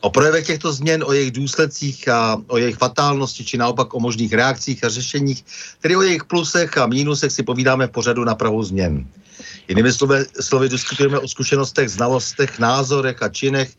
[0.00, 4.32] O projevech těchto změn, o jejich důsledcích a o jejich fatálnosti, či naopak o možných
[4.32, 5.44] reakcích a řešeních,
[5.80, 9.06] tedy o jejich plusech a mínusech si povídáme v pořadu na Prahu změn.
[9.68, 13.70] Jinými slovy, slovy diskutujeme o zkušenostech, znalostech, názorech a činech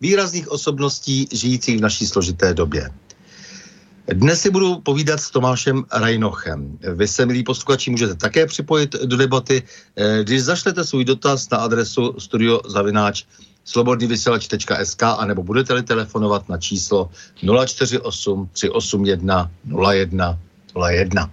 [0.00, 2.90] výrazných osobností žijících v naší složité době.
[4.12, 6.78] Dnes si budu povídat s Tomášem Rajnochem.
[6.94, 9.62] Vy se, milí posluchači, můžete také připojit do debaty,
[9.96, 13.24] eh, když zašlete svůj dotaz na adresu studiozavináč
[13.64, 17.10] slobodnývysílač.sk a nebo budete-li telefonovat na číslo
[17.66, 20.38] 048 381 01
[20.90, 21.30] 01.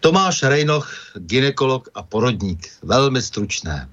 [0.00, 2.68] Tomáš Rejnoch, ginekolog a porodník.
[2.82, 3.88] Velmi stručné.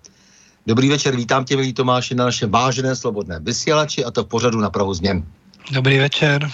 [0.68, 4.60] Dobrý večer, vítám tě, milý Tomáši, na našem vážené slobodné vysílači a to v pořadu
[4.60, 5.24] na Prahu změn.
[5.72, 6.52] Dobrý večer.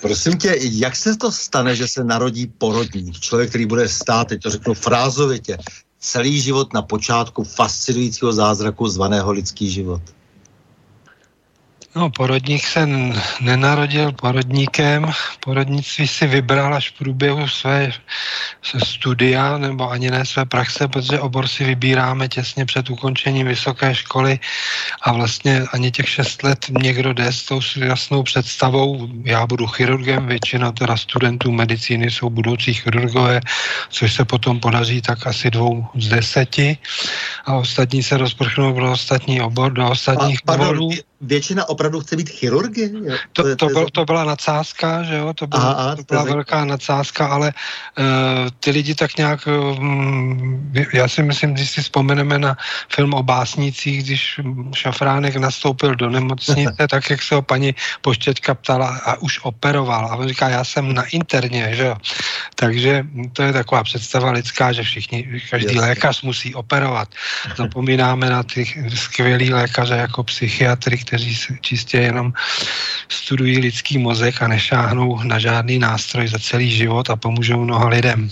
[0.00, 3.20] Prosím tě, jak se to stane, že se narodí porodník?
[3.20, 5.58] Člověk, který bude stát, teď to řeknu frázovitě,
[6.02, 10.02] celý život na počátku fascinujícího zázraku zvaného lidský život.
[11.96, 12.88] No, porodník se
[13.40, 17.92] nenarodil porodníkem, porodnictví si vybral až v průběhu své
[18.84, 24.38] studia, nebo ani ne své praxe, protože obor si vybíráme těsně před ukončením vysoké školy.
[25.02, 30.26] A vlastně ani těch šest let někdo jde s tou jasnou představou, já budu chirurgem,
[30.26, 33.40] většina teda studentů medicíny jsou budoucí chirurgové,
[33.88, 36.78] což se potom podaří tak asi dvou z deseti.
[37.44, 40.90] A ostatní se rozprchnou do ostatní obor, do ostatních oborů
[41.22, 42.92] většina opravdu chce být chirurgy?
[43.32, 45.32] To, to, to, byl, to byla nadsázka, že jo?
[45.34, 47.52] To byla, Aha, to byla velká nadsázka, ale
[47.98, 48.04] uh,
[48.60, 52.56] ty lidi tak nějak, um, já si myslím, když si vzpomeneme na
[52.88, 54.40] film o básnicích, když
[54.74, 60.06] Šafránek nastoupil do nemocnice, tak jak se ho paní Poštěťka ptala a už operoval.
[60.06, 61.96] A on říká, já jsem na interně, že jo?
[62.62, 65.80] Takže to je taková představa lidská, že všichni, každý Jasně.
[65.80, 67.08] lékař musí operovat.
[67.56, 68.62] Zapomínáme na ty
[68.94, 72.32] skvělý lékaře jako psychiatry, kteří čistě jenom
[73.08, 78.30] studují lidský mozek a nešáhnou na žádný nástroj za celý život a pomůžou mnoha lidem.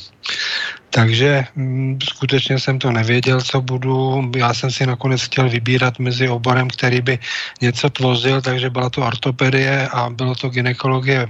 [0.91, 4.31] Takže m, mm, skutečně jsem to nevěděl, co budu.
[4.37, 7.19] Já jsem si nakonec chtěl vybírat mezi oborem, který by
[7.60, 11.27] něco tvořil, takže byla to ortopedie a bylo to ginekologie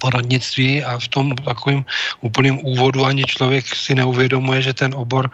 [0.00, 1.84] porodnictví a v tom takovým
[2.20, 5.30] úplným úvodu ani člověk si neuvědomuje, že ten obor,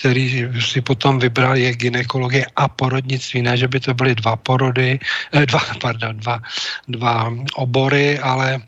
[0.00, 3.42] který si potom vybral, je ginekologie a porodnictví.
[3.42, 4.98] Ne, že by to byly dva porody,
[5.32, 6.40] eh, dva, pardon, dva,
[6.88, 8.60] dva obory, ale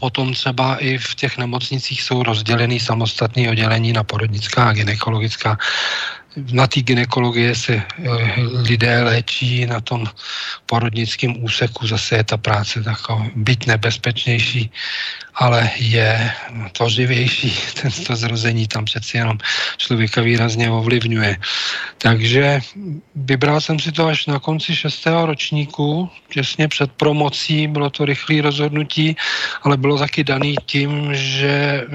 [0.00, 5.58] Potom třeba i v těch nemocnicích jsou rozdělený samostatné oddělení na porodnická a ginekologická
[6.36, 7.84] na té ginekologie se eh,
[8.68, 10.06] lidé léčí, na tom
[10.66, 14.70] porodnickém úseku zase je ta práce taková byť nebezpečnější
[15.34, 16.30] ale je
[16.72, 17.58] tvořivější.
[18.06, 19.38] to zrození tam přeci jenom
[19.76, 21.36] člověka výrazně ovlivňuje.
[21.98, 22.60] Takže
[23.14, 28.42] vybral jsem si to až na konci šestého ročníku, těsně před promocí, bylo to rychlé
[28.42, 29.16] rozhodnutí,
[29.62, 31.86] ale bylo taky daný tím, že e,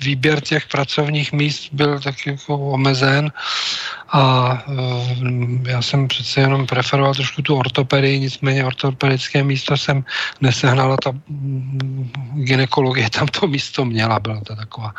[0.00, 3.32] výběr těch pracovních míst byl tak jako omezen
[4.12, 4.52] a
[5.66, 10.04] e, já jsem přece jenom preferoval trošku tu ortopedii, nicméně ortopedické místo jsem
[10.40, 14.94] nesehnala, ta mm, ginekologie tam to místo měla, byla to taková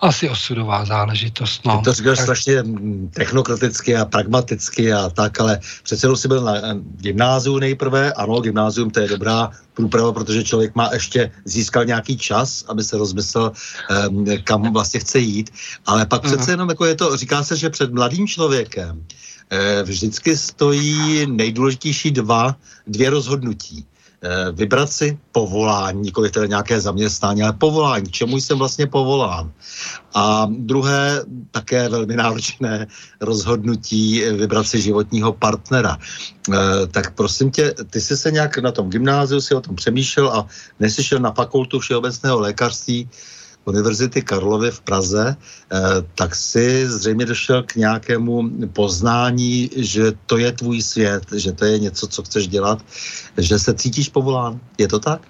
[0.00, 1.64] asi osudová záležitost.
[1.64, 1.78] No.
[1.78, 2.24] Ty to říkáš tak...
[2.24, 6.54] strašně mm, technokraticky a pragmaticky a tak, ale přece jenom si byl na
[7.00, 12.64] gymnáziu nejprve, ano, gymnázium to je dobrá průprava, protože člověk má ještě získal nějaký čas,
[12.68, 13.52] aby se rozmyslel,
[14.10, 15.50] um, kam vlastně chce jít,
[15.86, 16.34] ale pak uh-huh.
[16.34, 19.06] přece jenom jako je to, říká se, že před mladým člověkem
[19.50, 23.86] eh, vždycky stojí nejdůležitější dva, dvě rozhodnutí.
[24.22, 29.52] Eh, vybrat si povolání, nikoli tedy nějaké zaměstnání, ale povolání, čemu jsem vlastně povolán.
[30.14, 32.86] A druhé, také velmi náročné
[33.20, 35.98] rozhodnutí, eh, vybrat si životního partnera.
[36.48, 40.28] E, tak prosím tě, ty jsi se nějak na tom gymnáziu si o tom přemýšlel
[40.28, 40.46] a
[40.80, 43.08] než jsi šel na fakultu všeobecného lékařství,
[43.68, 45.78] Univerzity Karlovy v Praze, eh,
[46.14, 51.78] tak si zřejmě došel k nějakému poznání, že to je tvůj svět, že to je
[51.78, 52.78] něco, co chceš dělat,
[53.36, 54.60] že se cítíš povolán.
[54.78, 55.20] Je to tak?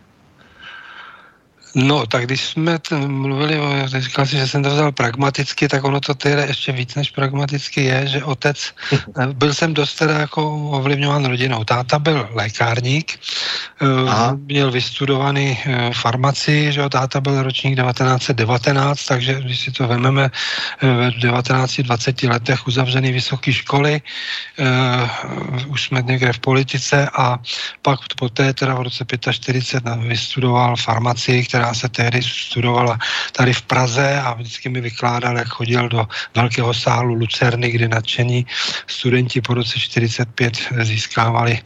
[1.74, 5.84] No, tak když jsme t- mluvili o, říkal si, že jsem to vzal pragmaticky, tak
[5.84, 8.74] ono to teda ještě víc než pragmaticky je, že otec,
[9.20, 11.64] eh, byl jsem dost teda jako ovlivňován rodinou.
[11.64, 13.20] Táta byl lékárník,
[13.82, 14.36] eh, Aha.
[14.46, 20.30] měl vystudovaný eh, farmaci, že jo, táta byl ročník 1919, takže když si to vememe
[20.82, 24.02] v 19-20 letech uzavřený vysoké školy,
[24.58, 27.38] uh, už jsme někde v politice a
[27.82, 32.98] pak poté teda v roce 45 vystudoval farmaci, která která se tehdy studovala
[33.32, 38.46] tady v Praze a vždycky mi vykládal, jak chodil do velkého sálu Lucerny, kde nadšení
[38.86, 41.60] studenti po roce 45 získávali,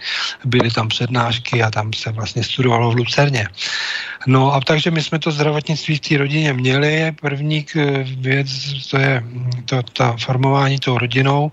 [0.45, 3.49] byly tam přednášky a tam se vlastně studovalo v Lucerně.
[4.27, 7.13] No a takže my jsme to zdravotnictví v té rodině měli.
[7.21, 7.67] První
[8.19, 8.49] věc,
[8.91, 9.23] to je
[9.65, 11.53] to, ta formování tou rodinou,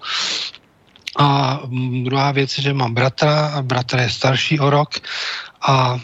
[1.19, 1.59] a
[2.03, 4.89] druhá věc je, že mám bratra, a bratr je starší o rok
[5.61, 5.99] a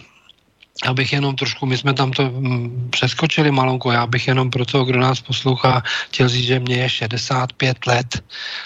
[0.83, 4.85] abych jenom trošku, my jsme tam to mm, přeskočili malonko, já bych jenom pro toho,
[4.85, 8.23] kdo nás poslouchá, chtěl říct, že mě je 65 let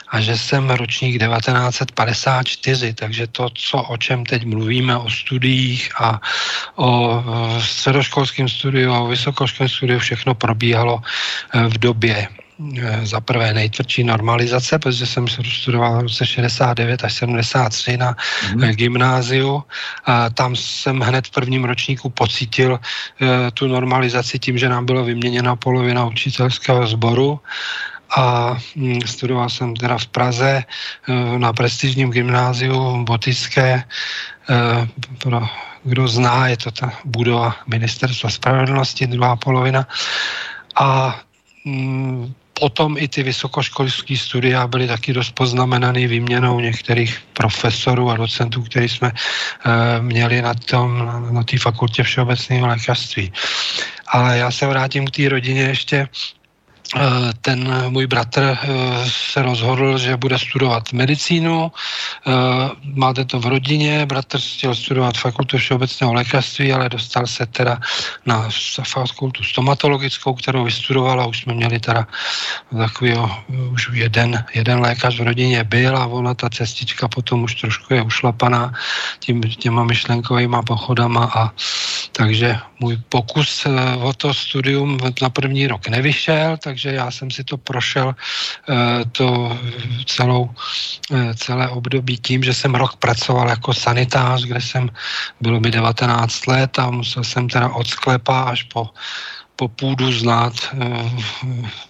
[0.09, 6.21] a že jsem ročník 1954, takže to, co, o čem teď mluvíme, o studiích a
[6.75, 7.23] o
[7.61, 11.01] středoškolském studiu a o vysokoškolském studiu, všechno probíhalo
[11.53, 12.27] eh, v době
[13.03, 18.15] za prvé nejtvrdší normalizace, protože jsem se studoval v roce 69 až 73 na
[18.55, 18.61] mm.
[18.61, 19.63] gymnáziu.
[20.05, 25.03] A tam jsem hned v prvním ročníku pocítil uh, tu normalizaci tím, že nám bylo
[25.03, 27.39] vyměněna polovina učitelského sboru
[28.17, 30.63] a hm, studoval jsem teda v Praze
[31.37, 33.83] na prestižním gymnáziu Botické.
[35.21, 35.47] Pro
[35.83, 39.87] kdo zná, je to ta budova Ministerstva spravedlnosti, druhá polovina.
[40.75, 41.19] A
[41.65, 48.61] hm, potom i ty vysokoškolské studia byly taky dost poznamenaný výměnou některých profesorů a docentů,
[48.61, 53.31] který jsme e, měli na tom, na té fakultě všeobecného lékařství.
[54.07, 56.07] Ale já se vrátím k té rodině ještě
[57.41, 58.67] ten můj bratr eh,
[59.07, 61.71] se rozhodl, že bude studovat medicínu.
[61.71, 62.31] Eh,
[62.83, 67.77] máte to v rodině, bratr chtěl studovat fakultu všeobecného lékařství, ale dostal se teda
[68.25, 68.49] na
[68.83, 72.07] fakultu stomatologickou, kterou vystudoval a už jsme měli teda
[72.77, 73.31] takového,
[73.71, 78.01] už jeden, jeden lékař v rodině byl a ona ta cestička potom už trošku je
[78.01, 78.73] ušlapaná
[79.19, 81.51] tím, těma myšlenkovými pochodama a
[82.11, 83.67] takže můj pokus
[84.01, 89.03] o to studium na první rok nevyšel, tak takže já jsem si to prošel eh,
[89.11, 89.51] to
[90.07, 90.47] celou,
[91.11, 94.87] eh, celé období tím, že jsem rok pracoval jako sanitář, kde jsem,
[95.43, 98.95] bylo mi 19 let a musel jsem teda od sklepa až po
[99.59, 101.11] po půdu znát eh,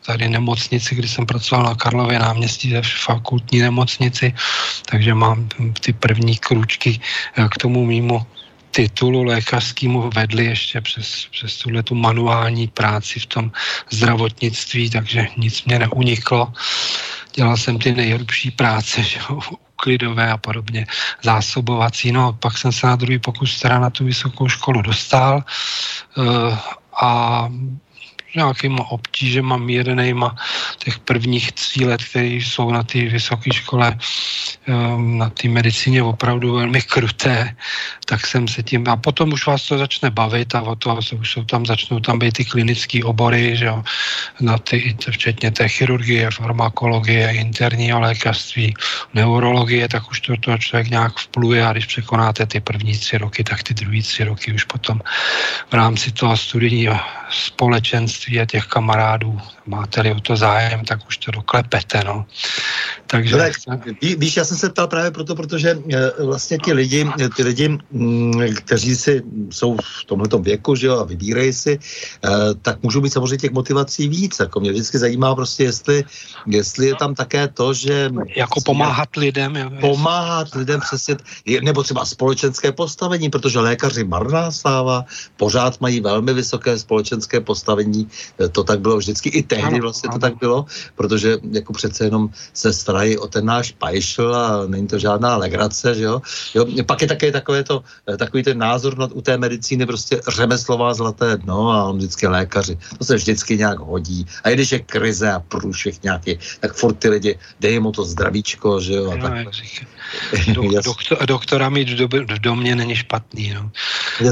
[0.10, 4.34] tady nemocnici, kdy jsem pracoval na Karlově náměstí ve fakultní nemocnici,
[4.90, 5.46] takže mám
[5.86, 6.98] ty první kručky
[7.38, 8.26] k tomu mýmu
[8.72, 13.52] titulu lékařskému vedli ještě přes, přes tuhle tu manuální práci v tom
[13.90, 16.54] zdravotnictví, takže nic mě neuniklo.
[17.34, 19.20] Dělal jsem ty nejhrubší práce, že
[19.80, 20.88] uklidové a podobně,
[21.24, 22.12] zásobovací.
[22.12, 25.44] No, pak jsem se na druhý pokus teda na tu vysokou školu dostal
[26.18, 26.58] uh,
[27.02, 27.50] a
[28.36, 30.36] nějakýma obtížema mírnejma
[30.78, 33.98] těch prvních tří let, které jsou na té vysoké škole,
[34.68, 37.56] ehm, na té medicíně opravdu velmi kruté,
[38.10, 41.32] tak jsem se tím, a potom už vás to začne bavit a o to už
[41.32, 43.84] jsou tam, začnou tam být ty klinické obory, že jo,
[44.42, 48.74] na ty, včetně té chirurgie, farmakologie, interního lékařství,
[49.14, 53.44] neurologie, tak už to, to člověk nějak vpluje a když překonáte ty první tři roky,
[53.44, 55.02] tak ty druhý tři roky už potom
[55.70, 56.98] v rámci toho studijního
[57.30, 59.38] společenství a těch kamarádů,
[59.70, 62.26] máte-li o to zájem, tak už to doklepete, no.
[63.08, 63.38] Takže...
[63.38, 63.54] Tak,
[64.18, 68.56] víš, já jsem se ptal právě proto, protože eh, vlastně ti lidi, ty lidi, mm,
[68.66, 72.30] kteří si jsou v tomhle věku, že jo, a vybírají si, eh,
[72.62, 74.40] tak můžou být samozřejmě těch motivací víc.
[74.40, 76.04] Jako mě vždycky zajímá prostě, jestli,
[76.48, 78.10] jestli je tam také to, že...
[78.36, 79.56] Jako pomáhat lidem.
[79.56, 81.18] Jo, pomáhat lidem přesně,
[81.62, 85.06] nebo třeba společenské postavení, protože lékaři marná sláva,
[85.38, 88.08] pořád mají velmi vysoké společenské postavení,
[88.40, 92.30] eh, to tak bylo vždycky, i tehdy vlastně to tak bylo, protože jako přece jenom
[92.54, 96.22] se starají o ten náš pajšl a není to žádná legrace, že jo.
[96.54, 100.22] jo pak je také takové to, eh, takový ten názor nad, u té medicíny prostě
[100.28, 102.78] řemeslová zlaté dno a on vždycky lékaři.
[102.98, 104.26] To se vždycky nějak hodí.
[104.44, 108.04] A i když je krize a průšvih nějaký, tak furt ty lidi, dej mu to
[108.04, 109.12] zdravíčko, že jo.
[109.12, 109.48] A tak.
[110.54, 113.54] Dok, doktor, doktora mít v, v domě není špatný.
[113.54, 113.72] No.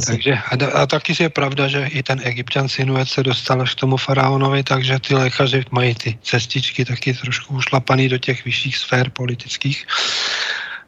[0.05, 3.79] Takže, a, a taky je pravda, že i ten egyptian Sinuet se dostal až k
[3.79, 9.09] tomu faraonovi, takže ty lékaři mají ty cestičky taky trošku ušlapaný do těch vyšších sfér
[9.09, 9.87] politických.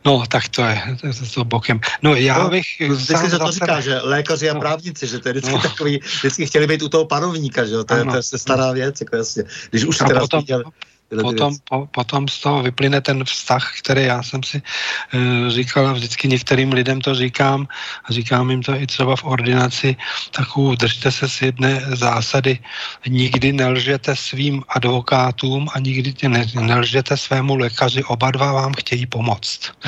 [0.06, 1.80] No, tak to je, to je to bokem.
[2.02, 2.66] No, já no, bych...
[2.90, 4.60] Vždycky se to říká, že lékaři a no.
[4.60, 5.62] právníci, že to je vždycky no.
[5.62, 9.02] takový, vždycky chtěli být u toho panovníka, že jo, to, je, to je stará věc,
[9.02, 9.44] jako jasně.
[9.70, 10.44] Když už teda potom,
[11.10, 15.88] chtěli potom, po, potom z toho vyplyne ten vztah, který já jsem si e, říkal
[15.88, 17.68] a vždycky některým lidem to říkám
[18.06, 19.96] a říkám jim to i třeba v ordinaci,
[20.32, 22.60] takovou držte se z jedné zásady,
[23.08, 29.72] nikdy nelžete svým advokátům a nikdy ne, nelžete svému lékaři, oba dva vám chtějí pomoct.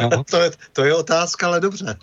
[0.00, 0.24] No.
[0.24, 1.96] to, je, to je otázka, ale dobře.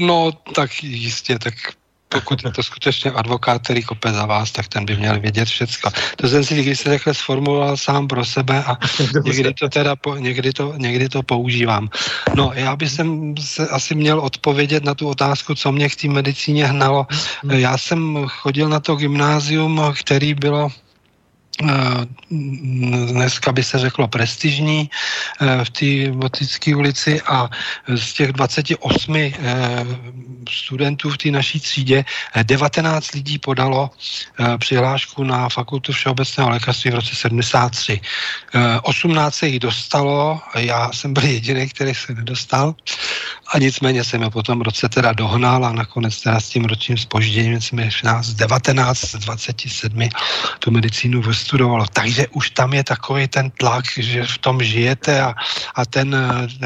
[0.00, 1.54] no, tak jistě, tak
[2.08, 5.90] pokud je to skutečně advokát, který kope za vás, tak ten by měl vědět všecko.
[6.16, 8.76] To jsem si když se takhle sformuloval sám pro sebe a
[9.24, 11.88] někdy to teda po, někdy to, někdy to používám.
[12.34, 12.90] No, já bych
[13.40, 17.06] se asi měl odpovědět na tu otázku, co mě k té medicíně hnalo.
[17.42, 17.52] Hmm.
[17.52, 20.68] Já jsem chodil na to gymnázium, který bylo
[23.12, 24.90] dneska by se řeklo prestižní
[25.40, 27.48] eh, v té Botické ulici a
[27.88, 29.32] z těch 28 eh,
[30.50, 32.04] studentů v té naší třídě
[32.42, 33.90] 19 lidí podalo
[34.58, 38.00] přihlášku na fakultu všeobecného lékařství v roce 73.
[38.82, 42.74] 18 se jich dostalo, já jsem byl jediný, který se nedostal
[43.52, 47.60] a nicméně jsem je potom roce teda dohnal a nakonec teda s tím ročním spožděním
[47.60, 50.08] jsme nás 19 z 27
[50.58, 51.86] tu medicínu vystudovalo.
[51.86, 55.30] Takže už tam je takový ten tlak, že v tom žijete a,
[55.74, 56.10] a ten,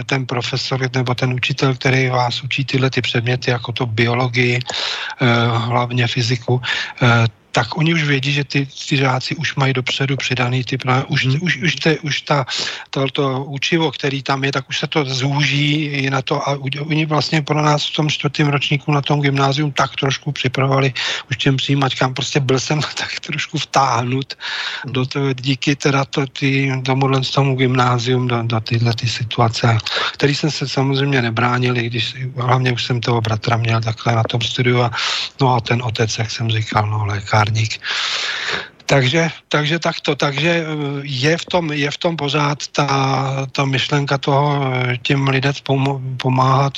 [0.09, 5.27] ten profesor nebo ten učitel, který vás učí tyhle ty předměty, jako to biologii, eh,
[5.69, 6.61] hlavně fyziku,
[7.03, 11.05] eh, tak oni už vědí, že ty, ty žáci už mají dopředu přidaný typ, no,
[11.09, 11.39] už, hmm.
[11.41, 12.47] už, už, te, už ta,
[12.91, 16.59] to, to učivo, který tam je, tak už se to zúží i na to a
[16.87, 20.93] oni vlastně pro nás v tom čtvrtém ročníku na tom gymnázium tak trošku připravovali
[21.31, 24.35] už těm přijímačkám, prostě byl jsem tak trošku vtáhnut
[24.85, 24.93] hmm.
[24.93, 29.79] do toho, díky teda to, ty, tomuhle tomu gymnázium, do, do tyhle ty situace,
[30.13, 34.23] který jsem se samozřejmě nebránil, i když hlavně už jsem toho bratra měl takhle na
[34.23, 34.91] tom studiu a
[35.41, 37.79] no a ten otec, jak jsem říkal, no lékař lékárník.
[38.91, 40.67] Takže, takže takto, takže eh,
[41.07, 42.91] je v tom, je v tom pořád ta,
[43.53, 45.53] ta myšlenka toho eh, těm lidem
[46.17, 46.73] pomáhat,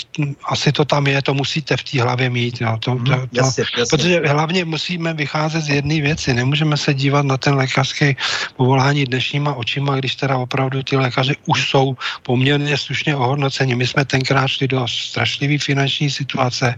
[0.44, 3.64] asi to tam je, to musíte v té hlavě mít, jo, to, to, to, jasně,
[3.78, 3.84] jasně.
[3.90, 8.16] protože hlavně musíme vycházet z jedné věci, nemůžeme se dívat na ten lékařský
[8.56, 13.74] povolání dnešníma očima, když teda opravdu ty lékaři už jsou poměrně slušně ohodnoceni.
[13.74, 16.74] My jsme tenkrát šli do strašlivé finanční situace,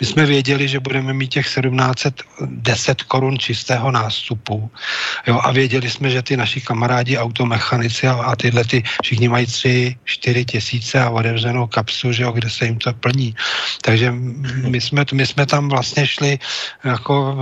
[0.00, 4.70] my jsme věděli, že budeme mít těch 1710 korun čistého nástupu,
[5.26, 9.46] Jo, a věděli jsme, že ty naši kamarádi automechanici a, a tyhle ty všichni mají
[9.46, 13.34] tři, čtyři tisíce a otevřenou kapsu, že jo, kde se jim to plní.
[13.82, 14.12] Takže
[14.68, 16.38] my jsme, my jsme tam vlastně šli
[16.84, 17.36] jako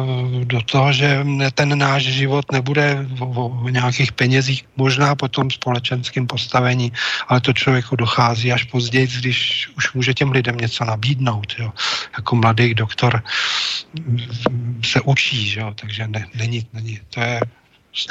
[0.45, 6.26] do toho, že ten náš život nebude o, o nějakých penězích, možná po tom společenském
[6.26, 6.93] postavení,
[7.28, 11.55] ale to člověku dochází až později, když už může těm lidem něco nabídnout.
[11.59, 11.73] Jo.
[12.16, 13.23] Jako mladý doktor
[14.85, 17.40] se učí, že jo, takže ne, není, není, to je uh,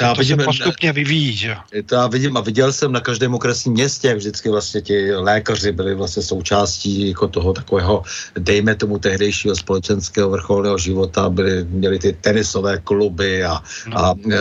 [0.00, 1.56] Já to vidím, se postupně vyvíjí, že?
[1.86, 5.72] To já vidím a viděl jsem na každém okresním městě, jak vždycky vlastně ti lékaři
[5.72, 8.02] byli vlastně součástí jako toho takového,
[8.38, 13.98] dejme tomu tehdejšího společenského vrcholného života, byli, měli ty tenisové kluby a, no.
[13.98, 14.36] a e,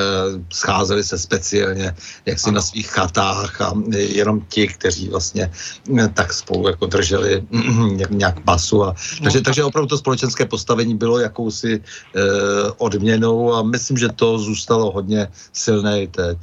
[0.54, 2.56] scházeli se speciálně jaksi ano.
[2.56, 5.52] na svých chatách a jenom ti, kteří vlastně
[6.14, 7.44] tak spolu jako drželi
[8.10, 8.84] nějak pasu.
[8.84, 11.82] A, takže, no, takže opravdu to společenské postavení bylo jakousi e,
[12.78, 16.38] odměnou a myslím, že to zůstalo hodně silné teď.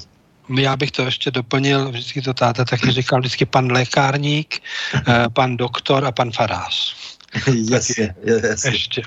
[0.58, 4.62] Já bych to ještě doplnil, vždycky to táta taky říkal, vždycky pan lékárník,
[4.94, 6.96] eh, pan doktor a pan farář.
[7.70, 8.70] jasně, jasně.
[8.70, 9.02] Ještě.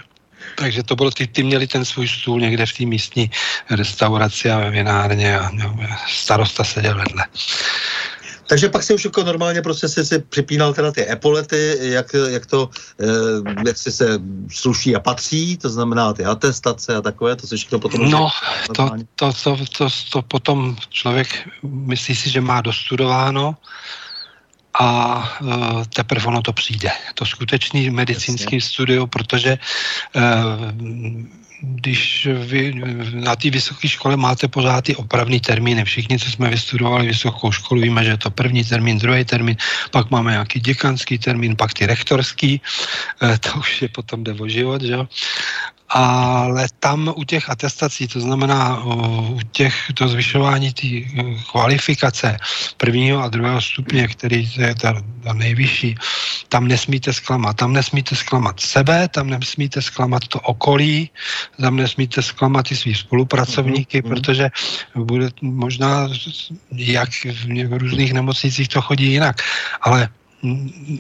[0.58, 3.32] Takže to bylo, ty, ty měli ten svůj stůl někde v té místní
[3.70, 7.26] restauraci a vinárně a no, starosta seděl vedle.
[8.48, 12.46] Takže pak si už jako normálně prostě si, si připínal teda ty epolety, jak, jak
[12.46, 12.70] to,
[13.02, 14.20] eh, jak si se
[14.52, 18.10] sluší a patří, to znamená ty atestace a takové, to se všechno potom...
[18.10, 18.30] No,
[18.76, 21.28] to, to, to, to, to potom člověk
[21.64, 23.56] myslí si, že má dostudováno,
[24.80, 26.92] a uh, teprve ono to přijde.
[27.14, 28.62] To skutečný medicínský Jasně.
[28.62, 29.58] studio, protože
[30.16, 30.22] uh,
[31.66, 32.82] když vy
[33.14, 35.86] na té vysoké škole máte pořád ty opravný termíny.
[35.86, 39.56] Všichni, co jsme vystudovali vysokou školu, víme, že je to první termín, druhý termín,
[39.92, 42.62] pak máme nějaký děkanský termín, pak ty rektorský,
[43.22, 44.98] eh, to už je potom jde o život, že?
[45.90, 50.88] Ale tam u těch atestací, to znamená u těch, to zvyšování té
[51.52, 52.38] kvalifikace
[52.78, 55.96] prvního a druhého stupně, který je ta, ta nejvyšší,
[56.50, 57.58] tam nesmíte zklamat.
[57.58, 61.10] Tam nesmíte zklamat sebe, tam nesmíte zklamat to okolí,
[61.62, 64.10] tam nesmíte zklamat i svý spolupracovníky, mm-hmm.
[64.10, 64.50] protože
[64.96, 66.10] bude možná,
[66.72, 67.10] jak
[67.68, 69.42] v různých nemocnicích to chodí jinak,
[69.82, 70.10] ale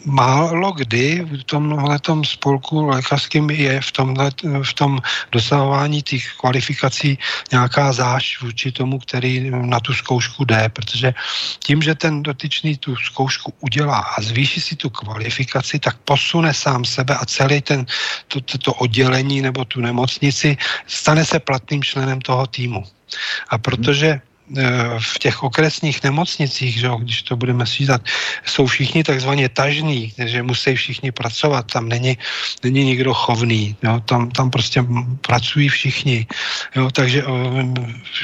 [0.06, 4.32] málo kdy v tomhle spolku lékařským je v, tomhle,
[4.64, 5.00] v tom
[5.32, 7.18] dosahování těch kvalifikací
[7.52, 11.14] nějaká záš vůči tomu, který na tu zkoušku jde, protože
[11.60, 16.86] tím, že ten dotyčný tu zkoušku udělá a zvýší si tu kvalifikaci, tak posune sám
[16.86, 17.86] sebe a celý ten,
[18.28, 22.84] to, to, to oddělení nebo tu nemocnici stane se platným členem toho týmu.
[23.50, 24.22] A protože
[25.00, 28.02] v těch okresních nemocnicích, že, když to budeme sčítat,
[28.46, 32.18] jsou všichni takzvaně tažní, že musí všichni pracovat, tam není,
[32.64, 34.86] není nikdo chovný, jo, tam, tam prostě
[35.22, 36.28] pracují všichni,
[36.76, 37.74] jo, takže eh,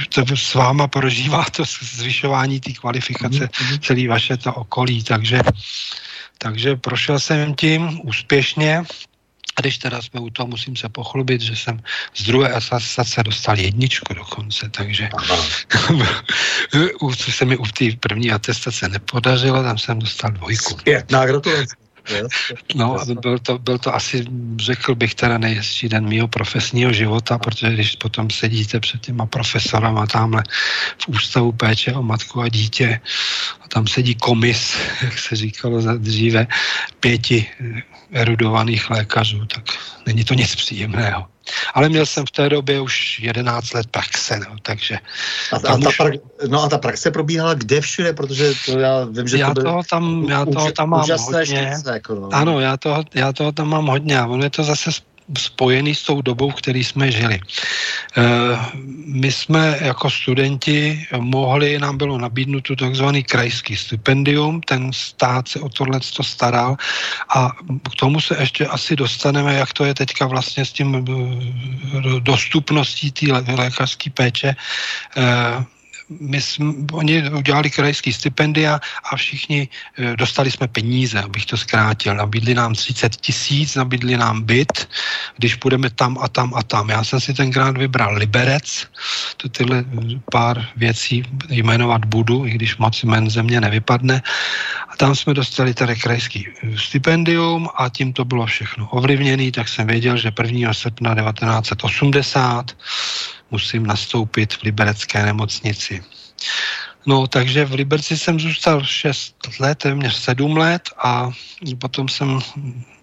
[0.10, 3.80] to s váma prožívá to zvyšování té kvalifikace mm-hmm.
[3.80, 5.42] celý vaše to okolí, takže
[6.38, 8.84] takže prošel jsem tím úspěšně,
[9.62, 11.82] a když teda jsme u toho, musím se pochlubit, že jsem
[12.16, 15.10] z druhé asociace dostal jedničku dokonce, takže
[17.18, 20.80] co se mi u té první atestace nepodařilo, tam jsem dostal dvojku.
[20.80, 21.81] Zpětná gratulace.
[22.76, 24.26] No, byl to, byl to asi,
[24.60, 30.08] řekl bych, teda nejhezčí den mého profesního života, protože když potom sedíte před těma profesorama
[30.08, 30.44] tamhle
[31.02, 33.00] v ústavu péče o matku a dítě
[33.62, 36.48] a tam sedí komis, jak se říkalo dříve,
[37.00, 37.48] pěti
[38.12, 39.64] erudovaných lékařů, tak
[40.06, 41.28] není to nic příjemného.
[41.74, 44.98] Ale měl jsem v té době už 11 let praxe, no, takže...
[45.54, 45.98] A, ta už...
[45.98, 46.10] pra,
[46.48, 49.82] no a ta praxe probíhala kde všude, protože to já vím, že já to toho
[49.90, 51.46] tam, já toho tam mám hodně.
[51.46, 52.30] Štětce, jako no.
[52.32, 54.92] Ano, já toho, já toho tam mám hodně a ono je to zase
[55.38, 57.40] spojený s tou dobou, v které jsme žili.
[57.40, 58.22] Eh,
[59.06, 65.70] my jsme jako studenti mohli, nám bylo nabídnuto takzvaný krajský stipendium, ten stát se o
[65.70, 66.76] tohle to staral
[67.36, 67.52] a
[67.92, 73.12] k tomu se ještě asi dostaneme, jak to je teďka vlastně s tím eh, dostupností
[73.12, 74.56] té lékařské péče
[75.18, 75.66] eh,
[76.20, 78.80] my jsme, oni udělali krajský stipendia
[79.12, 82.16] a všichni e, dostali jsme peníze, abych to zkrátil.
[82.16, 84.90] Nabídli nám 30 tisíc, nabídli nám byt,
[85.38, 86.90] když půjdeme tam a tam a tam.
[86.90, 88.88] Já jsem si tenkrát vybral Liberec,
[89.38, 89.86] to tyhle
[90.32, 94.22] pár věcí jmenovat budu, i když moc jmen země nevypadne.
[94.90, 99.88] A tam jsme dostali tady krajský stipendium a tím to bylo všechno ovlivněné, tak jsem
[99.88, 100.74] věděl, že 1.
[100.74, 102.72] srpna 1980
[103.52, 106.04] musím nastoupit v liberecké nemocnici.
[107.06, 111.32] No, takže v Liberci jsem zůstal 6 let, téměř 7 let a
[111.80, 112.40] potom jsem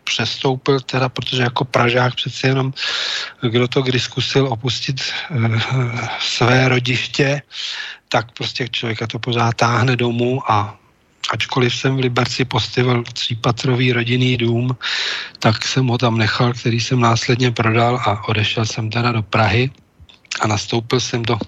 [0.04, 2.72] přestoupil, teda, protože jako Pražák přeci jenom,
[3.42, 5.12] kdo to kdy zkusil opustit e,
[6.20, 7.42] své rodiště,
[8.08, 10.78] tak prostě člověka to pořád táhne domů a
[11.32, 14.76] ačkoliv jsem v Liberci postavil třípatrový rodinný dům,
[15.38, 19.70] tak jsem ho tam nechal, který jsem následně prodal a odešel jsem teda do Prahy
[20.40, 21.38] a nastoupil jsem do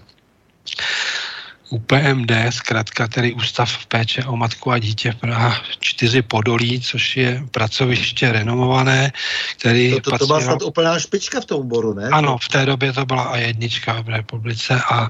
[1.70, 8.32] UPMD, zkrátka tedy Ústav péče o matku a dítě Praha 4 Podolí, což je pracoviště
[8.32, 9.12] renomované,
[9.58, 10.00] který...
[10.00, 12.08] To, to, to byla snad úplná špička v tom oboru, ne?
[12.08, 15.08] Ano, v té době to byla a jednička v republice a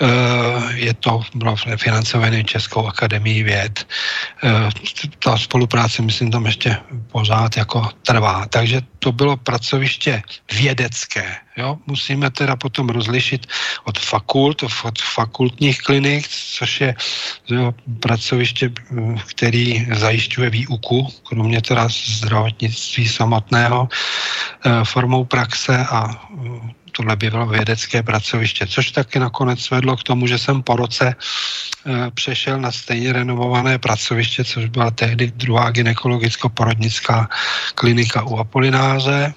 [0.00, 3.86] uh, je to bylo financované Českou akademií věd.
[4.44, 4.70] Uh,
[5.18, 6.76] ta spolupráce, myslím, tam ještě
[7.12, 8.46] pořád jako trvá.
[8.46, 11.36] Takže to bylo pracoviště vědecké.
[11.56, 11.78] Jo?
[11.86, 13.46] Musíme teda potom rozlišit
[13.84, 16.94] od fakult, od fakultních klinik, což je
[17.48, 18.72] jo, pracoviště,
[19.26, 26.16] který zajišťuje výuku, kromě teda zdravotnictví samotného, e, formou praxe a e,
[26.92, 31.14] tohle by bylo vědecké pracoviště, což taky nakonec vedlo k tomu, že jsem po roce
[31.16, 37.28] e, přešel na stejně renovované pracoviště, což byla tehdy druhá gynekologicko-porodnická
[37.74, 39.34] klinika u Apolináře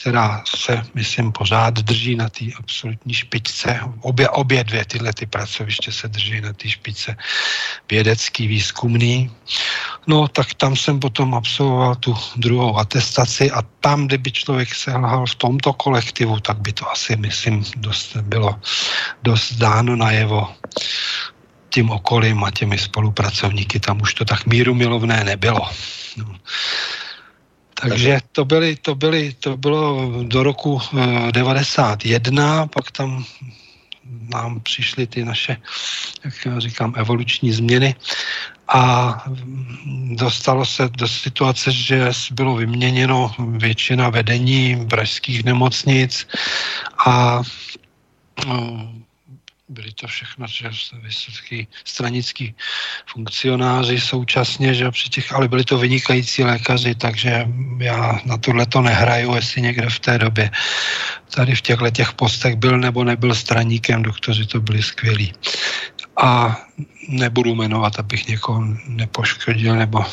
[0.00, 3.80] která se, myslím, pořád drží na té absolutní špičce.
[4.00, 7.16] Obě, obě dvě tyhle ty pracoviště se drží na té špičce
[7.90, 9.30] vědecký, výzkumný.
[10.06, 15.34] No, tak tam jsem potom absolvoval tu druhou atestaci a tam, kdyby člověk selhal v
[15.34, 18.60] tomto kolektivu, tak by to asi, myslím, dost bylo
[19.22, 20.54] dost dáno najevo
[21.70, 23.80] tím okolím a těmi spolupracovníky.
[23.80, 25.68] Tam už to tak míru milovné nebylo.
[26.16, 26.36] No.
[27.80, 30.80] Takže to, byly, to, byly, to bylo do roku
[31.32, 33.24] 91, eh, pak tam
[34.34, 35.56] nám přišly ty naše,
[36.24, 37.94] jak já říkám, evoluční změny.
[38.68, 39.14] A
[40.14, 46.26] dostalo se do situace, že bylo vyměněno většina vedení pražských nemocnic
[47.06, 47.42] a
[48.46, 48.92] no,
[49.70, 50.46] byli to všechno
[51.02, 52.54] vysoký stranický
[53.06, 57.46] funkcionáři současně, že při těch, ale byli to vynikající lékaři, takže
[57.78, 60.50] já na tohle to nehraju, jestli někde v té době
[61.34, 65.32] tady v těchto těch postech byl nebo nebyl straníkem, doktoři to byli skvělí.
[66.22, 66.60] A
[67.08, 70.04] nebudu jmenovat, abych někoho nepoškodil, nebo,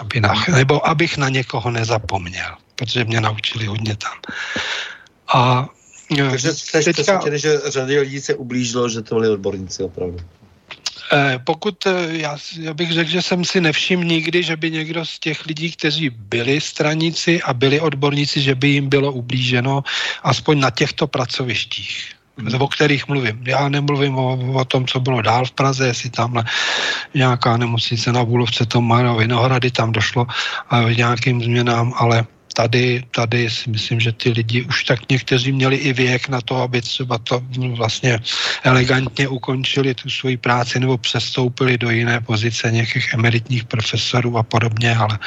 [0.00, 4.12] aby na, nebo abych na někoho nezapomněl, protože mě naučili hodně tam.
[5.34, 5.68] A
[6.30, 6.92] takže jste teďka...
[6.92, 10.18] přesvědčený, že řadě lidí se ublížilo, že to byli odborníci opravdu.
[11.12, 15.04] Eh, pokud, eh, já, já bych řekl, že jsem si nevšiml nikdy, že by někdo
[15.04, 19.82] z těch lidí, kteří byli straníci a byli odborníci, že by jim bylo ublíženo,
[20.22, 22.62] aspoň na těchto pracovištích hmm.
[22.62, 23.42] o kterých mluvím.
[23.46, 26.44] Já nemluvím o, o tom, co bylo dál v Praze, jestli tamhle
[27.14, 30.26] nějaká nemocnice na Bulovce, to má Vinohrady, tam došlo
[30.70, 35.76] a nějakým změnám, ale tady, tady si myslím, že ty lidi už tak někteří měli
[35.76, 37.42] i věk na to, aby třeba to
[37.76, 38.18] vlastně
[38.64, 44.96] elegantně ukončili tu svoji práci nebo přestoupili do jiné pozice nějakých emeritních profesorů a podobně,
[44.96, 45.18] ale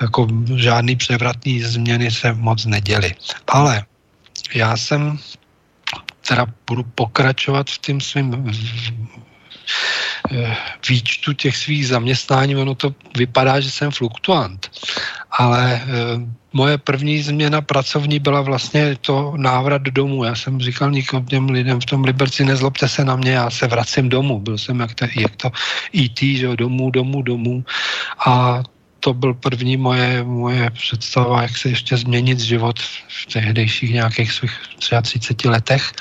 [0.00, 0.26] jako
[0.56, 3.14] žádný převratný změny se moc neděly.
[3.46, 3.86] Ale
[4.54, 5.18] já jsem
[6.28, 8.34] teda budu pokračovat v tím svým
[10.88, 14.70] výčtu těch svých zaměstnání, ono to vypadá, že jsem fluktuant,
[15.30, 15.86] ale eh,
[16.52, 20.24] moje první změna pracovní byla vlastně to návrat domů.
[20.24, 23.66] Já jsem říkal někomu těm lidem v tom Liberci, nezlobte se na mě, já se
[23.66, 24.40] vracím domů.
[24.40, 25.50] Byl jsem jak to, jak to
[25.92, 27.64] IT, že domů, domů, domů.
[28.26, 28.62] A
[29.00, 34.60] to byl první moje, moje představa, jak se ještě změnit život v tehdejších nějakých svých
[35.02, 35.92] 33 letech.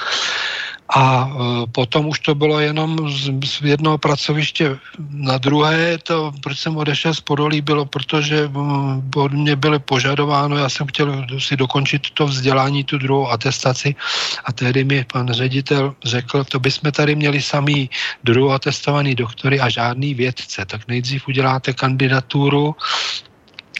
[0.89, 4.77] A e, potom už to bylo jenom z, jednoho pracoviště
[5.09, 5.97] na druhé.
[5.97, 8.49] To, proč jsem odešel z Podolí, bylo, protože
[9.15, 13.95] od mě bylo požadováno, já jsem chtěl si dokončit to vzdělání, tu druhou atestaci
[14.45, 17.89] a tehdy mi pan ředitel řekl, to bychom tady měli samý
[18.23, 22.75] druhou atestovaný doktory a žádný vědce, tak nejdřív uděláte kandidaturu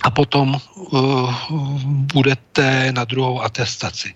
[0.06, 1.34] a potom uh,
[2.14, 4.14] budete na druhou atestaci.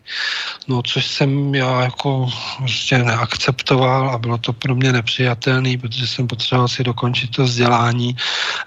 [0.67, 6.28] No, což jsem já jako prostě neakceptoval a bylo to pro mě nepřijatelné, protože jsem
[6.28, 8.15] potřeboval si dokončit to vzdělání.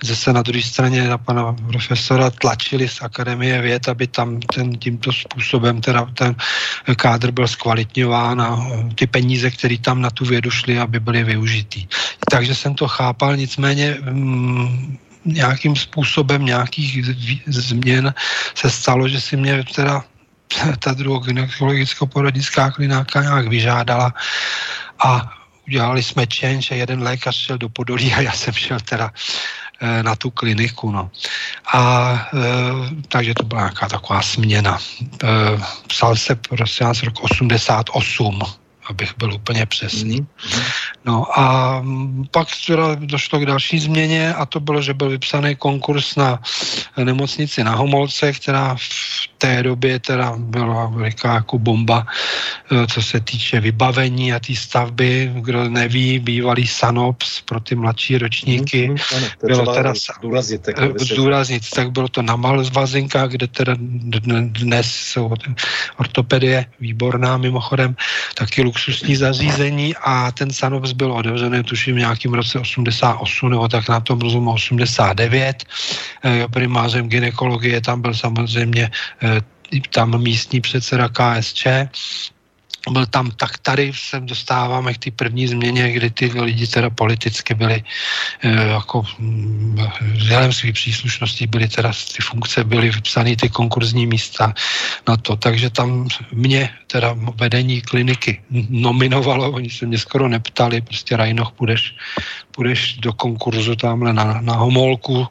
[0.02, 5.12] Zase na druhé straně na pana profesora tlačili z Akademie věd, aby tam ten, tímto
[5.12, 6.34] způsobem teda ten
[6.96, 11.86] kádr byl zkvalitňován a ty peníze, které tam na tu vědu šly, aby byly využitý.
[12.30, 17.04] Takže jsem to chápal, nicméně mm, nějakým způsobem nějakých
[17.46, 18.14] změn
[18.54, 20.04] se stalo, že si mě teda
[20.78, 24.14] ta druhogynekologicko-porodnická klináka nějak vyžádala
[25.04, 25.32] a
[25.66, 29.10] udělali jsme change a jeden lékař šel do Podolí a já jsem šel teda
[29.80, 30.90] eh, na tu kliniku.
[30.90, 31.10] No.
[31.72, 32.38] A e,
[33.08, 34.78] takže to byla nějaká taková směna.
[34.78, 35.26] E,
[35.86, 40.20] psal se prosím vás rok 88 abych byl úplně přesný.
[40.20, 40.62] Mm-hmm.
[41.04, 41.84] No a
[42.30, 46.42] pak teda došlo k další změně a to bylo, že byl vypsaný konkurs na
[46.96, 48.82] nemocnici na Homolce, která v
[49.42, 55.34] té době teda byla veliká jako bomba, eh, co se týče vybavení a té stavby.
[55.42, 58.88] Kdo neví, bývalý Sanops pro ty mladší ročníky.
[58.88, 58.96] Mm,
[59.42, 63.74] bylo teda zdůraznit, tak, zdůraznit, tak bylo to na Malvazinkách, kde teda
[64.62, 65.34] dnes jsou
[65.98, 67.96] ortopedie výborná mimochodem,
[68.38, 73.88] taky luxusní zařízení a ten Sanops byl otevřený tuším v nějakým roce 88 nebo tak
[73.88, 75.64] na tom rozumu 89.
[76.52, 79.31] Primářem ginekologie tam byl samozřejmě eh,
[79.80, 81.66] tam místní předseda KSČ,
[82.90, 87.54] byl tam, tak tady se dostáváme k té první změně, kdy ty lidi teda politicky
[87.54, 87.82] byli
[88.42, 89.78] e, jako mm,
[90.14, 94.54] vzhledem svých příslušností byly teda ty funkce, byly vypsané ty konkurzní místa
[95.08, 98.40] na to, takže tam mě teda vedení kliniky
[98.70, 101.94] nominovalo, oni se mě skoro neptali, prostě Rajnoch, půjdeš,
[102.50, 105.26] půjdeš do konkurzu tamhle na, na Homolku,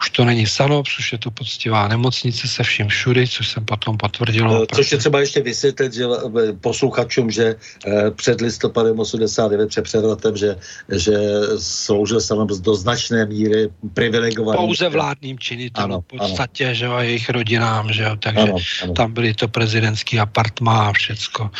[0.00, 3.96] už to není Sanops, už je to poctivá nemocnice se vším všudy, což jsem potom
[3.96, 4.62] potvrdil.
[4.62, 6.52] Eh, což je třeba ještě vysvětlit, že eh,
[6.86, 7.54] posluchačům, že
[7.86, 10.56] eh, před listopadem 89 před převratem, že,
[10.92, 11.18] že
[11.58, 14.56] sloužil Sanops do značné míry privilegovaný.
[14.56, 16.74] Pouze vládním činitelům, v podstatě, ano.
[16.74, 18.92] že jo, a jejich rodinám, že jo, takže ano, ano.
[18.94, 21.50] tam byly to prezidentský apartmá všecko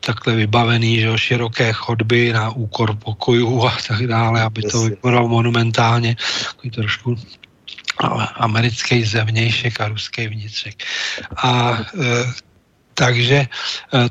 [0.00, 5.28] takhle vybavený, že jo, široké chodby na úkor pokojů a tak dále, aby to vypadalo
[5.28, 7.16] monumentálně, takový trošku
[8.36, 10.74] americký zevnějšek a ruský vnitřek.
[11.36, 12.51] A e,
[12.94, 13.46] takže e,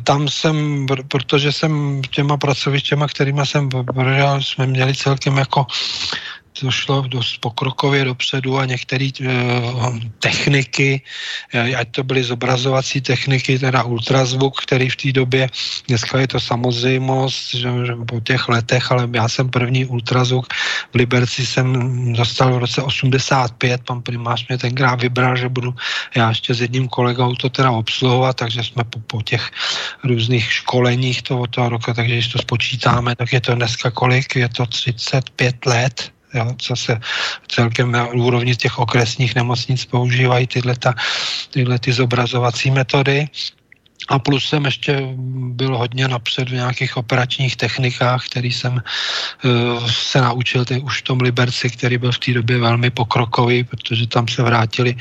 [0.04, 5.66] tam jsem, protože jsem těma pracovištěma, kterými jsem pobral, jsme měli celkem jako
[6.62, 9.26] to šlo dost pokrokově dopředu a některé e,
[10.20, 11.02] techniky,
[11.54, 15.50] e, ať to byly zobrazovací techniky, teda ultrazvuk, který v té době,
[15.88, 20.54] dneska je to samozřejmost, že, že po těch letech, ale já jsem první ultrazvuk
[20.94, 21.74] v Liberci jsem
[22.14, 25.74] dostal v roce 85, pan primář mě tenkrát vybral, že budu
[26.16, 29.52] já ještě s jedním kolegou to teda obsluhovat, takže jsme po, po těch
[30.04, 34.36] různých školeních toho, toho roku, takže když to spočítáme, tak je to dneska kolik?
[34.36, 37.00] Je to 35 let, jo, co se
[37.48, 40.94] celkem na úrovni těch okresních nemocnic používají tyhle, ta,
[41.50, 43.28] tyhle ty zobrazovací metody.
[44.10, 45.00] A plus jsem ještě
[45.54, 51.04] byl hodně napřed v nějakých operačních technikách, který jsem uh, se naučil teď už v
[51.04, 54.96] tom Liberci, který byl v té době velmi pokrokový, protože tam se vrátili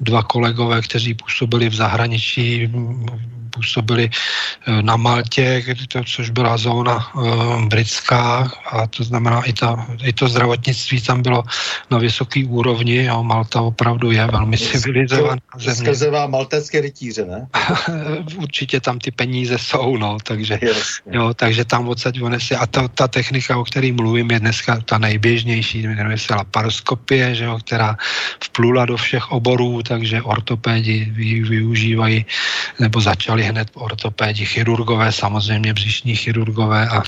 [0.00, 2.68] dva kolegové, kteří působili v zahraničí,
[3.50, 4.10] působili
[4.66, 10.12] eh, na Maltě, to, což byla zóna uh, britská a to znamená i, ta, i
[10.12, 11.42] to zdravotnictví tam bylo
[11.90, 15.76] na vysoké úrovni a Malta opravdu je velmi civilizovaná země.
[15.76, 17.46] Skrze vám maltécké rytíře, ne?
[18.36, 20.60] Určitě tam ty peníze jsou, no, takže,
[21.10, 22.54] jo, takže tam odsaď onesi.
[22.56, 27.44] A ta, ta technika, o které mluvím, je dneska ta nejběžnější, jmenuje se laparoskopie, že
[27.44, 27.96] jo, která
[28.44, 31.04] vplula do všech oborů, takže ortopédi
[31.48, 32.26] využívají
[32.80, 37.02] nebo začali hned ortopédi, chirurgové, samozřejmě břišní chirurgové a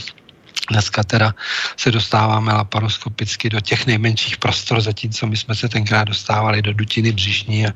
[0.70, 1.34] Dneska teda
[1.76, 7.12] se dostáváme laparoskopicky do těch nejmenších prostor, zatímco my jsme se tenkrát dostávali do dutiny
[7.12, 7.70] břišní a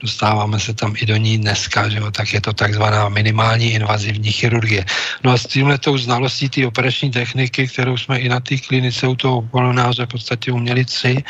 [0.00, 4.32] dostáváme se tam i do ní dneska, že jo, tak je to takzvaná minimální invazivní
[4.32, 4.84] chirurgie.
[5.24, 9.06] No a s tímhle tou znalostí té operační techniky, kterou jsme i na té klinice
[9.06, 11.24] u toho polonáře v podstatě uměli tři,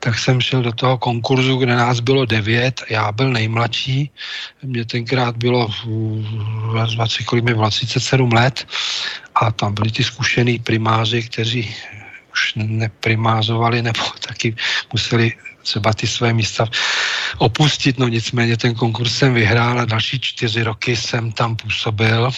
[0.00, 4.10] tak jsem šel do toho konkurzu, kde nás bylo devět, já byl nejmladší,
[4.62, 5.68] mě tenkrát bylo
[6.94, 8.66] 20, kolik mi bylo, 37 let
[9.34, 11.74] a tam byli ty zkušený primáři, kteří
[12.32, 14.56] už neprimářovali nebo taky
[14.92, 16.68] museli třeba ty své místa
[17.38, 22.30] opustit, no nicméně ten konkurs jsem vyhrál a další čtyři roky jsem tam působil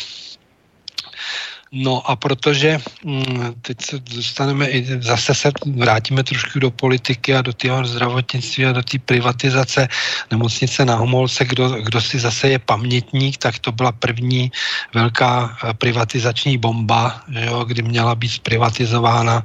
[1.73, 7.43] No a protože hm, teď se dostaneme i zase se vrátíme trošku do politiky a
[7.43, 9.89] do toho zdravotnictví a do té privatizace
[10.31, 14.53] nemocnice na Homolce, kdo, kdo si zase je pamětník, tak to byla první
[14.95, 19.45] velká eh, privatizační bomba, jo, kdy měla být zprivatizována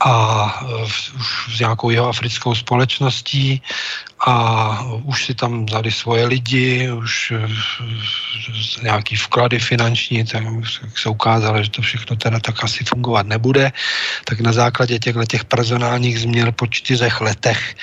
[0.00, 0.12] a
[0.62, 1.12] eh, už
[1.56, 3.62] s nějakou jeho africkou společností
[4.26, 4.34] a
[5.02, 10.42] už si tam vzali svoje lidi, už eh, nějaký vklady finanční, tak
[10.94, 13.72] se ukázalo, že to všechno teda tak asi fungovat nebude.
[14.24, 17.74] Tak na základě těchto těch personálních změn po čtyřech letech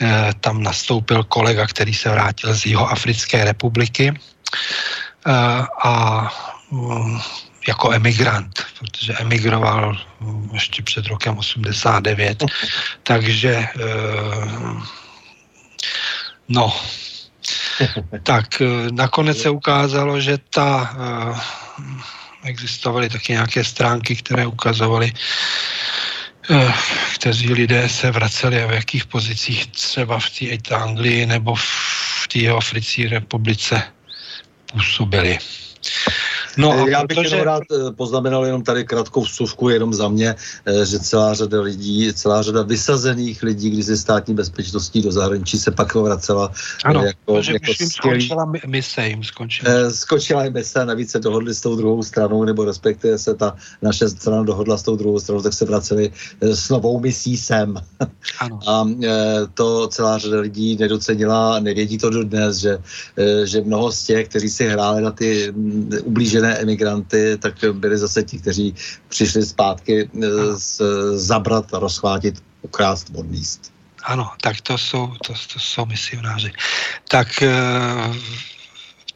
[0.00, 4.12] eh, tam nastoupil kolega, který se vrátil z Jihoafrické republiky
[5.26, 5.32] eh,
[5.84, 5.92] a
[6.70, 7.20] mm,
[7.68, 12.44] jako emigrant, protože emigroval mm, ještě před rokem 89,
[13.02, 15.01] takže eh,
[16.48, 16.72] No,
[18.22, 21.40] tak eh, nakonec se ukázalo, že ta uh,
[22.44, 25.12] existovaly taky nějaké stránky, které ukazovaly,
[26.50, 26.72] uh,
[27.14, 30.30] kteří lidé se vraceli a v jakých pozicích třeba v
[30.62, 33.82] té Anglii nebo v té jeho Fricí republice
[34.72, 35.38] působili.
[36.56, 37.36] No, a Já bych protože...
[37.36, 40.34] jenom rád eh, poznamenal jenom tady krátkou vsuvku jenom za mě,
[40.66, 45.58] eh, že celá řada lidí, celá řada vysazených lidí, když se státní bezpečností do zahraničí
[45.58, 46.52] se pak vracela
[46.84, 49.90] ano, jako, že jako jim skončila mise, jim skončila.
[49.90, 53.56] Skončila jim mise a navíc se dohodli s tou druhou stranou, nebo respektive se ta
[53.82, 57.76] naše strana dohodla s tou druhou stranou, tak se vraceli s novou misí sem.
[58.38, 58.60] Ano.
[58.66, 58.86] A
[59.54, 62.78] to celá řada lidí nedocenila, nevědí to dodnes, že,
[63.44, 65.52] že mnoho z těch, kteří si hráli na ty
[66.04, 68.74] ublížené emigranty, tak byli zase ti, kteří
[69.08, 70.80] přišli zpátky eh, z,
[71.14, 73.72] zabrat, rozchvátit, ukrást od míst.
[74.02, 76.52] Ano, tak to jsou, to, to jsou misionáři.
[77.08, 77.50] Tak eh,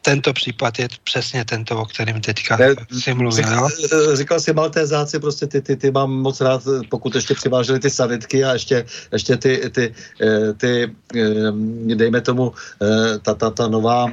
[0.07, 3.43] tento případ je přesně tento, o kterém teďka ne, si mluvil.
[3.43, 3.69] Říkal,
[4.15, 8.43] říkal si Maltézáci, prostě ty, ty, ty mám moc rád, pokud ještě přiváželi ty sanitky
[8.43, 9.93] a ještě, ještě ty, ty,
[10.23, 10.71] eh, ty,
[11.15, 14.07] eh, dejme tomu, eh, ta, ta, ta nová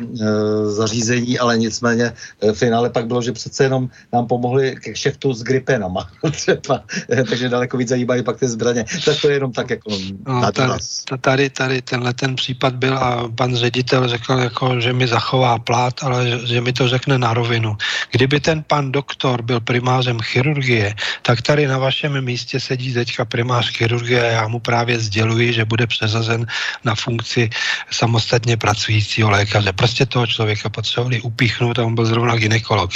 [0.67, 5.43] zařízení, ale nicméně v finále pak bylo, že přece jenom nám pomohli k šeftu s
[5.43, 8.85] gripenama třeba, takže daleko víc zajímají pak ty zbraně.
[9.05, 9.91] Tak to je jenom tak jako
[10.27, 10.75] no, tady,
[11.21, 15.84] tady, tady tenhle ten případ byl a pan ředitel řekl, jako, že mi zachová plán
[15.85, 17.77] rád, ale že, mi to řekne na rovinu.
[18.11, 23.69] Kdyby ten pan doktor byl primářem chirurgie, tak tady na vašem místě sedí teďka primář
[23.77, 26.47] chirurgie a já mu právě sděluji, že bude přezazen
[26.85, 27.51] na funkci
[27.91, 29.73] samostatně pracujícího lékaře.
[29.73, 32.91] Prostě toho člověka potřebovali upíchnout a on byl zrovna ginekolog.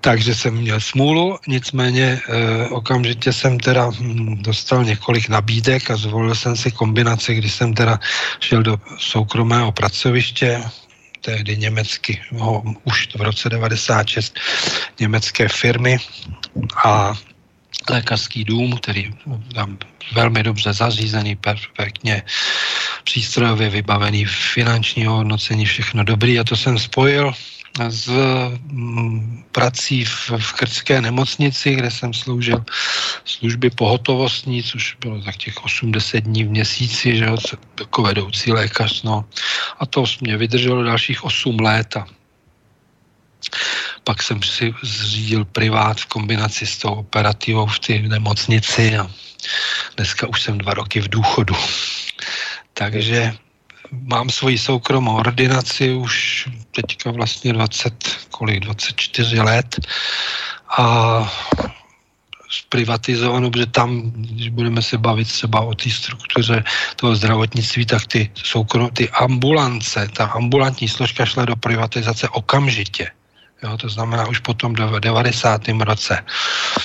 [0.00, 2.20] Takže jsem měl smůlu, nicméně e,
[2.68, 7.98] okamžitě jsem teda hm, dostal několik nabídek a zvolil jsem si kombinaci, kdy jsem teda
[8.40, 10.60] šel do soukromého pracoviště,
[11.22, 14.38] tehdy německy, no, už v roce 96
[15.00, 15.98] německé firmy
[16.84, 17.14] a
[17.90, 19.14] lékařský dům, který
[19.54, 19.78] tam
[20.12, 22.22] velmi dobře zařízený, perfektně
[23.04, 26.38] přístrojově vybavený, finančního hodnocení, všechno dobrý.
[26.38, 27.32] A to jsem spojil
[27.88, 28.08] s
[28.68, 32.64] mm, prací v, v krtské nemocnici, kde jsem sloužil
[33.24, 37.36] služby pohotovostní, což bylo tak těch 80 dní v měsíci, že jo,
[37.80, 39.24] jako vedoucí lékař, no.
[39.78, 42.06] A to mě vydrželo dalších 8 let a
[44.04, 49.10] pak jsem si zřídil privát v kombinaci s tou operativou v té nemocnici a
[49.96, 51.54] dneska už jsem dva roky v důchodu.
[52.74, 53.34] Takže
[53.92, 57.94] mám svoji soukromou ordinaci už teďka vlastně 20,
[58.30, 59.86] kolik, 24 let
[60.78, 61.32] a
[62.50, 66.64] zprivatizovanou, protože tam, když budeme se bavit třeba o té struktuře
[66.96, 73.10] toho zdravotnictví, tak ty, soukrom, ty ambulance, ta ambulantní složka šla do privatizace okamžitě.
[73.62, 75.68] Jo, to znamená už potom do 90.
[75.68, 76.24] roce.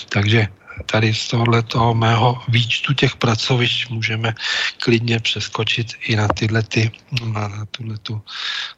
[0.10, 0.48] Takže
[0.86, 4.34] tady z tohohle toho mého výčtu těch pracovišť můžeme
[4.78, 6.92] klidně přeskočit i na tyhle ty,
[7.34, 8.22] na tuhle tu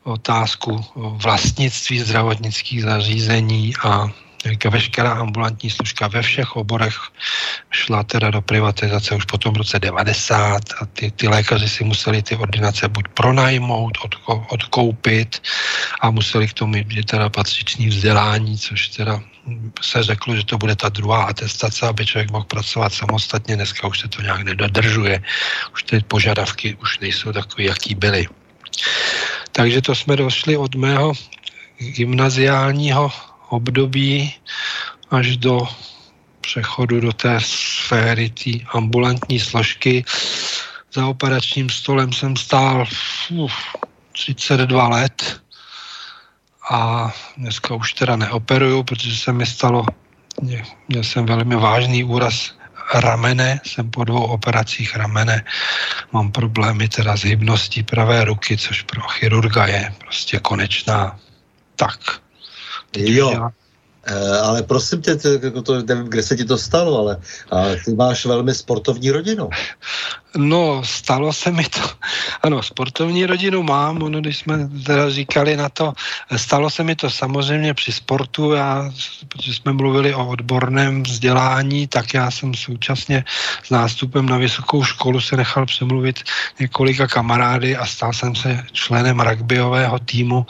[0.03, 4.09] otázku vlastnictví zdravotnických zařízení a
[4.69, 6.95] veškerá ambulantní služka ve všech oborech
[7.71, 12.23] šla teda do privatizace už potom v roce 90 a ty, ty lékaři si museli
[12.23, 15.41] ty ordinace buď pronajmout, odko, odkoupit
[16.01, 19.21] a museli k tomu mít teda patřičný vzdělání, což teda
[19.81, 23.55] se řeklo, že to bude ta druhá atestace, aby člověk mohl pracovat samostatně.
[23.55, 25.23] Dneska už se to nějak nedodržuje.
[25.73, 28.27] Už ty požadavky už nejsou takové, jaký byly.
[29.51, 31.13] Takže to jsme došli od mého
[31.79, 33.11] gymnaziálního
[33.49, 34.33] období
[35.11, 35.67] až do
[36.41, 40.05] přechodu do té sféry té ambulantní složky.
[40.93, 42.85] Za operačním stolem jsem stál
[43.29, 43.53] uf,
[44.11, 45.41] 32 let
[46.69, 49.85] a dneska už teda neoperuju, protože se mi stalo,
[50.87, 52.59] měl jsem velmi vážný úraz
[52.93, 55.45] ramene, jsem po dvou operacích ramene,
[56.11, 61.19] mám problémy teda s hybností pravé ruky, což pro chirurga je prostě konečná
[61.75, 61.99] tak.
[62.97, 63.49] Jo.
[64.41, 67.17] Ale prosím tě, jako to, nevím, kde se ti to stalo, ale
[67.51, 69.49] ale ty máš velmi sportovní rodinu.
[70.37, 71.79] No, stalo se mi to.
[72.41, 75.93] Ano, sportovní rodinu mám, ono, když jsme teda říkali na to,
[76.35, 78.91] stalo se mi to samozřejmě při sportu, já,
[79.27, 83.23] protože jsme mluvili o odborném vzdělání, tak já jsem současně
[83.63, 86.19] s nástupem na vysokou školu se nechal přemluvit
[86.59, 90.45] několika kamarády a stal jsem se členem rugbyového týmu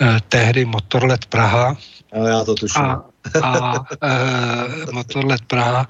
[0.00, 1.76] eh, tehdy Motorlet Praha,
[2.12, 2.82] ale já to tuším.
[2.82, 3.04] A,
[3.42, 5.86] a e, Motorlet Praha.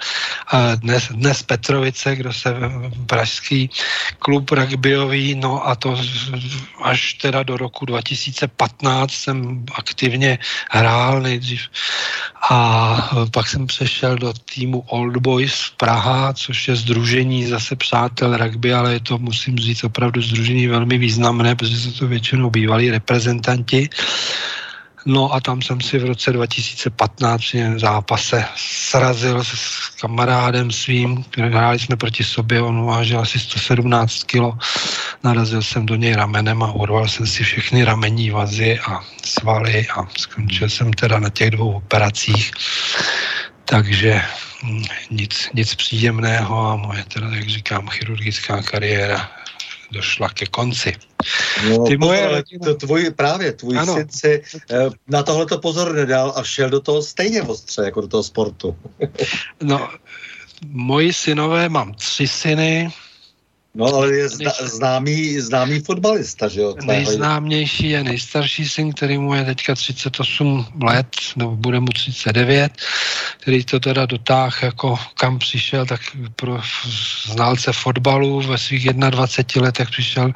[0.52, 2.54] A dnes, dnes Petrovice, kdo se
[3.06, 3.70] pražský
[4.18, 5.96] klub rugbyový, no a to
[6.82, 10.38] až teda do roku 2015 jsem aktivně
[10.70, 11.60] hrál nejdřív
[12.50, 18.74] a pak jsem přešel do týmu Old Boys Praha, což je združení zase přátel rugby,
[18.74, 23.88] ale je to, musím říct, opravdu združení velmi významné, protože jsou to většinou bývalí reprezentanti.
[25.06, 31.78] No a tam jsem si v roce 2015 při zápase srazil s kamarádem svým, hráli
[31.78, 34.64] jsme proti sobě, on vážil asi 117 kg.
[35.24, 40.06] Narazil jsem do něj ramenem a urval jsem si všechny ramení vazy a svaly a
[40.18, 42.50] skončil jsem teda na těch dvou operacích.
[43.64, 44.22] Takže
[44.62, 49.39] hm, nic, nic příjemného a moje teda, jak říkám, chirurgická kariéra
[49.92, 50.96] došla ke konci.
[51.68, 53.94] No, Ty moje ale to tvůj, právě tvůj ano.
[53.94, 58.00] syn si eh, na tohle to pozor nedal a šel do toho stejně ostře, jako
[58.00, 58.76] do toho sportu.
[59.62, 59.88] no,
[60.66, 62.92] moji synové, mám tři syny,
[63.74, 66.74] No ale je zna, známý, známý fotbalista, že jo?
[66.84, 71.06] Nejznámější je nejstarší syn, který mu je teďka 38 let,
[71.36, 72.72] nebo bude mu 39,
[73.38, 76.00] který to teda dotáhl, jako kam přišel, tak
[76.36, 76.60] pro
[77.26, 80.32] znalce fotbalu ve svých 21 letech přišel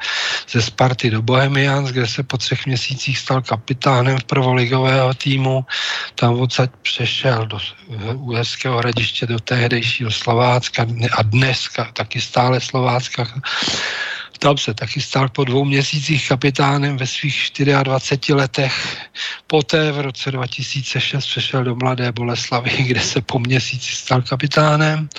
[0.51, 5.65] ze Sparty do Bohemians, kde se po třech měsících stal kapitánem prvoligového týmu.
[6.15, 7.59] Tam odsaď přešel do
[8.15, 10.85] Uherského hradiště, do tehdejšího Slovácka
[11.17, 13.24] a dneska taky stále Slovácka
[14.39, 17.51] tam se taky stal po dvou měsících kapitánem ve svých
[17.83, 18.97] 24 letech.
[19.47, 25.09] Poté v roce 2006 přešel do Mladé Boleslavy, kde se po měsíci stal kapitánem.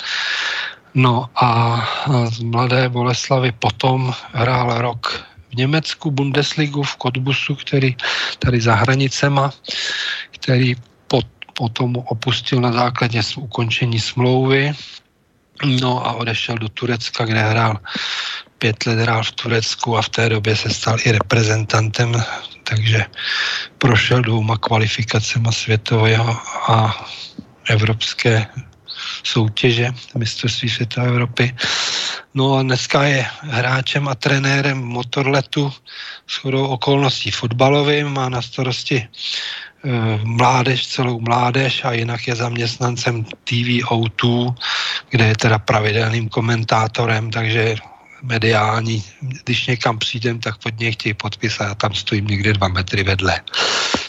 [0.93, 1.81] No a
[2.31, 7.95] z Mladé Boleslavy potom hrál rok v Německu Bundesligu v Kotbusu, který
[8.39, 9.53] tady za hranicema,
[10.31, 10.75] který
[11.07, 14.73] pot, potom opustil na základě ukončení smlouvy
[15.65, 17.79] No a odešel do Turecka, kde hrál
[18.57, 22.23] pět let hrál v Turecku a v té době se stal i reprezentantem,
[22.63, 23.05] takže
[23.77, 26.37] prošel dvouma kvalifikacemi světového
[26.71, 27.05] a
[27.69, 28.47] evropské
[29.23, 31.55] soutěže mistrovství světa Evropy.
[32.33, 35.73] No a dneska je hráčem a trenérem motorletu
[36.27, 39.07] s chodou okolností fotbalovým, má na starosti
[40.23, 44.55] mládež, celou mládež a jinak je zaměstnancem TVO2,
[45.09, 47.75] kde je teda pravidelným komentátorem, takže
[48.21, 49.03] mediální,
[49.43, 53.03] když někam přijdem, tak pod něj chtějí podpis a já tam stojím někde dva metry
[53.03, 53.41] vedle.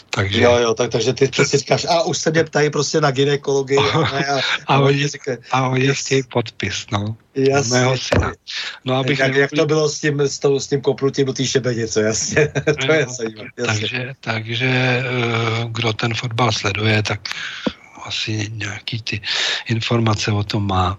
[0.09, 0.41] Takže...
[0.41, 3.77] Jo, jo, tak, takže ty přesně říkáš, a už se mě ptají prostě na ginekologii.
[3.93, 5.07] a, a, a, oni,
[5.51, 7.15] a oni chtějí podpis, no.
[7.35, 7.77] Jasně.
[7.77, 8.33] Mého syna.
[8.85, 11.45] No, abych jak, jak to bylo s tím, s, tou, s tím kopnutím do té
[11.45, 12.47] šebenice, jasně.
[12.85, 13.49] to je zajímavé.
[13.65, 15.03] Takže, takže
[15.63, 17.19] uh, kdo ten fotbal sleduje, tak
[18.05, 19.21] asi nějaký ty
[19.65, 20.97] informace o tom má.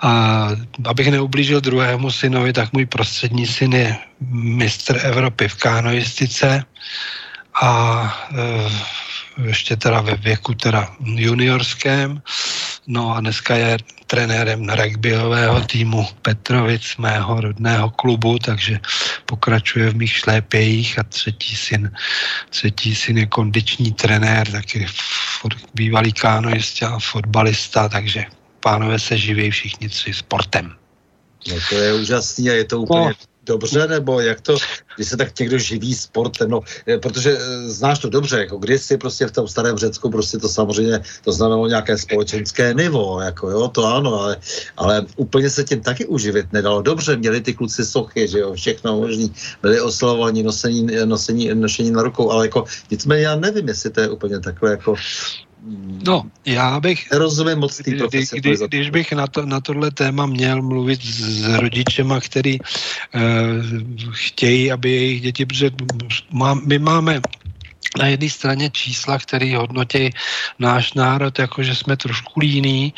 [0.00, 0.48] A
[0.84, 3.96] abych neublížil druhému synovi, tak můj prostřední syn je
[4.30, 6.64] mistr Evropy v kánoistice
[7.62, 12.22] a e, ještě teda ve věku teda juniorském.
[12.86, 18.80] No a dneska je trenérem rugbyového týmu Petrovic, mého rodného klubu, takže
[19.26, 21.90] pokračuje v mých šlépějích a třetí syn,
[22.50, 24.86] třetí syn je kondiční trenér, taky
[25.74, 28.24] bývalý kánoista a fotbalista, takže
[28.60, 30.72] pánové se živí všichni tři sportem.
[31.48, 33.12] No to je úžasný a je to úplně no.
[33.46, 34.56] dobře, nebo jak to,
[34.96, 36.60] když se tak někdo živí sportem, no,
[37.02, 41.00] protože eh, znáš to dobře, jako kdysi prostě v tom starém Řecku prostě to samozřejmě,
[41.24, 44.36] to znamenalo nějaké společenské nivo, jako jo, to ano, ale,
[44.76, 46.82] ale úplně se tím taky uživit nedalo.
[46.82, 49.32] Dobře, měli ty kluci sochy, že jo, všechno možný,
[49.62, 54.08] byli oslavovaní, nosení, nosení, nošení na rukou, ale jako nicméně já nevím, jestli to je
[54.10, 54.94] úplně takhle jako
[56.06, 57.12] No, já bych...
[57.12, 61.44] Rozumím moc tý kdy, kdy, Když bych na, to, na tohle téma měl mluvit s
[61.44, 65.70] rodičema, který uh, chtějí, aby jejich děti, protože
[66.30, 67.20] má, my máme
[67.98, 70.10] na jedné straně čísla, které hodnotí
[70.58, 72.94] náš národ, jako že jsme trošku líní,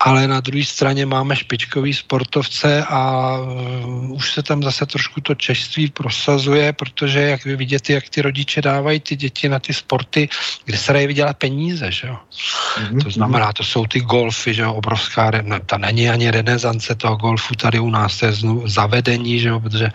[0.00, 5.34] ale na druhé straně máme špičkový sportovce a uh, už se tam zase trošku to
[5.34, 10.28] češství prosazuje, protože jak vy vidíte, jak ty rodiče dávají ty děti na ty sporty,
[10.64, 12.16] kde se dají vydělat peníze, že jo.
[12.16, 13.02] Mm-hmm.
[13.02, 17.16] To znamená, to jsou ty golfy, že jo, obrovská, ne, ta není ani renesance toho
[17.16, 19.90] golfu tady u nás, to je znovu zavedení, že jo, protože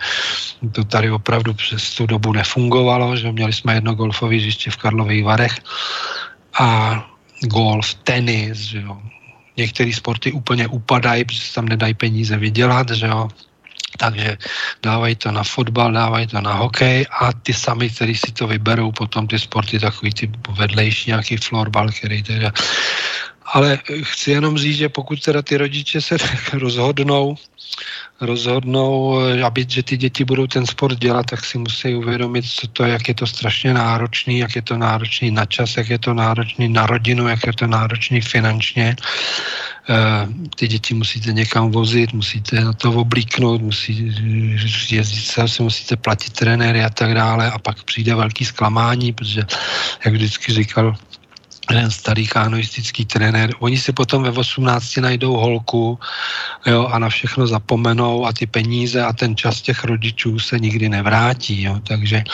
[0.72, 4.76] to tady opravdu přes tu dobu nefungovalo, že jo, měli jsme jedno golfové hřiště v
[4.76, 5.56] Karlových Varech
[6.60, 7.00] a
[7.48, 9.00] golf, tenis, že jo,
[9.56, 13.28] některé sporty úplně upadají, protože se tam nedají peníze vydělat, že jo.
[13.96, 14.36] takže
[14.82, 18.92] dávají to na fotbal, dávají to na hokej a ty sami, kteří si to vyberou,
[18.92, 22.52] potom ty sporty, takový ty vedlejší, nějaký florbal, který teda
[23.52, 26.16] ale chci jenom říct, že pokud teda ty rodiče se
[26.52, 27.36] rozhodnou,
[28.20, 32.84] rozhodnou, aby, že ty děti budou ten sport dělat, tak si musí uvědomit, co to,
[32.84, 36.68] jak je to strašně náročný, jak je to náročný na čas, jak je to náročný
[36.68, 38.96] na rodinu, jak je to náročný finančně.
[39.90, 44.14] Eh, ty děti musíte někam vozit, musíte na to oblíknout, musí
[44.90, 49.42] jezdit se, si musíte platit trenéry a tak dále a pak přijde velký zklamání, protože,
[50.04, 50.96] jak vždycky říkal
[51.70, 55.98] jeden starý kanoistický trenér, oni si potom ve 18 najdou holku
[56.66, 60.88] jo, a na všechno zapomenou a ty peníze a ten čas těch rodičů se nikdy
[60.88, 61.62] nevrátí.
[61.62, 62.24] Jo, takže,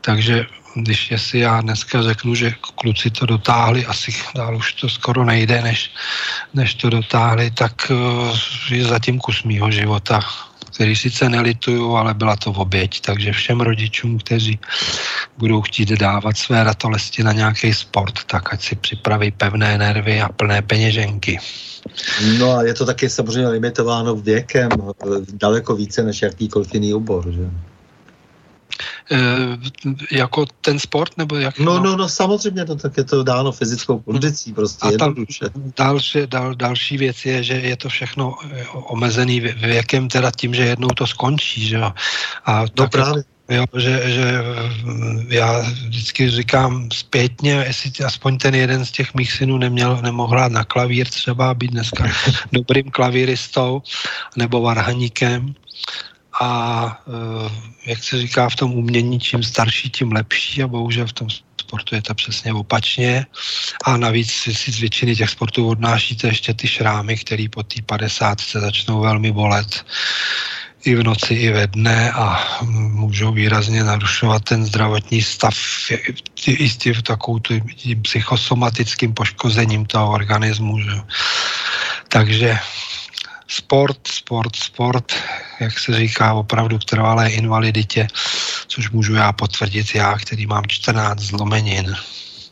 [0.00, 5.24] takže když jestli já dneska řeknu, že kluci to dotáhli, asi dál už to skoro
[5.24, 5.90] nejde, než,
[6.54, 8.36] než to dotáhli, tak uh,
[8.70, 10.20] je zatím kus mýho života
[10.78, 13.00] který sice nelituju, ale byla to oběť.
[13.00, 14.58] Takže všem rodičům, kteří
[15.38, 20.28] budou chtít dávat své ratolesti na nějaký sport, tak ať si připraví pevné nervy a
[20.28, 21.38] plné peněženky.
[22.38, 24.68] No a je to taky samozřejmě limitováno věkem,
[25.32, 27.50] daleko více než jakýkoliv jiný obor, že?
[29.12, 29.16] Eh,
[30.10, 31.58] jako ten sport, nebo jak?
[31.58, 35.44] No, no, no, samozřejmě, no, tak je to dáno fyzickou kondicí, prostě a jednoduše.
[35.76, 40.62] Další, dal, další věc je, že je to všechno eh, omezený věkem, teda tím, že
[40.62, 41.92] jednou to skončí, že jo.
[42.46, 43.24] A no právě.
[43.50, 44.42] Jo, že, že
[44.84, 50.30] mm, já vždycky říkám zpětně, jestli aspoň ten jeden z těch mých synů neměl, nemohl
[50.30, 52.04] hrát na klavír třeba, být dneska
[52.52, 53.82] dobrým klavíristou
[54.36, 55.54] nebo varhaníkem,
[56.40, 57.50] a eh,
[57.86, 61.28] jak se říká v tom umění, čím starší, tím lepší a bohužel v tom
[61.60, 63.26] sportu je to přesně opačně
[63.84, 68.40] a navíc si, z většiny těch sportů odnášíte ještě ty šrámy, které po té 50
[68.40, 69.84] se začnou velmi bolet
[70.84, 75.54] i v noci, i ve dne a můžou výrazně narušovat ten zdravotní stav
[76.46, 76.94] i s tím
[77.76, 80.80] tím psychosomatickým poškozením toho organismu.
[80.80, 80.90] Že?
[82.08, 82.58] Takže
[83.48, 85.12] sport, sport, sport,
[85.60, 88.08] jak se říká, opravdu k trvalé invaliditě,
[88.66, 91.96] což můžu já potvrdit já, který mám 14 zlomenin.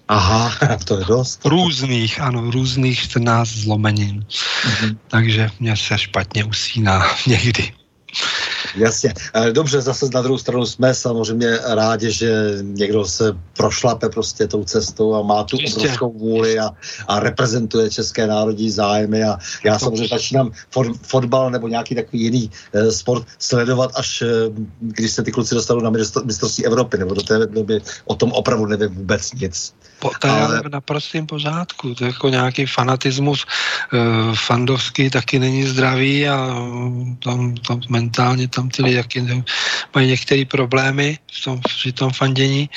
[0.08, 0.52] Aha,
[0.84, 1.40] to je dost.
[1.44, 4.26] Různých, ano, různých 14 zlomenin.
[4.28, 4.96] Mm-hmm.
[5.08, 7.72] Takže mě se špatně usíná někdy.
[8.74, 9.14] Jasně.
[9.34, 14.64] Eh, dobře, zase na druhou stranu jsme samozřejmě rádi, že někdo se prošlape prostě tou
[14.64, 15.80] cestou a má tu Jistě.
[15.80, 16.70] obrovskou vůli a,
[17.08, 22.50] a reprezentuje české národní zájmy a já samozřejmě začínám for, fotbal nebo nějaký takový jiný
[22.72, 24.26] eh, sport sledovat, až eh,
[24.80, 25.90] když se ty kluci dostanou na
[26.24, 29.74] mistrovství Evropy, nebo do té doby o tom opravdu nevím vůbec nic.
[29.98, 30.56] Po, to ale...
[30.64, 31.94] je naprostým pořádku.
[31.94, 33.98] To je jako nějaký fanatismus eh,
[34.46, 36.36] fandovský taky není zdravý a
[37.24, 39.02] tam, tam mentálně tam ty lidi
[39.94, 42.70] mají některé problémy v tom, při tom fandění,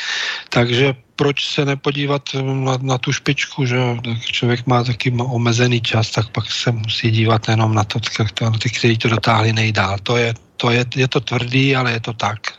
[0.49, 6.11] takže proč se nepodívat na, na tu špičku, že tak člověk má taky omezený čas,
[6.11, 7.99] tak pak se musí dívat jenom na to,
[8.41, 9.97] na ty, kteří to dotáhli nejdál.
[10.03, 12.59] To je, to je, je to tvrdý, ale je to tak.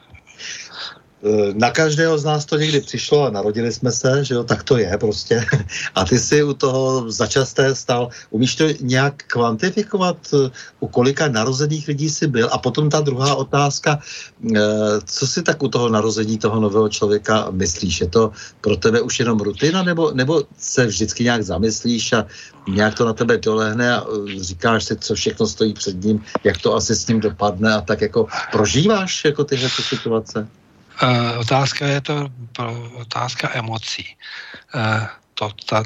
[1.53, 4.79] Na každého z nás to někdy přišlo a narodili jsme se, že jo, tak to
[4.79, 5.47] je prostě.
[5.95, 8.09] A ty si u toho začasté stal.
[8.31, 10.17] Umíš to nějak kvantifikovat,
[10.81, 12.49] u kolika narozených lidí jsi byl?
[12.53, 14.01] A potom ta druhá otázka,
[14.57, 14.61] eh,
[15.05, 18.01] co si tak u toho narození toho nového člověka myslíš?
[18.01, 22.27] Je to pro tebe už jenom rutina, nebo, nebo se vždycky nějak zamyslíš a
[22.69, 26.59] nějak to na tebe dolehne a eh, říkáš si, co všechno stojí před ním, jak
[26.59, 30.49] to asi s ním dopadne a tak jako prožíváš jako tyhle situace?
[31.03, 32.29] Uh, otázka je to
[32.95, 34.17] otázka emocí.
[34.75, 35.83] Uh, to, ta,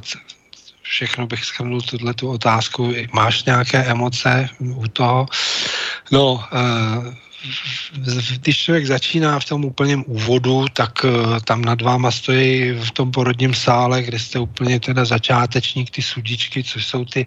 [0.83, 2.93] všechno bych schrnul tuhle tu otázku.
[3.12, 5.27] Máš nějaké emoce u toho?
[6.11, 7.15] No, uh,
[8.41, 11.07] když člověk začíná v tom úplném úvodu, tak
[11.45, 16.65] tam nad váma stojí v tom porodním sále, kde jste úplně teda začátečník, ty sudičky,
[16.65, 17.27] což jsou ty,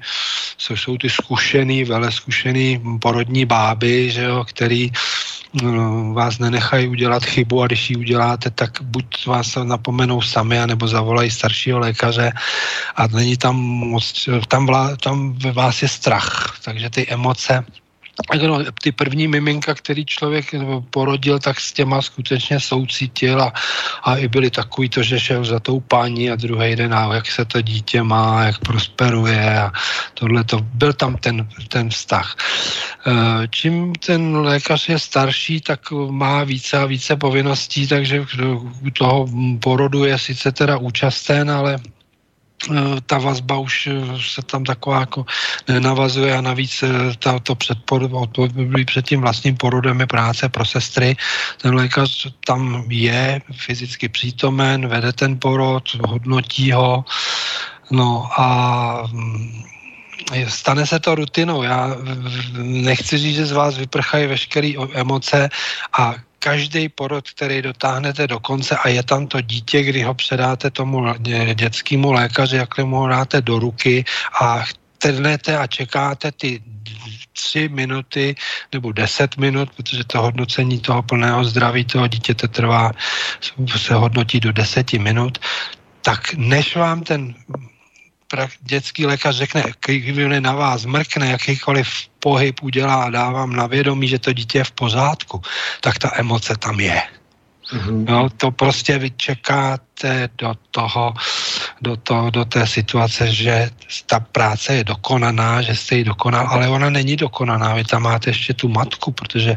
[0.58, 4.92] což jsou ty zkušený, vele zkušený porodní báby, že jo, který
[6.14, 11.32] vás nenechají udělat chybu a když ji uděláte, tak buď vás napomenou sami, anebo zavolají
[11.32, 12.32] staršího lékaře
[12.96, 17.66] a není tam moc, tam, vlá, tam ve vás je strach, takže ty emoce
[18.48, 20.46] no, ty první miminka, který člověk
[20.90, 23.54] porodil, tak s těma skutečně soucítil a,
[24.04, 27.32] a i byli takový to, že šel za tou paní a druhý den a jak
[27.32, 29.72] se to dítě má, jak prosperuje a
[30.14, 32.36] tohle to, byl tam ten, ten vztah.
[33.08, 38.26] E, čím ten lékař je starší, tak má více a více povinností, takže
[38.82, 39.28] u toho
[39.60, 41.80] porodu je sice teda účasten, ale
[43.06, 43.94] ta vazba už eh,
[44.30, 45.26] se tam taková jako
[45.68, 46.90] nenavazuje a navíc eh,
[47.20, 47.78] ta, to před,
[48.86, 51.16] před tím vlastním porodem je práce pro sestry.
[51.62, 57.06] Ten lékař tam je fyzicky přítomen, vede ten porod, hodnotí ho,
[57.92, 58.48] no a
[59.12, 59.64] mm,
[60.48, 61.64] stane se to rutinou.
[61.64, 61.96] Já
[62.58, 65.50] nechci říct, že z vás vyprchají veškeré emoce
[66.00, 70.72] a každý porod, který dotáhnete do konce a je tam to dítě, kdy ho předáte
[70.72, 71.14] tomu
[71.54, 74.06] dětskému lékaři, jak mu ho dáte do ruky
[74.42, 74.64] a
[74.98, 76.62] trnete a čekáte ty
[77.34, 78.36] tři minuty
[78.74, 82.92] nebo deset minut, protože to hodnocení toho plného zdraví toho dítěte trvá,
[83.78, 85.38] se hodnotí do deseti minut,
[86.02, 87.36] tak než vám ten
[88.62, 91.88] dětský lékař řekne, když na vás mrkne, jakýkoliv
[92.28, 95.42] pohyb udělá a dá vám na vědomí, že to dítě je v pořádku,
[95.80, 97.00] tak ta emoce tam je.
[97.72, 98.04] Mm-hmm.
[98.04, 101.14] No, to prostě vy čekáte do toho,
[101.82, 103.70] do, toho, do té situace, že
[104.06, 107.76] ta práce je dokonaná, že jste ji dokonal, ale ona není dokonaná.
[107.76, 109.56] Vy tam máte ještě tu matku, protože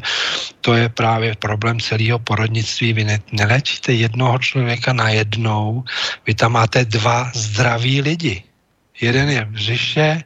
[0.61, 2.93] to je právě problém celého porodnictví.
[2.93, 5.83] Vy ne, nelečíte jednoho člověka na jednou,
[6.27, 8.49] vy tam máte dva zdraví lidi
[9.01, 10.22] jeden je v břiše,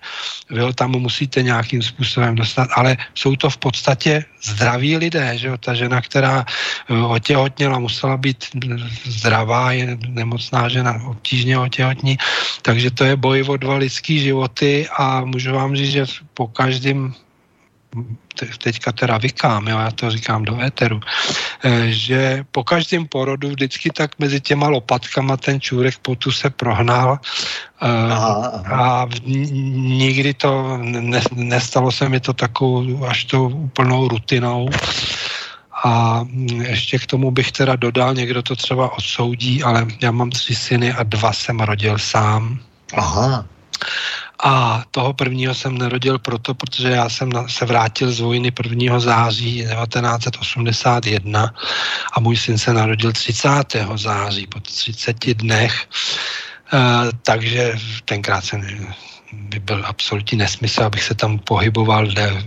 [0.51, 5.49] vy ho tam musíte nějakým způsobem dostat, ale jsou to v podstatě zdraví lidé, že
[5.49, 5.57] jo?
[5.59, 8.45] ta žena, která eh, otěhotněla, musela být
[9.05, 12.19] zdravá, je nemocná žena, obtížně otěhotní,
[12.63, 16.05] takže to je boj o dva lidský životy a můžu vám říct, že
[16.35, 17.15] po každém
[18.63, 21.01] teďka teda vykám, jo, já to říkám do éteru,
[21.65, 27.19] eh, že po každém porodu vždycky tak mezi těma lopatkama ten čůrek potu se prohnal
[27.83, 29.05] eh, aha, aha.
[29.05, 29.07] a
[29.75, 34.69] nikdy to ne, nestalo se mi to takovou až tou úplnou rutinou.
[35.85, 36.25] A
[36.63, 40.93] ještě k tomu bych teda dodal, někdo to třeba odsoudí, ale já mám tři syny
[40.93, 42.59] a dva jsem rodil sám.
[42.97, 43.45] Aha.
[44.45, 49.01] A toho prvního jsem narodil proto, protože já jsem se vrátil z vojny 1.
[49.01, 51.55] září 1981
[52.13, 53.49] a můj syn se narodil 30.
[53.95, 55.89] září po 30 dnech.
[56.73, 56.81] Uh,
[57.23, 57.75] takže
[58.05, 58.61] tenkrát jsem
[59.33, 62.45] by byl absolutní nesmysl, abych se tam pohyboval v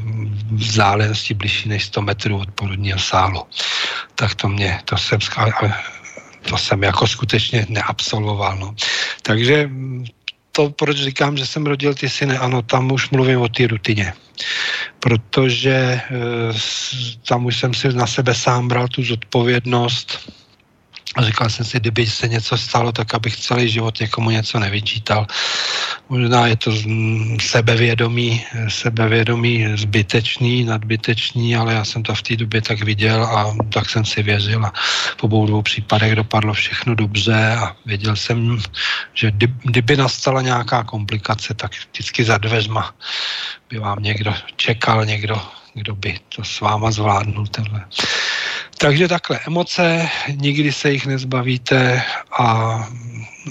[0.52, 3.43] vzdálenosti blížší než 100 metrů od porodního sálu.
[4.16, 5.20] Tak to mě, to jsem,
[6.50, 8.58] to jsem jako skutečně neabsolvoval.
[8.58, 8.76] No.
[9.22, 9.70] Takže
[10.58, 14.14] to, proč říkám, že jsem rodil ty syny, ano, tam už mluvím o té rutině.
[14.99, 16.01] Protože e,
[17.30, 20.34] tam už jsem si na sebe sám bral tu zodpovědnost
[21.26, 25.28] říkal jsem si, kdyby se něco stalo, tak abych celý život někomu něco nevyčítal.
[26.09, 26.72] Možná je to
[27.41, 33.89] sebevědomí, sebevědomí zbytečný, nadbytečný, ale já jsem to v té době tak viděl a tak
[33.89, 34.74] jsem si věřil a
[35.18, 38.57] v obou dvou případech dopadlo všechno dobře a věděl jsem,
[39.13, 39.32] že
[39.63, 42.93] kdyby nastala nějaká komplikace, tak vždycky za dveřma
[43.70, 45.41] by vám někdo čekal, někdo,
[45.74, 47.47] kdo by to s váma zvládnul.
[47.47, 47.86] Tenhle.
[48.78, 52.03] Takže takhle, emoce, nikdy se jich nezbavíte
[52.39, 52.88] a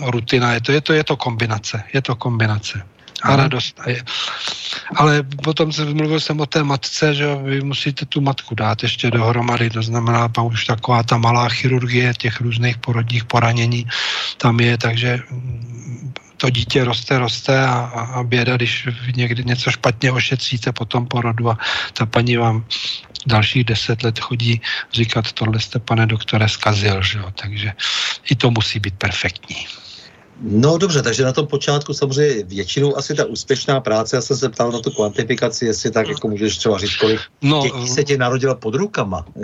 [0.03, 2.83] rutina, je to, je to, je to kombinace, je to kombinace.
[3.23, 3.39] A hmm.
[3.39, 3.81] radost.
[4.97, 9.11] Ale potom jsem mluvil jsem o té matce, že vy musíte tu matku dát ještě
[9.11, 13.87] dohromady, to znamená, pak už taková ta malá chirurgie těch různých porodních poranění
[14.37, 15.19] tam je, takže
[16.37, 17.79] to dítě roste, roste a,
[18.15, 21.59] a běda, když někdy něco špatně ošetříte po tom porodu a
[21.93, 22.65] ta paní vám
[23.27, 24.61] dalších deset let chodí
[24.93, 27.33] říkat, tohle jste, pane doktore, zkazil, že jo?
[27.43, 27.73] takže
[28.31, 29.67] i to musí být perfektní.
[30.41, 34.49] No dobře, takže na tom počátku samozřejmě většinou asi ta úspěšná práce, já jsem se
[34.49, 38.19] ptal na tu kvantifikaci, jestli tak jako můžeš třeba říct, kolik no, dětí se tě
[38.19, 39.25] narodila pod rukama.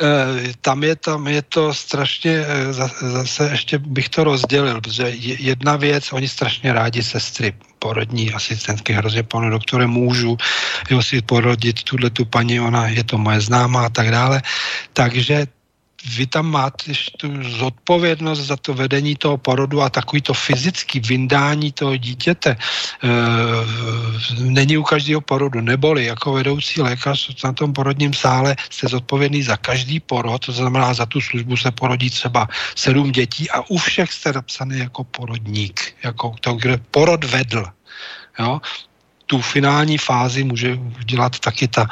[0.00, 2.72] Eh, tam je, tam je to strašně, eh,
[3.12, 9.22] zase ještě bych to rozdělil, protože jedna věc, oni strašně rádi sestry, porodní asistentky hrozně,
[9.22, 10.36] pane doktore, můžu
[10.90, 14.42] jo, si porodit tuhle tu paní, ona je to moje známá a tak dále.
[14.92, 15.46] Takže
[16.04, 21.72] vy tam máte tu zodpovědnost za to vedení toho porodu a takový to fyzický vyndání
[21.72, 22.58] toho dítěte e,
[24.44, 25.60] není u každého porodu.
[25.60, 30.94] Neboli jako vedoucí lékař na tom porodním sále jste zodpovědný za každý porod, to znamená
[30.94, 35.80] za tu službu se porodí třeba sedm dětí a u všech jste napsaný jako porodník,
[36.04, 37.64] jako to, kde porod vedl.
[38.38, 38.60] Jo?
[39.26, 41.86] Tu finální fázi může udělat taky ta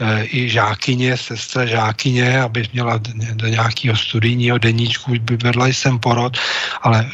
[0.00, 3.00] e, i žákyně, sestra žákyně, aby měla
[3.32, 6.36] do nějakého studijního deníčku, by vedla jsem porod,
[6.82, 7.10] ale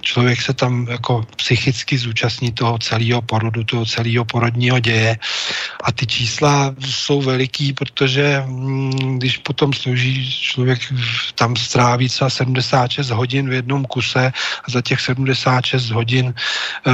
[0.00, 5.18] člověk se tam jako psychicky zúčastní toho celého porodu, toho celého porodního děje.
[5.84, 10.80] A ty čísla jsou veliký, protože mm, když potom slouží člověk
[11.34, 14.32] tam stráví třeba 76 hodin v jednom kuse
[14.64, 16.92] a za těch 76 hodin e,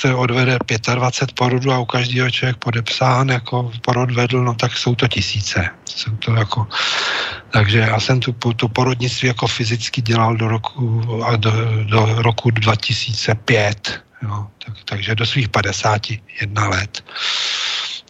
[0.00, 0.58] se odvede
[0.94, 5.70] 25 porodů a u každého člověk podepsán, jako porod vedl, no tak jsou to tisíce.
[5.84, 6.66] Jsou to jako,
[7.50, 11.02] takže já jsem tu, tu porodnictví jako fyzicky dělal do roku,
[11.36, 11.52] do,
[11.84, 14.02] do roku 2005.
[14.22, 17.04] Jo, tak, takže do svých 51 let.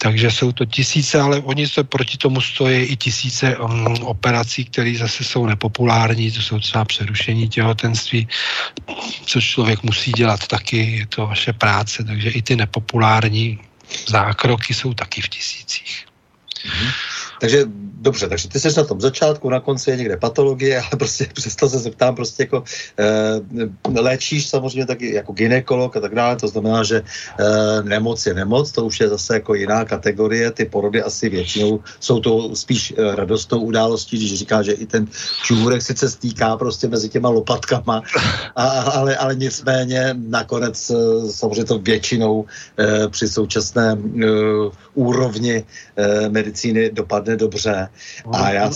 [0.02, 4.94] Takže jsou to tisíce, ale oni se proti tomu stojí i tisíce um, operací, které
[4.98, 8.28] zase jsou nepopulární, to jsou třeba přerušení těhotenství,
[9.26, 13.58] což člověk musí dělat taky, je to vaše práce, takže i ty nepopulární
[14.06, 16.06] zákroky jsou taky v tisících.
[16.66, 16.90] Mm-hmm.
[17.42, 17.66] Takže
[18.02, 21.68] dobře, takže ty jsi na tom začátku, na konci je někde patologie, ale prostě přesto
[21.68, 22.64] se zeptám, prostě jako
[22.98, 28.34] e, léčíš samozřejmě taky jako ginekolog a tak dále, to znamená, že e, nemoc je
[28.34, 32.94] nemoc, to už je zase jako jiná kategorie, ty porody asi většinou jsou to spíš
[32.96, 35.06] e, radostnou událostí, když říká, že i ten
[35.44, 38.02] čůrek sice stýká prostě mezi těma lopatkama,
[38.56, 40.94] a, ale, ale nicméně nakonec e,
[41.30, 42.44] samozřejmě to většinou
[42.78, 43.96] e, při současné e,
[44.94, 45.64] úrovni
[45.96, 47.88] e, medicíny dopadne dobře.
[48.26, 48.70] No, a já,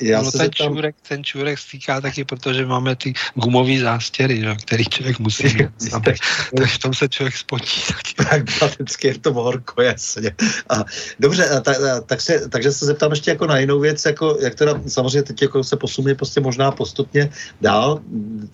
[0.00, 0.74] já no, se ten, zeptám...
[0.74, 5.90] čůrek, ten čůrek stýká taky, protože máme ty gumové zástěry, že, který člověk musí mít.
[6.04, 6.16] tak,
[6.56, 7.80] tak v tom se člověk spotí.
[8.16, 10.32] tak vždycky je to horko, jasně.
[10.68, 10.84] A,
[11.20, 14.38] dobře, a ta, a, tak se, takže se zeptám ještě jako na jinou věc, jako,
[14.40, 17.30] jak teda samozřejmě teď jako se posunuje prostě možná postupně
[17.60, 18.00] dál,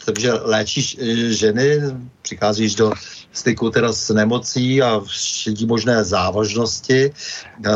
[0.04, 1.80] takže léčíš e, ženy,
[2.26, 2.90] přicházíš do
[3.32, 7.12] styku teda s nemocí a všedí možné závažnosti.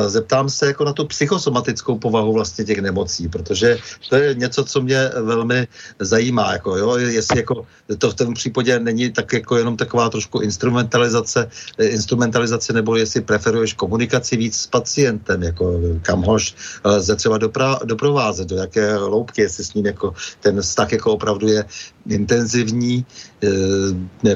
[0.07, 3.79] Zeptám se jako na tu psychosomatickou povahu vlastně těch nemocí, protože
[4.09, 7.67] to je něco, co mě velmi zajímá, jako, jo, jestli jako
[7.99, 11.47] to v tom případě není tak jako jenom taková trošku instrumentalizace,
[11.79, 18.49] instrumentalizace nebo jestli preferuješ komunikaci víc s pacientem, jako kam hož lze třeba dopra, doprovázet,
[18.49, 21.65] do jaké hloubky, jestli s ním jako ten vztah jako opravdu je
[22.09, 23.05] intenzivní,
[23.43, 23.49] e,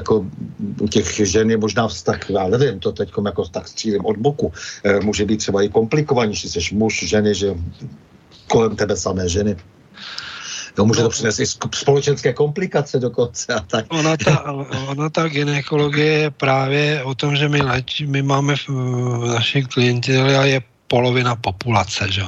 [0.05, 0.25] jako
[0.81, 4.53] u těch žen je možná vztah, já nevím, to teď jako tak střílím od boku,
[4.83, 7.57] e, může být třeba i komplikovanější, jsi muž, ženy, že
[8.47, 9.57] kolem tebe samé ženy.
[10.77, 11.45] No, může to přinést i
[11.75, 13.85] společenské komplikace dokonce a tak.
[13.89, 14.43] Ona ta,
[14.87, 19.63] ona ta gynekologie je právě o tom, že my, leč, my máme v, v naší
[19.63, 22.21] klientele je polovina populace, že?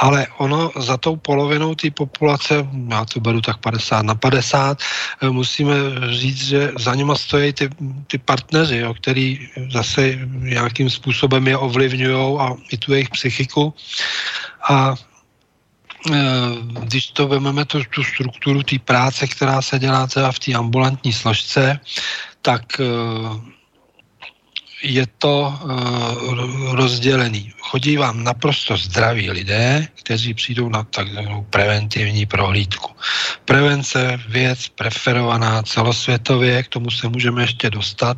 [0.00, 5.30] Ale ono za tou polovinou té populace, já to beru tak 50 na 50, eh,
[5.30, 5.74] musíme
[6.10, 7.68] říct, že za nima stojí ty,
[8.06, 13.74] ty partneři, jo, který zase nějakým způsobem je ovlivňují a i tu jejich psychiku.
[14.68, 14.94] A
[16.12, 16.16] eh,
[16.88, 21.12] když to vezmeme tu, tu strukturu té práce, která se dělá třeba v té ambulantní
[21.12, 21.80] složce,
[22.42, 23.59] tak eh,
[24.82, 27.52] je to uh, rozdělený.
[27.60, 32.90] Chodí vám naprosto zdraví lidé, kteří přijdou na takzvanou preventivní prohlídku.
[33.44, 38.16] Prevence, věc preferovaná celosvětově, k tomu se můžeme ještě dostat,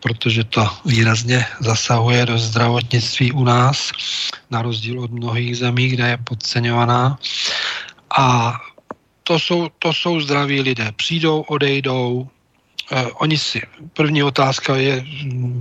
[0.00, 3.92] protože to výrazně zasahuje do zdravotnictví u nás,
[4.50, 7.18] na rozdíl od mnohých zemí, kde je podceňovaná.
[8.18, 8.54] A
[9.22, 10.92] to jsou, to jsou zdraví lidé.
[10.96, 12.28] Přijdou, odejdou,
[13.20, 13.62] oni si,
[13.92, 15.60] první otázka je mm,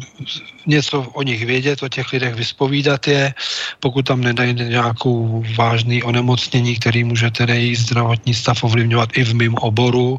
[0.66, 3.34] něco o nich vědět, o těch lidech vyspovídat je,
[3.80, 9.34] pokud tam nedají nějakou vážný onemocnění, který může tedy jejich zdravotní stav ovlivňovat i v
[9.36, 10.18] mém oboru,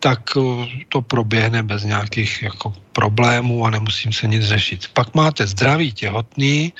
[0.00, 4.88] tak uh, to proběhne bez nějakých jako problémů a nemusím se nic řešit.
[4.92, 6.72] Pak máte zdravý těhotný,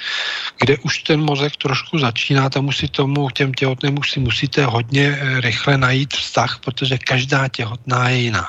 [0.61, 5.07] kde už ten mozek trošku začíná, tam si tomu, těm těhotným už si musíte hodně
[5.15, 8.47] eh, rychle najít vztah, protože každá těhotná je jiná.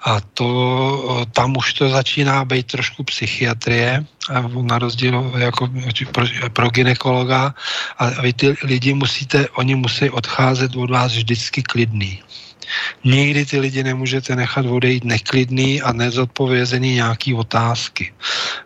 [0.00, 4.04] A to, tam už to začíná být trošku psychiatrie,
[4.62, 5.68] na rozdíl jako
[6.12, 7.54] pro, pro ginekologa.
[7.98, 12.22] A vy ty lidi musíte, oni musí odcházet od vás vždycky klidný.
[13.04, 18.12] Nikdy ty lidi nemůžete nechat odejít neklidný a nezodpovězený nějaký otázky.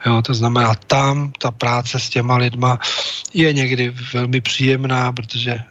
[0.07, 2.79] Jo, to znamená, tam ta práce s těma lidma
[3.35, 5.63] je někdy velmi příjemná, protože eh,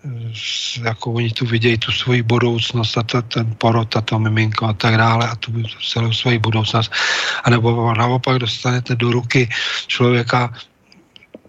[0.84, 4.74] jako oni tu vidějí tu svoji budoucnost a to, ten porod a to miminko a
[4.74, 5.52] tak dále a tu
[5.92, 6.92] celou svoji budoucnost.
[7.44, 9.50] A nebo naopak dostanete do ruky
[9.88, 10.54] člověka,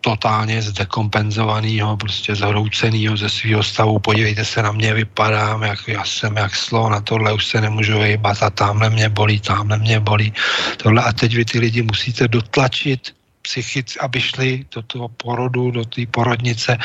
[0.03, 6.36] totálně zdekompenzovanýho, prostě zhroucenýho ze svého stavu, podívejte se na mě, vypadám, jak já jsem
[6.36, 10.32] jak slo, na tohle už se nemůžu vyjíbat a tamhle mě bolí, tamhle mě bolí,
[10.76, 15.84] tohle a teď vy ty lidi musíte dotlačit psychic, aby šli do toho porodu, do
[15.84, 16.78] té porodnice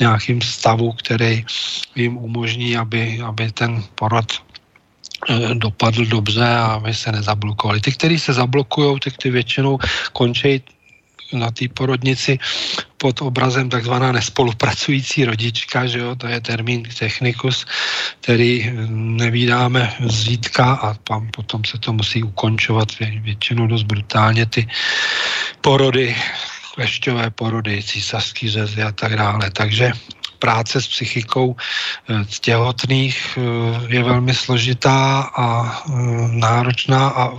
[0.00, 1.44] nějakým stavu, který
[1.94, 4.26] jim umožní, aby, aby ten porod
[5.28, 7.80] eh, dopadl dobře a aby se nezablokovali.
[7.80, 9.78] Ty, kteří se zablokují, tak ty většinou
[10.12, 10.62] končí
[11.32, 12.38] na té porodnici
[12.96, 17.66] pod obrazem takzvaná nespolupracující rodička, že jo, to je termín technikus,
[18.20, 24.66] který nevídáme zřídka a tam potom se to musí ukončovat většinou dost brutálně ty
[25.60, 26.16] porody,
[26.74, 29.50] klešťové porody, císařský řezy a tak dále.
[29.50, 29.92] Takže
[30.40, 33.42] práce s psychikou eh, těhotných eh,
[33.92, 35.92] je velmi složitá a eh,
[36.32, 37.30] náročná a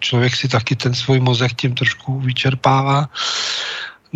[0.00, 3.08] člověk si taky ten svůj mozek tím trošku vyčerpává.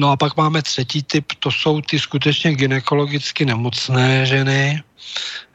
[0.00, 4.82] No a pak máme třetí typ, to jsou ty skutečně gynekologicky nemocné ženy,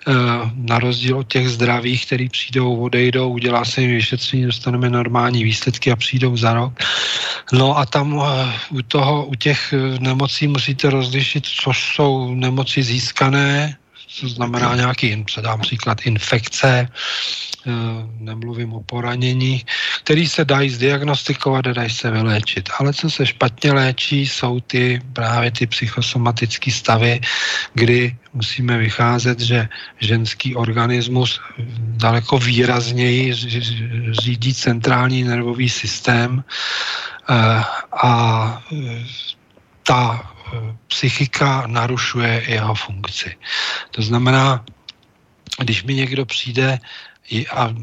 [0.07, 0.13] Eh,
[0.53, 5.91] na rozdíl od těch zdravých, který přijdou, odejdou, udělá se jim vyšetření, dostaneme normální výsledky
[5.91, 6.73] a přijdou za rok.
[7.53, 12.83] No a tam eh, u toho, u těch eh, nemocí musíte rozlišit, co jsou nemoci
[12.83, 13.77] získané,
[14.07, 16.87] co znamená nějaký, předám příklad, infekce,
[18.19, 19.65] nemluvím o poranění,
[20.05, 22.69] který se dají zdiagnostikovat a dají se vyléčit.
[22.79, 27.21] Ale co se špatně léčí, jsou ty právě ty psychosomatické stavy,
[27.73, 29.67] kdy musíme vycházet, že
[29.99, 31.41] ženský organismus
[31.97, 33.33] daleko výrazněji
[34.21, 38.13] řídí centrální nervový systém eh, a
[38.61, 39.05] eh,
[39.83, 40.21] ta
[40.87, 43.35] psychika narušuje jeho funkci.
[43.91, 44.65] To znamená,
[45.59, 46.79] když mi někdo přijde
[47.49, 47.73] a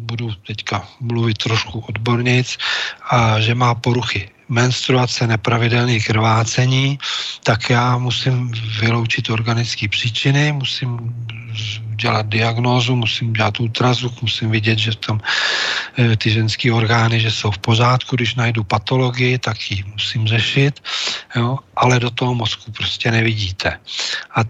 [0.00, 2.58] budu teďka mluvit trošku odbornic,
[3.10, 6.98] a že má poruchy menstruace, nepravidelné krvácení,
[7.42, 10.98] tak já musím vyloučit organické příčiny, musím
[12.00, 15.20] dělat diagnózu, musím dělat ultrazvuk, musím vidět, že tam
[15.98, 20.80] e, ty ženské orgány, že jsou v pořádku, když najdu patologii, tak ji musím řešit,
[21.36, 23.78] jo, ale do toho mozku prostě nevidíte.
[24.34, 24.40] A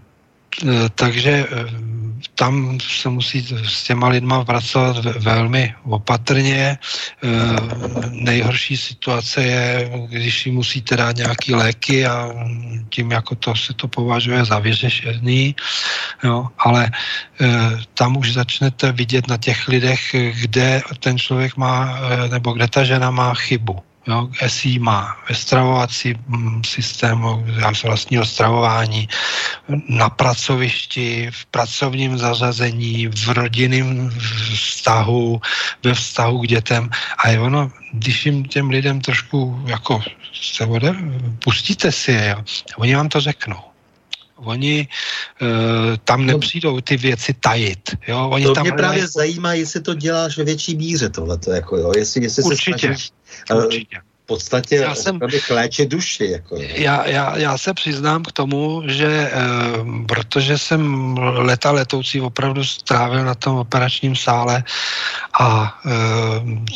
[0.95, 1.91] takže e,
[2.35, 6.77] tam se musí s těma lidma pracovat velmi opatrně.
[7.23, 7.27] Eh,
[8.09, 12.33] nejhorší situace je, když si musíte dát nějaký léky a
[12.89, 15.55] tím jako to se to považuje za vyřešený,
[16.23, 16.89] jo, ale
[17.41, 17.47] eh,
[17.93, 22.83] tam už začnete vidět na těch lidech, kde ten člověk má, eh, nebo kde ta
[22.83, 23.90] žena má chybu.
[24.07, 27.45] Jo, SI má ve stravovací mm, systému
[27.83, 29.09] vlastního stravování,
[29.89, 34.09] na pracovišti, v pracovním zařazení, v rodinném
[34.53, 35.41] vztahu,
[35.83, 36.89] ve vztahu k dětem.
[37.17, 40.01] A je ono, když jim těm lidem trošku jako
[40.33, 40.95] se vode,
[41.43, 42.43] pustíte si je, jo,
[42.77, 43.70] oni vám to řeknou
[44.43, 44.87] oni
[45.41, 45.47] uh,
[46.03, 46.33] tam no.
[46.33, 47.95] nepřijdou ty věci tajit.
[48.07, 48.29] Jo?
[48.29, 51.91] Oni to tam mě právě zajímá, jestli to děláš ve větší míře tohleto, jako jo,
[51.97, 53.11] jestli, jestli určitě, se snažíš,
[53.65, 53.97] určitě.
[53.97, 55.19] Uh, v podstatě já jsem,
[55.49, 56.25] léčit duši.
[56.25, 59.31] Jako, já, já, já se přiznám k tomu, že e,
[60.07, 64.63] protože jsem leta letoucí opravdu strávil na tom operačním sále
[65.39, 65.91] a e,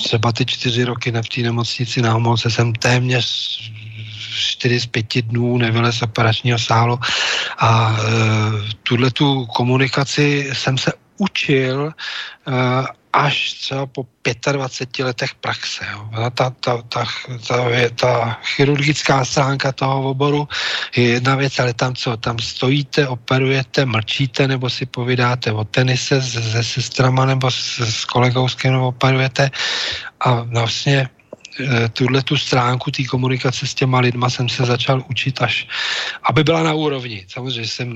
[0.04, 3.26] třeba ty čtyři roky v té nemocnici na Homolce jsem téměř
[4.36, 7.00] 4 z 5 dnů nevylez operačního sálu
[7.58, 8.04] a e,
[8.84, 11.94] tuhle tu komunikaci jsem se učil
[12.48, 14.06] e, až třeba po
[14.52, 15.86] 25 letech praxe.
[15.92, 16.10] Jo.
[16.32, 17.06] Ta, ta, ta,
[17.48, 17.58] ta,
[17.96, 20.48] ta chirurgická stránka toho oboru
[20.96, 26.22] je jedna věc, ale tam co, tam stojíte, operujete, mlčíte nebo si povídáte o tenise
[26.22, 29.52] se sestrama nebo s, s kolegou, s kým operujete
[30.20, 31.10] a vlastně
[31.94, 35.68] tuhle tu stránku té komunikace s těma lidma jsem se začal učit až,
[36.24, 37.26] aby byla na úrovni.
[37.28, 37.90] Samozřejmě jsem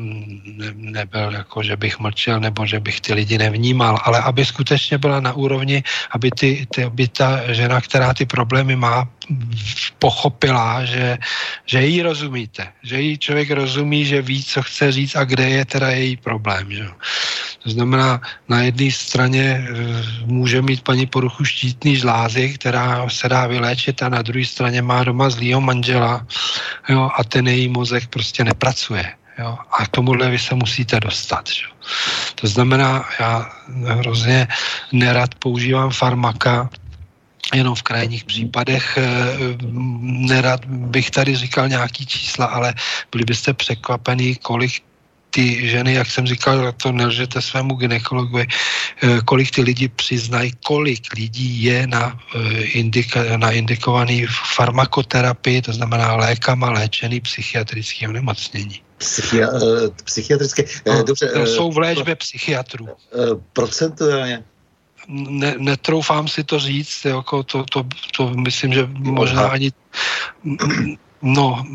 [0.46, 4.98] ne, nebyl jako, že bych mlčel nebo že bych ty lidi nevnímal, ale aby skutečně
[4.98, 9.08] byla na úrovni, aby, ty, ty, aby ta žena, která ty problémy má,
[10.00, 11.18] pochopila, že,
[11.66, 15.66] že jí rozumíte, že jí člověk rozumí, že ví, co chce říct a kde je
[15.66, 16.72] teda její problém.
[16.72, 16.86] Že?
[17.64, 19.66] To znamená, na jedné straně e,
[20.26, 25.04] může mít paní poruchu štítný žlázy, která se dá vyléčit a na druhé straně má
[25.04, 26.26] doma zlýho manžela
[26.90, 29.14] jo, a ten její mozek prostě nepracuje.
[29.40, 29.58] Jo?
[29.72, 31.50] A k tomuhle vy se musíte dostat.
[31.50, 31.70] Jo?
[32.36, 33.52] To znamená, já
[33.86, 34.48] hrozně
[34.92, 36.70] nerad používám farmaka,
[37.54, 38.98] jenom v krajních případech.
[38.98, 39.04] Eh,
[40.02, 42.74] nerad bych tady říkal nějaký čísla, ale
[43.12, 44.72] byli byste překvapení, kolik
[45.30, 51.14] ty ženy, jak jsem říkal, to nelžete svému ginekologovi, eh, kolik ty lidi přiznají, kolik
[51.14, 54.26] lidí je na, eh, indika, na indikovaný
[54.56, 58.82] farmakoterapii, to znamená lékama léčený psychiatrický onemocnění.
[58.98, 59.48] Psychia,
[60.04, 60.64] psychiatrické.
[60.88, 62.88] No, dobře, jsou v léčbě psychiatrů.
[63.54, 64.44] Procentuálně?
[65.10, 67.86] Ne, netroufám si to říct, jako to, to,
[68.18, 69.72] to myslím, že možná ani
[71.22, 71.66] no,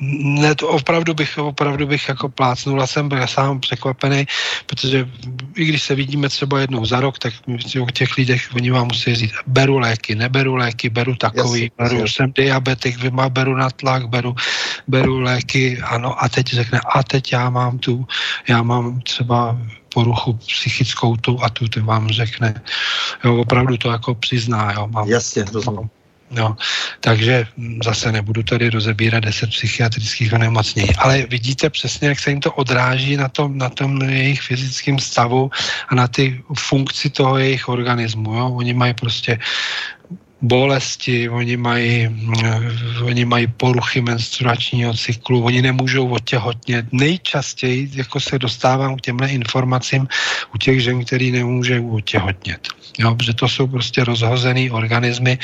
[0.00, 4.26] ne, to opravdu bych, opravdu bych jako plácnul a jsem byl sám překvapený,
[4.66, 5.08] protože
[5.56, 7.34] i když se vidíme třeba jednou za rok, tak
[7.80, 11.94] u těch lidech oni vám musí říct, beru léky, neberu léky, beru takový, jasně, beru,
[11.94, 12.08] jasně.
[12.08, 14.34] jsem diabetik, vyma, beru na tlak, beru,
[14.88, 18.06] beru léky, ano, a teď řekne, a teď já mám tu,
[18.48, 19.58] já mám třeba
[19.94, 22.62] poruchu psychickou tu a tu, ty vám řekne.
[23.24, 24.72] Jo, opravdu to jako přizná.
[24.72, 25.90] Jo, mám, Jasně, rozumím.
[26.30, 26.56] No,
[27.00, 27.46] takže
[27.84, 33.16] zase nebudu tady rozebírat deset psychiatrických onemocnění, ale vidíte přesně, jak se jim to odráží
[33.16, 35.50] na tom, na tom jejich fyzickém stavu
[35.88, 38.34] a na ty funkci toho jejich organismu.
[38.34, 38.50] Jo?
[38.50, 39.38] Oni mají prostě
[40.42, 42.08] bolesti, oni mají,
[43.02, 46.86] oni mají poruchy menstruačního cyklu, oni nemůžou otěhotnět.
[46.92, 50.08] Nejčastěji jako se dostávám k těmhle informacím
[50.54, 52.68] u těch žen, který nemůžou otěhotnět.
[52.98, 55.38] Jo, protože to jsou prostě rozhozený organismy,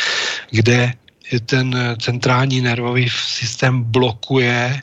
[0.51, 0.93] kde
[1.47, 4.83] ten centrální nervový systém blokuje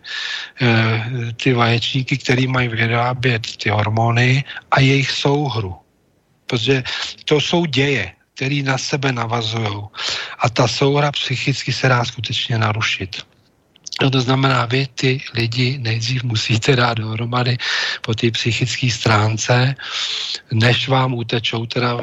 [0.61, 0.79] e,
[1.43, 5.75] ty vaječníky, které mají vyrábět ty hormony a jejich souhru.
[6.47, 6.83] Protože
[7.25, 9.77] to jsou děje který na sebe navazují.
[10.39, 13.21] A ta souhra psychicky se dá skutečně narušit.
[14.01, 17.57] No to znamená, vy ty lidi nejdřív musíte dát dohromady
[18.01, 19.75] po té psychické stránce,
[20.53, 21.97] než vám utečou teda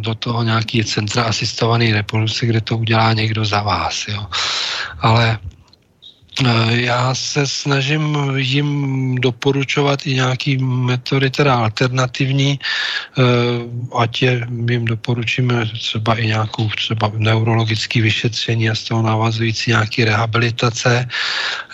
[0.00, 4.08] do toho nějaký centra asistovaný reprodukce, kde to udělá někdo za vás.
[4.08, 4.26] Jo.
[5.00, 5.38] Ale
[6.70, 8.70] já se snažím jim
[9.14, 13.22] doporučovat i nějaký metody, teda alternativní, eh,
[13.98, 20.04] ať je, jim doporučíme třeba i nějakou třeba neurologické vyšetření a z toho navazující nějaký
[20.04, 21.08] rehabilitace,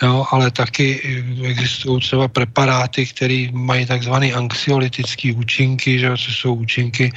[0.01, 1.01] jo, ale taky
[1.43, 7.11] existují třeba preparáty, které mají takzvané anxiolytické účinky, že to jsou účinky,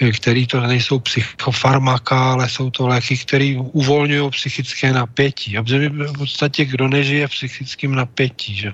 [0.00, 5.58] eh, které to nejsou psychofarmaka, ale jsou to léky, které uvolňují psychické napětí.
[5.58, 8.54] A v podstatě, kdo nežije v psychickém napětí.
[8.56, 8.72] Že?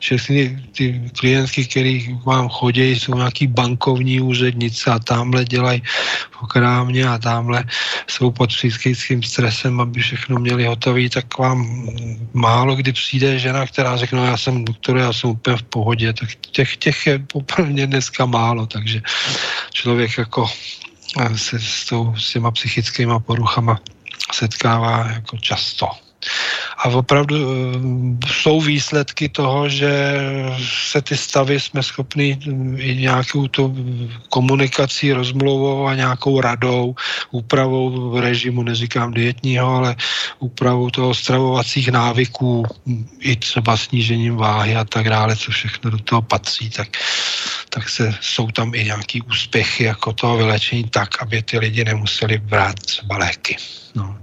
[0.00, 5.82] Všechny ty klientky, který vám chodí, jsou nějaký bankovní úřednice a tamhle dělají
[6.30, 7.64] v krámě a tamhle
[8.06, 11.88] jsou pod psychickým stresem, aby všechno měli hotové, tak vám
[12.32, 16.12] málo kdy přijde žena, která řekne, no, já jsem doktor, já jsem úplně v pohodě,
[16.12, 19.02] tak těch, těch je poprvé dneska málo, takže
[19.72, 20.50] člověk jako
[21.36, 23.80] se s, tou, s těma psychickými poruchama
[24.32, 25.86] setkává jako často.
[26.78, 29.90] A opravdu eh, jsou výsledky toho, že
[30.90, 32.50] se ty stavy jsme schopni eh,
[32.82, 33.72] i nějakou to
[34.28, 36.94] komunikací, rozmluvou a nějakou radou,
[37.30, 39.96] úpravou režimu, neříkám dietního, ale
[40.38, 42.66] úpravou toho stravovacích návyků,
[43.20, 46.88] i třeba snížením váhy a tak dále, co všechno do toho patří, tak,
[47.70, 52.38] tak se, jsou tam i nějaký úspěchy jako toho vylečení tak, aby ty lidi nemuseli
[52.38, 53.56] brát třeba léky.
[53.94, 54.18] No.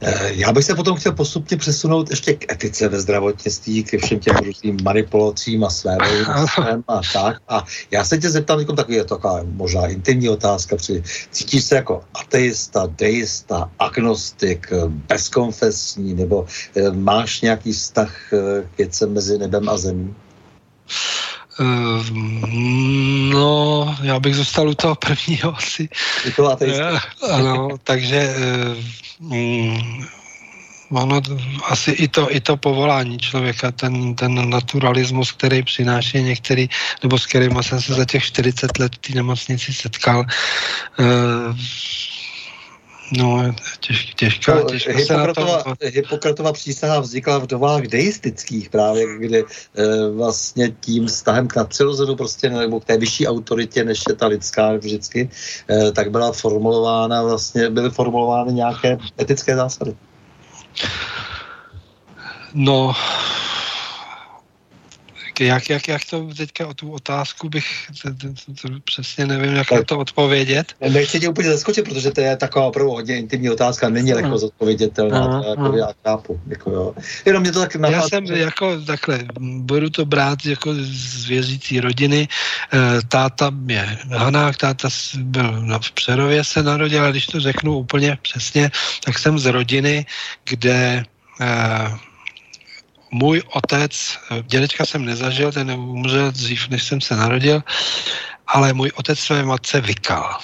[0.00, 4.18] Eh, já bych se potom chtěl postupně přesunout ještě k etice ve zdravotnictví, ke všem
[4.18, 7.42] těm různým manipulacím a svém a tak.
[7.48, 11.76] A já se tě zeptám, jako takový je taková možná intimní otázka, při, cítíš se
[11.76, 16.46] jako ateista, deista, agnostik, bezkonfesní, nebo
[16.76, 20.14] e, máš nějaký vztah eh, k věcem mezi nebem a zemí?
[23.32, 25.88] No, já bych zůstal u toho prvního asi.
[26.24, 26.56] Jako
[27.30, 28.34] ano, takže
[29.20, 30.08] Mm,
[30.90, 31.20] ono
[31.68, 36.68] asi i to, i to povolání člověka, ten, ten naturalismus, který přináší některý,
[37.02, 40.24] nebo s kterým jsem se za těch 40 let v té nemocnici setkal,
[40.98, 41.56] uh,
[43.18, 45.74] No, těž, těžká, no, těžká Hippokratova, to...
[45.82, 49.44] Hippokratova přísaha vznikla v dobách deistických právě, kdy e,
[50.10, 54.72] vlastně tím vztahem k nadpřirozenu prostě, nebo k té vyšší autoritě, než je ta lidská
[54.72, 55.30] vždycky,
[55.70, 59.96] e, tak byla formulována vlastně, byly formulovány nějaké etické zásady.
[62.54, 62.92] No,
[65.40, 69.54] jak, jak, jak to teďka o tu otázku bych, to, to, to, to přesně nevím,
[69.54, 70.72] jak na to odpovědět.
[70.88, 75.42] Nechci tě úplně zaskočit, protože to je taková opravdu hodně intimní otázka, není lehko zodpovědětelná,
[75.48, 76.40] jako já chápu.
[76.46, 76.94] Jako, jo.
[77.24, 78.02] Jenom mě to tak napadlo.
[78.02, 82.28] Já jsem jako takhle, budu to brát jako z věřící rodiny.
[82.72, 82.78] Eh,
[83.08, 88.70] táta je Hanák, táta byl na Přerově se narodil, a když to řeknu úplně přesně,
[89.04, 90.06] tak jsem z rodiny,
[90.44, 91.04] kde
[91.40, 92.09] eh,
[93.10, 97.62] můj otec, dědečka jsem nezažil, ten umřel dřív, než jsem se narodil,
[98.46, 100.38] ale můj otec své matce vykal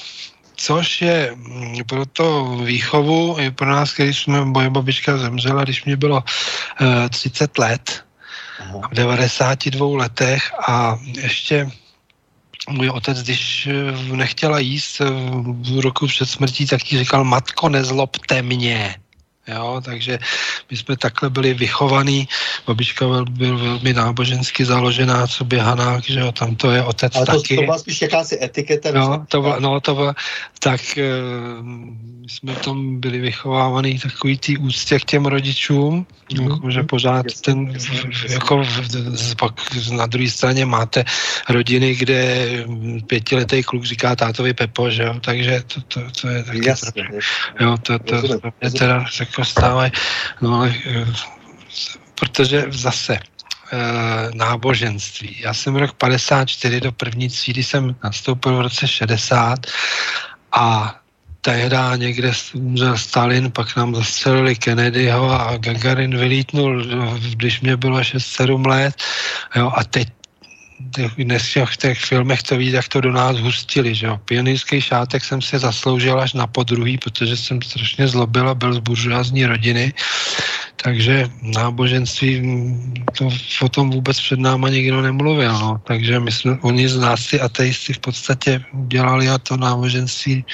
[0.57, 5.85] což je mm, pro to výchovu, i pro nás, když jsme, moje babička zemřela, když
[5.85, 8.05] mě bylo uh, eh, 30 let,
[8.91, 11.71] v 92 letech a ještě
[12.69, 15.05] můj otec, když eh, nechtěla jíst eh,
[15.45, 18.95] v roku před smrtí, tak ti říkal, matko, nezlobte mě.
[19.49, 20.19] Jo, takže
[20.71, 22.29] my jsme takhle byli vychovaní.
[22.67, 27.27] Babička byl, byl velmi nábožensky založená, co běhaná, že jo, tam to je otec Ale
[27.27, 27.57] to, taky.
[27.57, 28.93] to byla spíš jakási etiketa.
[28.93, 30.15] No, to byla, no, to byla,
[30.59, 30.81] tak
[32.27, 36.53] my jsme tam byli vychovávaný takový tý úctě k těm rodičům, mm-hmm.
[36.53, 39.55] jako, že pořád jasně, ten, jasně, jako v, pak
[39.91, 41.05] na druhé straně máte
[41.49, 42.49] rodiny, kde
[43.07, 47.19] pětiletý kluk říká tátovi Pepo, že jo, takže to, to, to je taky jasně, trochu,
[47.61, 49.91] jo, to, to, to, to mě teda jako stále,
[50.41, 50.75] no ale
[52.15, 53.21] protože zase e,
[54.35, 55.41] náboženství.
[55.41, 59.67] Já jsem rok 54 do první třídy jsem nastoupil v roce 60
[60.53, 60.95] a
[61.41, 66.85] tehdy někde umřel Stalin, pak nám zastřelili Kennedyho a Gagarin vylítnul,
[67.35, 68.95] když mě bylo 6-7 let.
[69.57, 70.09] Jo, a teď
[71.17, 74.21] dnes v těch filmech to ví, jak to do nás hustili, že jo.
[74.25, 78.79] Pionýrský šátek jsem si zasloužil až na podruhý, protože jsem strašně zlobil a byl z
[78.79, 79.93] buržoázní rodiny,
[80.77, 82.43] takže náboženství,
[83.19, 83.29] to
[83.63, 85.81] o tom vůbec před náma nikdo nemluvil, no.
[85.85, 90.45] Takže my jsme, oni z nás ty ateisti v podstatě udělali a to náboženství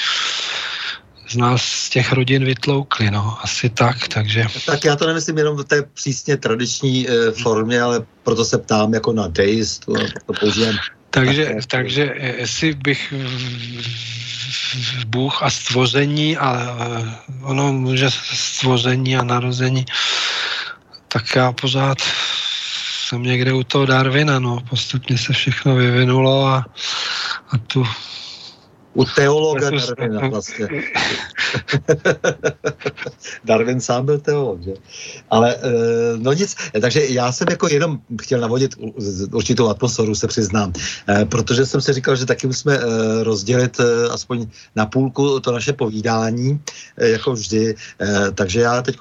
[1.33, 4.47] z nás z těch rodin vytloukli, no, asi tak, takže...
[4.67, 8.95] Tak já to nemyslím jenom v té přísně tradiční e, formě, ale proto se ptám
[8.95, 9.95] jako na deistu,
[10.27, 10.75] to používám.
[11.11, 13.15] Takže, tak, takže eh, jestli bych
[15.07, 19.85] Bůh a stvoření a eh, ono může stvoření a narození,
[21.09, 21.99] tak já pořád
[23.09, 26.65] jsem někde u toho Darwina, no, postupně se všechno vyvinulo a,
[27.51, 27.85] a tu
[28.95, 30.69] u teologa Darwina vlastně.
[33.45, 34.75] Darwin sám byl teolog, že?
[35.31, 35.61] Ale eh,
[36.17, 38.75] no nic, takže já jsem jako jenom chtěl navodit
[39.33, 40.73] určitou atmosféru, se přiznám,
[41.09, 43.81] eh, protože jsem si říkal, že taky musíme eh, rozdělit
[44.11, 46.61] aspoň na půlku to naše povídání,
[46.97, 47.75] jako vždy.
[48.35, 48.99] Takže já teď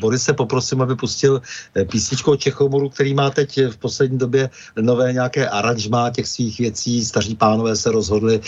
[0.00, 1.42] Boris se poprosím, aby pustil
[1.90, 4.50] písničku o Čechomoru, který má teď v poslední době
[4.80, 7.04] nové nějaké aranžmá těch svých věcí.
[7.04, 8.40] Staří pánové se rozhodli,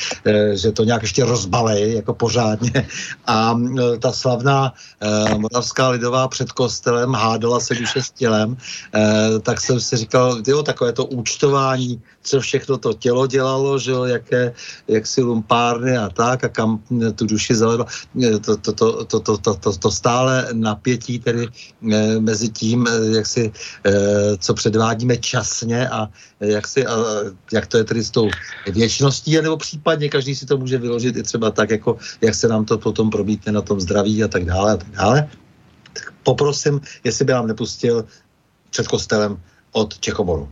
[0.64, 2.88] že to nějak ještě rozbalej, jako pořádně.
[3.26, 3.54] A
[4.00, 9.80] ta slavná e, moravská lidová před kostelem hádala se duše s tělem, e, tak jsem
[9.80, 14.54] si říkal, jo, takové to účtování, co všechno to tělo dělalo, že jo, jaké,
[14.88, 16.80] jak si lumpárny a tak, a kam
[17.14, 17.86] tu duši zavedlo.
[18.40, 21.48] To, to, to, to, to, to, to, to stále napětí tedy
[21.92, 23.52] e, mezi tím, jak si,
[23.84, 23.92] e,
[24.40, 26.08] co předvádíme časně a
[26.40, 26.96] jak, si, a,
[27.52, 28.30] jak to je tedy s tou
[28.66, 32.64] věčností, nebo případně každý si to může vyložit i třeba tak, jako jak se nám
[32.64, 35.28] to potom probítne na tom zdraví a tak dále a tak dále.
[35.92, 38.04] Tak poprosím, jestli by nám nepustil
[38.70, 39.40] před kostelem
[39.72, 40.48] od Čechoboru.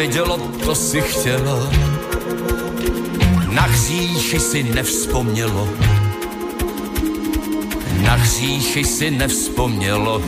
[0.00, 1.70] Co jsi vidělo, to si chtěla.
[3.50, 5.68] Na hříchy si nevzpomnělo.
[8.02, 10.22] Na hříchy si nevzpomnělo.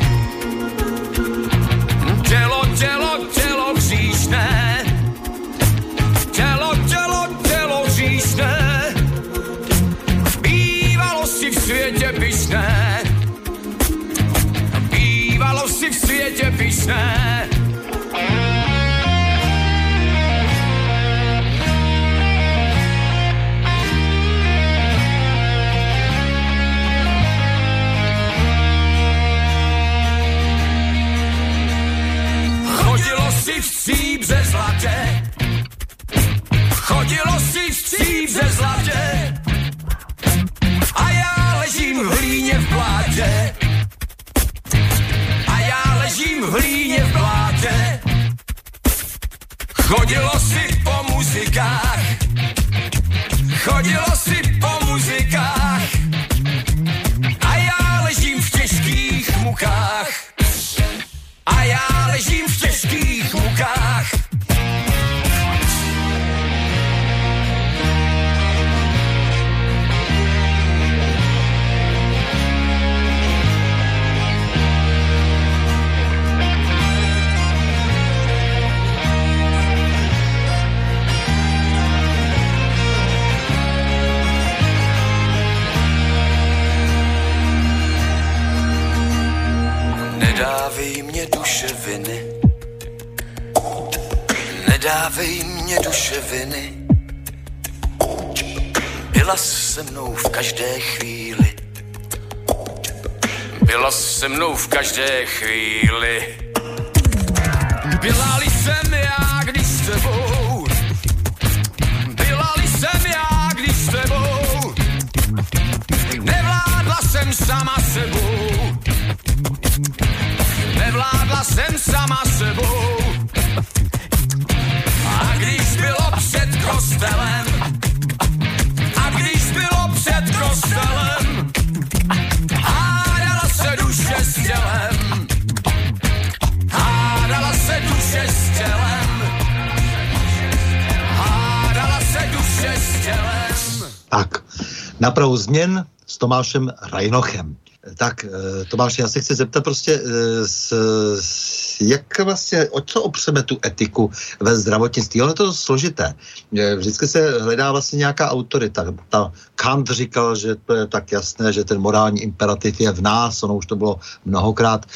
[145.43, 147.57] Změn s Tomášem Rajnochem.
[147.99, 150.73] Tak, eh, Tomáš, já se chci zeptat prostě, eh, s,
[151.21, 154.11] s, jak vlastně, o co opřeme tu etiku
[154.41, 155.23] ve zdravotnictví?
[155.23, 156.15] Ono je to složité.
[156.59, 158.95] Eh, vždycky se hledá vlastně nějaká autorita.
[159.09, 159.33] Ta
[159.63, 163.57] Kant říkal, že to je tak jasné, že ten morální imperativ je v nás, ono
[163.57, 164.87] už to bylo mnohokrát,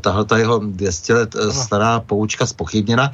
[0.00, 3.12] tahle ta jeho 200 let stará poučka spochybněna.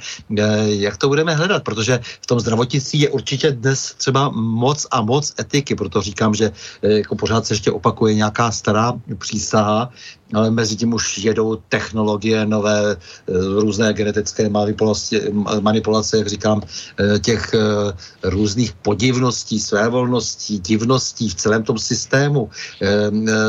[0.66, 1.62] Jak to budeme hledat?
[1.62, 6.50] Protože v tom zdravotnictví je určitě dnes třeba moc a moc etiky, proto říkám, že
[6.82, 9.90] jako pořád se ještě opakuje nějaká stará přísaha,
[10.34, 14.48] ale mezi tím už jedou technologie nové, eh, různé genetické
[15.60, 17.60] manipulace, jak říkám, eh, těch eh,
[18.22, 22.50] různých podivností, svévolností, divností v celém tom systému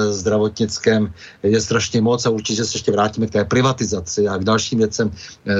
[0.09, 1.13] zdravotnickém
[1.43, 5.11] je strašně moc a určitě se ještě vrátíme k té privatizaci a k dalším věcem.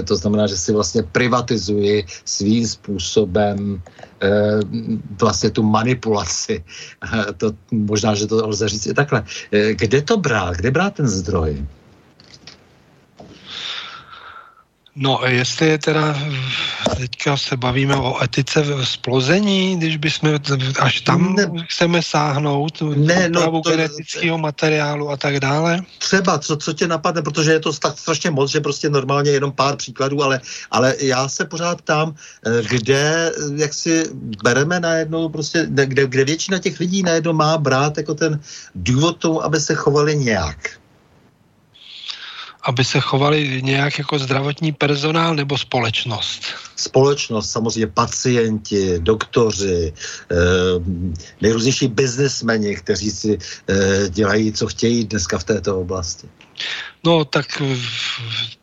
[0.06, 3.82] To znamená, že si vlastně privatizuji svým způsobem
[5.20, 6.64] vlastně tu manipulaci.
[7.38, 9.24] To, možná, že to lze říct i takhle.
[9.74, 10.56] Kde to brát?
[10.56, 11.66] Kde brát ten zdroj?
[14.96, 16.18] No, jestli je teda,
[16.98, 20.40] teďka se bavíme o etice v splození, když bychom
[20.80, 25.82] až tam ne, chceme sáhnout, ne, no, to, genetického materiálu a tak dále?
[25.98, 29.52] Třeba, co, co tě napadne, protože je to tak strašně moc, že prostě normálně jenom
[29.52, 30.42] pár příkladů, ale,
[30.72, 34.04] ale já se pořád ptám, eh, kde, jak si
[34.44, 38.40] bereme najednou prostě, kde, kde většina těch lidí najednou má brát jako ten
[38.76, 40.79] důvod tomu, aby se chovali nějak
[42.70, 46.42] aby se chovali nějak jako zdravotní personál nebo společnost?
[46.76, 50.36] Společnost, samozřejmě pacienti, doktoři, eh,
[51.42, 56.30] nejrůznější biznesmeni, kteří si eh, dělají, co chtějí dneska v této oblasti.
[57.04, 57.62] No tak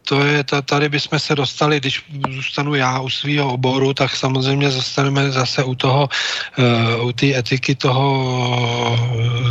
[0.09, 5.31] to je, tady bychom se dostali, když zůstanu já u svého oboru, tak samozřejmě zostaneme
[5.31, 6.09] zase u toho,
[6.99, 8.07] uh, u té etiky toho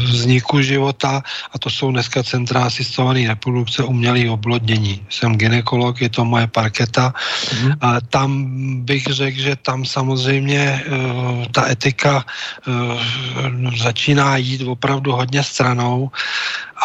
[0.06, 5.04] vzniku života a to jsou dneska centra asistované reprodukce umělé oblodnění.
[5.10, 7.14] Jsem ginekolog, je to moje parketa
[7.64, 7.72] mm.
[7.82, 8.30] a tam
[8.86, 12.26] bych řekl, že tam samozřejmě uh, ta etika
[12.68, 16.12] uh, začíná jít opravdu hodně stranou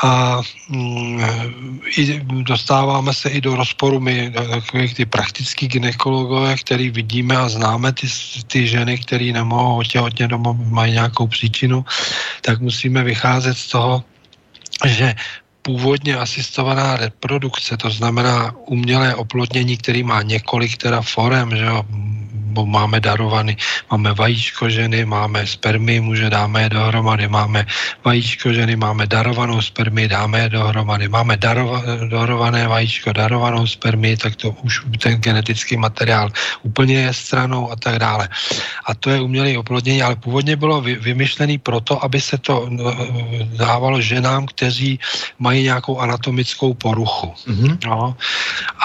[0.02, 1.22] a um,
[1.96, 4.00] i dostáváme se i do rozporu.
[4.00, 8.06] My, takových ty praktický ginekologové, který vidíme a známe ty,
[8.46, 11.84] ty ženy, které nemohou otěhotně doma, mají nějakou příčinu,
[12.42, 14.04] tak musíme vycházet z toho,
[14.86, 15.14] že
[15.62, 21.84] původně asistovaná reprodukce, to znamená umělé oplodnění, který má několik teda forem, že jo,
[22.54, 23.56] máme darovaný,
[23.90, 27.66] máme vajíčko ženy, máme spermy, muže dáme je dohromady, máme
[28.04, 34.36] vajíčko ženy, máme darovanou spermy, dáme je dohromady, máme darova, darované vajíčko, darovanou spermy, tak
[34.36, 36.30] to už ten genetický materiál
[36.62, 38.28] úplně je stranou a tak dále.
[38.86, 42.94] A to je umělé oplodnění, ale původně bylo vy, vymyšlené proto, aby se to no,
[43.56, 44.98] dávalo ženám, kteří
[45.38, 47.32] mají nějakou anatomickou poruchu.
[47.46, 47.78] Mm-hmm.
[47.86, 48.16] No.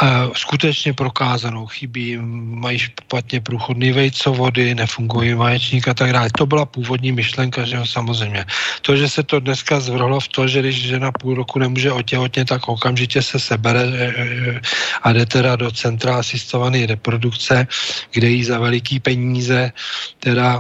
[0.02, 2.18] A skutečně prokázanou chybí,
[2.62, 6.27] mají špatně prů průchodný vejcovody, nefungují vaječník a tak dále.
[6.38, 8.45] To byla původní myšlenka, že jo, samozřejmě.
[8.84, 12.45] To, že se to dneska zvrhlo v to, že když žena půl roku nemůže otěhotně,
[12.45, 14.61] tak okamžitě se sebere e, e,
[15.07, 17.68] a jde teda do centra asistované reprodukce,
[18.11, 19.72] kde jí za veliký peníze
[20.19, 20.60] teda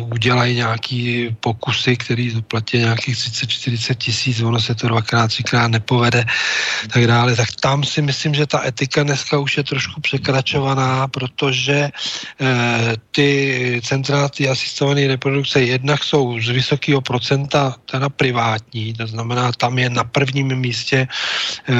[0.00, 6.24] udělají nějaký pokusy, který zaplatí nějakých 30-40 tisíc, ono se to dvakrát, třikrát nepovede,
[6.92, 7.36] tak dále.
[7.36, 11.90] Tak tam si myslím, že ta etika dneska už je trošku překračovaná, protože
[12.40, 12.48] uh,
[13.10, 19.78] ty centra, ty asistované reprodukce jednak jsou z vysokého procenta teda privátní, to znamená, tam
[19.78, 21.08] je na prvním místě
[21.68, 21.76] uh,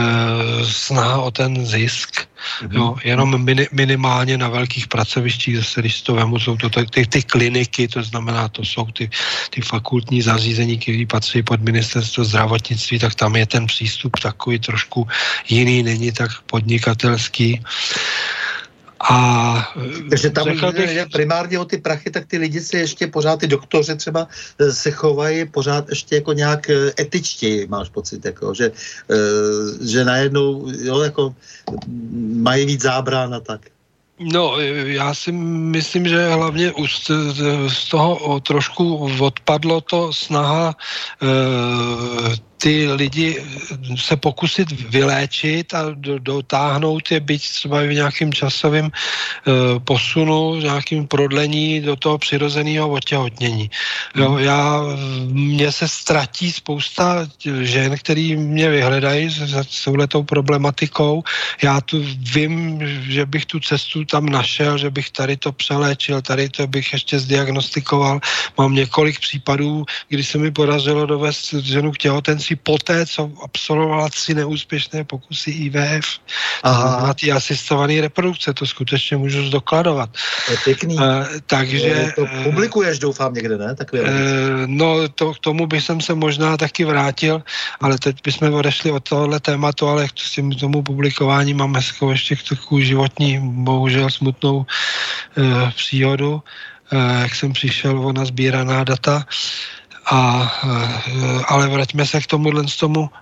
[0.63, 2.30] snaha o ten zisk.
[2.71, 7.07] Jo, jenom mini, minimálně na velkých pracovištích, zase když to vemu, jsou to ty ty,
[7.07, 9.11] ty kliniky, to znamená, to jsou ty,
[9.51, 15.09] ty fakultní zařízení, které patří pod ministerstvo zdravotnictví, tak tam je ten přístup takový trošku
[15.49, 17.61] jiný, není tak podnikatelský.
[19.01, 19.73] A
[20.11, 20.61] Takže tam bych,
[21.13, 24.29] primárně o ty prachy, tak ty lidi se ještě pořád, ty doktoři třeba
[24.59, 28.73] eh, se chovají pořád ještě jako nějak eh, etičtěji, máš pocit, jako, že,
[29.11, 31.35] eh, že najednou jo, jako
[32.37, 33.61] mají víc zábrán a tak.
[34.21, 37.11] No, já si myslím, že hlavně z,
[37.69, 40.77] z toho trošku odpadlo to snaha
[41.23, 41.27] e,
[42.63, 43.45] ty lidi
[43.97, 48.91] se pokusit vyléčit a dotáhnout je, byť třeba v nějakým časovým e,
[49.81, 53.71] posunu, nějakým prodlení do toho přirozeného otěhotnění.
[54.17, 54.39] Jo, hmm.
[54.39, 54.81] já,
[55.33, 57.27] mně se ztratí spousta
[57.63, 61.25] žen, který mě vyhledají s, s touhletou problematikou.
[61.63, 62.05] Já tu
[62.35, 66.93] vím, že bych tu cestu tam našel, že bych tady to přeléčil, tady to bych
[66.93, 68.21] ještě zdiagnostikoval.
[68.59, 74.09] Mám několik případů, kdy se mi podařilo dovést ženu k těhotenství si poté, co absolvovala
[74.09, 76.19] tři neúspěšné pokusy IVF,
[77.07, 80.11] na ty asistované reprodukce, to skutečně můžu zdokladovat.
[80.51, 80.95] Je pěkný.
[80.99, 81.05] Uh,
[81.47, 82.13] takže...
[82.19, 83.75] To eh, publikuješ, doufám, někde, ne?
[83.75, 84.03] Takové
[84.67, 87.43] no, to, k tomu bych jsem se možná taky vrátil,
[87.81, 92.49] ale teď bychom odešli od tohohle tématu, ale k tomu publikování mám hezkou ještě k
[92.59, 94.67] takovou životní, bohužel smutnou
[95.39, 96.43] uh, příhodu,
[96.93, 99.23] uh, jak jsem přišel o nazbíraná data.
[100.13, 102.65] A, eh, ale vraťme se k tomuhle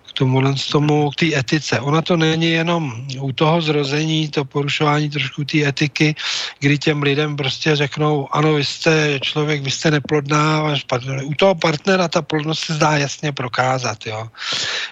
[0.08, 1.80] z tomu, tomuhle tomu, k té etice.
[1.80, 6.14] Ona to není jenom u toho zrození, to porušování trošku té etiky,
[6.60, 11.20] kdy těm lidem prostě řeknou, ano, vy jste člověk, vy jste neplodná, váš partner.
[11.24, 14.06] U toho partnera ta plodnost se zdá jasně prokázat.
[14.06, 14.28] Jo.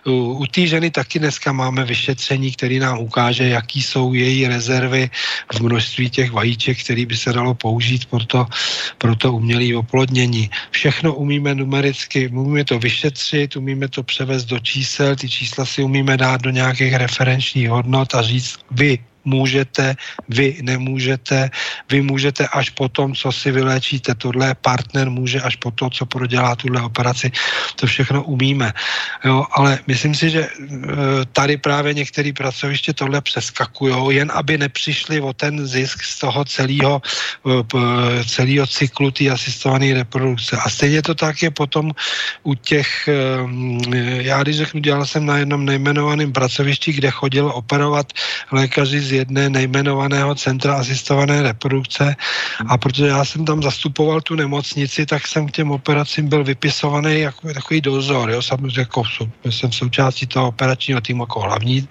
[0.07, 5.11] U, u té ženy taky dneska máme vyšetření, který nám ukáže, jaký jsou její rezervy
[5.53, 8.47] v množství těch vajíček, který by se dalo použít pro to,
[8.99, 10.51] pro to umělé oplodnění.
[10.71, 16.17] Všechno umíme numericky, umíme to vyšetřit, umíme to převést do čísel, ty čísla si umíme
[16.17, 19.95] dát do nějakých referenčních hodnot a říct, vy můžete,
[20.29, 21.51] vy nemůžete,
[21.91, 26.07] vy můžete až po tom, co si vyléčíte, tohle partner může až po to, co
[26.07, 27.31] prodělá tuhle operaci,
[27.77, 28.73] to všechno umíme.
[29.25, 30.51] Jo, ale myslím si, že e,
[31.33, 37.03] tady právě některé pracoviště tohle přeskakují, jen aby nepřišli o ten zisk z toho celého,
[37.43, 40.57] e, celého cyklu té asistované reprodukce.
[40.57, 41.91] A stejně to tak je potom
[42.47, 43.17] u těch, e,
[44.23, 48.13] já když řeknu, dělal jsem na jednom nejmenovaném pracovišti, kde chodil operovat
[48.53, 52.17] lékaři z jedné nejmenovaného centra asistované reprodukce.
[52.69, 57.21] A protože já jsem tam zastupoval tu nemocnici, tak jsem k těm operacím byl vypisovaný
[57.21, 59.03] jako takový dozor, jo, samozřejmě jako,
[59.51, 61.89] jsem součástí toho operačního týmu jako hlavní,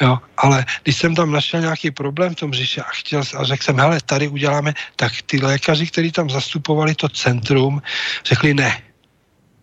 [0.00, 3.64] jo, ale když jsem tam našel nějaký problém v tom břiše a chtěl a řekl
[3.64, 7.82] jsem, hele, tady uděláme, tak ty lékaři, kteří tam zastupovali to centrum,
[8.24, 8.82] řekli ne,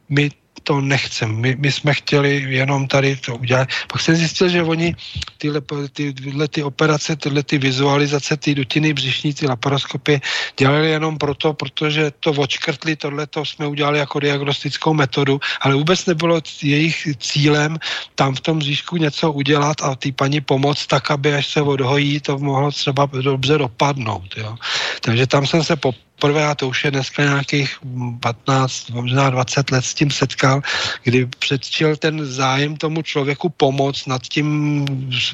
[0.09, 0.29] my
[0.63, 1.35] to nechcem.
[1.35, 3.69] My, my jsme chtěli jenom tady to udělat.
[3.91, 4.95] Pak jsem zjistil, že oni
[5.37, 5.61] tyhle,
[5.93, 10.21] ty, tyhle ty operace, tyhle ty vizualizace, ty dutiny břišní, ty laparoskopy
[10.57, 16.05] dělali jenom proto, protože to očkrtli, tohle to jsme udělali jako diagnostickou metodu, ale vůbec
[16.05, 17.77] nebylo jejich cílem
[18.15, 22.19] tam v tom bříšku něco udělat a ty paní pomoct tak, aby až se odhojí,
[22.19, 24.37] to mohlo třeba dobře dopadnout.
[24.37, 24.55] Jo.
[25.01, 25.75] Takže tam jsem se
[26.23, 27.77] poprvé, a to už je dneska nějakých
[28.19, 30.61] 15, možná 20 let s tím setkal,
[31.03, 34.85] kdy předčil ten zájem tomu člověku pomoct nad tím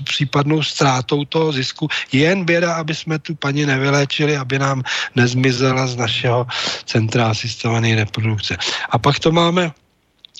[0.03, 1.87] případnou ztrátou toho zisku.
[2.11, 4.83] Jen běda, aby jsme tu paní nevyléčili, aby nám
[5.15, 6.47] nezmizela z našeho
[6.85, 8.57] centra asistované reprodukce.
[8.89, 9.71] A pak to máme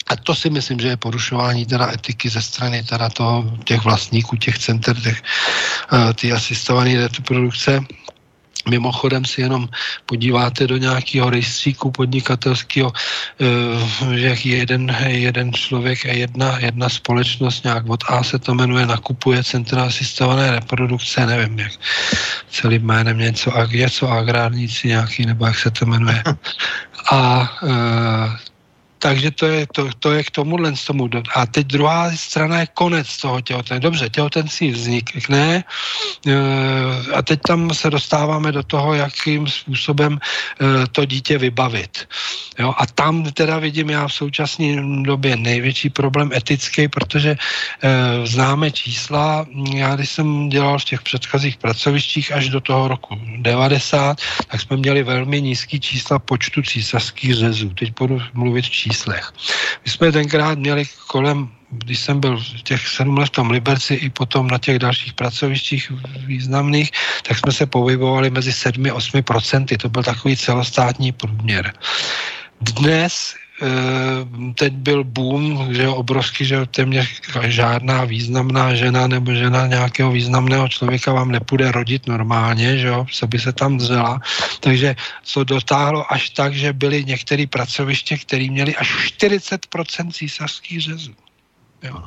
[0.10, 4.38] a to si myslím, že je porušování teda etiky ze strany teda toho, těch vlastníků,
[4.38, 5.22] těch center, těch,
[5.94, 7.86] uh, ty asistované reprodukce,
[8.68, 9.70] Mimochodem si jenom
[10.06, 17.64] podíváte do nějakého rejstříku podnikatelského, eh, že jak jeden, jeden člověk a jedna, jedna společnost
[17.64, 21.72] nějak od A se to jmenuje, nakupuje centra asistované reprodukce, nevím jak
[22.52, 26.24] celým jménem něco, něco agrárníci nějaký, nebo jak se to jmenuje.
[27.12, 28.49] A e,
[29.00, 31.10] takže to je, to, to je k tomuhle z tomu.
[31.36, 33.80] A teď druhá strana je konec toho těhotenství.
[33.80, 35.64] Dobře, těhotenství vznikne
[36.28, 36.36] e,
[37.16, 42.08] a teď tam se dostáváme do toho, jakým způsobem e, to dítě vybavit.
[42.60, 42.76] Jo?
[42.78, 47.38] A tam teda vidím já v současné době největší problém etický, protože e,
[48.28, 49.48] známe čísla.
[49.74, 54.18] Já když jsem dělal v těch předchozích pracovištích až do toho roku 90,
[54.48, 57.70] tak jsme měli velmi nízký čísla počtu císařských řezů.
[57.70, 59.32] Teď budu mluvit čísla číslech.
[59.86, 63.94] My jsme tenkrát měli kolem když jsem byl v těch sedm let v tom Liberci
[63.94, 65.92] i potom na těch dalších pracovištích
[66.26, 66.92] významných,
[67.28, 69.78] tak jsme se pohybovali mezi 7-8 procenty.
[69.78, 71.74] To byl takový celostátní průměr.
[72.62, 73.36] Dnes
[74.56, 80.68] teď byl boom, že jo, obrovský, že téměř žádná významná žena nebo žena nějakého významného
[80.68, 84.20] člověka vám nepůjde rodit normálně, že jo, co by se tam dřela.
[84.60, 91.14] Takže co dotáhlo až tak, že byly některé pracoviště, které měly až 40% císařských řezů.
[91.84, 92.04] Jo.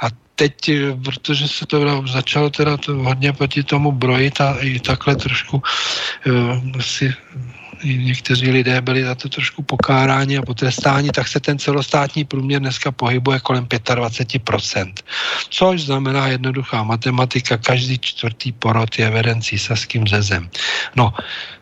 [0.00, 0.70] A teď,
[1.04, 5.62] protože se to začalo teda to hodně proti tomu brojit a i takhle trošku
[6.26, 7.14] uh, si
[7.84, 12.92] někteří lidé byli za to trošku pokáráni a potrestáni, tak se ten celostátní průměr dneska
[12.92, 14.92] pohybuje kolem 25%.
[15.50, 20.50] Což znamená jednoduchá matematika, každý čtvrtý porod je veden císařským řezem.
[20.96, 21.12] No,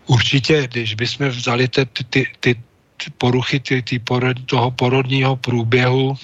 [0.07, 2.55] určitě, když bychom vzali ty, ty, ty,
[3.19, 6.16] poruchy ty, ty porod, toho porodního průběhu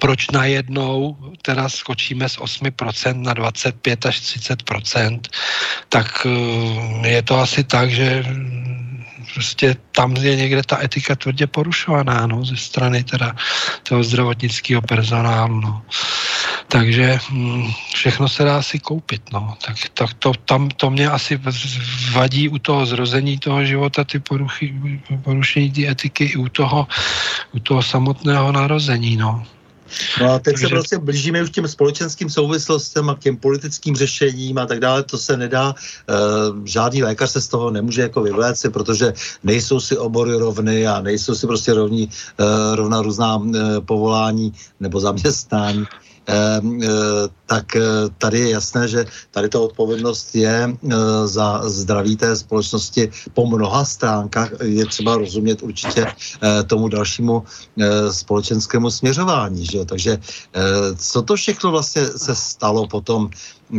[0.00, 5.20] proč najednou teda skočíme z 8% na 25 až 30%,
[5.88, 8.24] tak eh, je to asi tak, že
[9.34, 13.36] prostě tam je někde ta etika tvrdě porušovaná, no, ze strany teda
[13.82, 15.82] toho zdravotnického personálu, no.
[16.68, 19.56] Takže hm, všechno se dá si koupit, no.
[19.66, 21.40] Tak, tak to, tam, to mě asi
[22.12, 24.74] vadí u toho zrození toho života, ty poruchy,
[25.22, 26.86] porušení ty etiky i u toho,
[27.52, 29.46] u toho samotného narození, no.
[30.20, 30.66] No a teď Takže...
[30.66, 35.02] se prostě blížíme už těm společenským souvislostem a k těm politickým řešením a tak dále.
[35.02, 39.12] To se nedá, uh, žádný lékař se z toho nemůže jako vyvléci, protože
[39.44, 42.08] nejsou si obory rovny a nejsou si prostě rovní,
[42.40, 43.54] uh, rovna různá uh,
[43.84, 45.86] povolání nebo zaměstnání.
[46.28, 46.88] Ehm, eh,
[47.48, 47.82] tak eh,
[48.18, 53.84] tady je jasné, že tady ta odpovědnost je eh, za zdraví té společnosti po mnoha
[53.84, 54.50] stránkách.
[54.62, 56.06] Je třeba rozumět určitě
[56.66, 57.42] tomu dalšímu
[58.10, 59.66] společenskému směřování.
[59.66, 59.84] Že?
[59.84, 60.18] Takže
[60.96, 63.30] co to všechno vlastně se stalo potom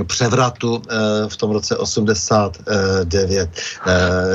[0.08, 0.82] převratu
[1.28, 3.50] v tom roce 89.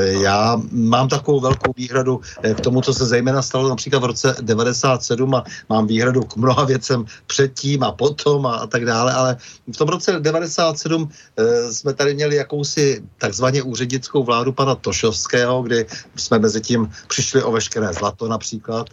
[0.05, 2.21] Já mám takovou velkou výhradu
[2.55, 6.63] k tomu, co se zejména stalo například v roce 97 a mám výhradu k mnoha
[6.63, 9.24] věcem předtím a po potom a, a tak dále, ale
[9.73, 15.85] v tom roce 97 e, jsme tady měli jakousi takzvaně úřednickou vládu pana Tošovského, kdy
[16.15, 18.89] jsme mezi tím přišli o veškeré zlato například,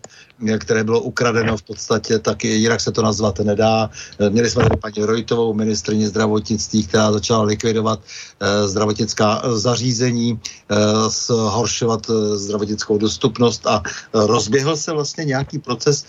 [0.59, 3.91] které bylo ukradeno v podstatě, tak jinak se to nazvat nedá.
[4.19, 8.01] E, měli jsme tady paní Rojtovou, ministrině zdravotnictví, která začala likvidovat
[8.41, 10.77] e, zdravotnická zařízení, e,
[11.11, 13.83] zhoršovat zdravotnickou dostupnost a
[14.15, 16.05] rozběhl se vlastně nějaký proces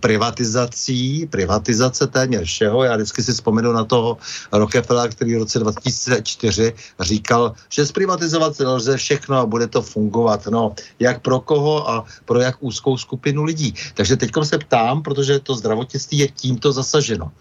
[0.00, 2.84] privatizací, privatizace téměř všeho.
[2.84, 4.18] Já vždycky si vzpomenu na toho
[4.52, 10.46] Rockefella, který v roce 2004 říkal, že zprivatizovat lze všechno a bude to fungovat.
[10.46, 13.61] No, jak pro koho a pro jak úzkou skupinu lidí.
[13.94, 17.32] Takže teď se ptám, protože to zdravotnictví je tímto zasaženo.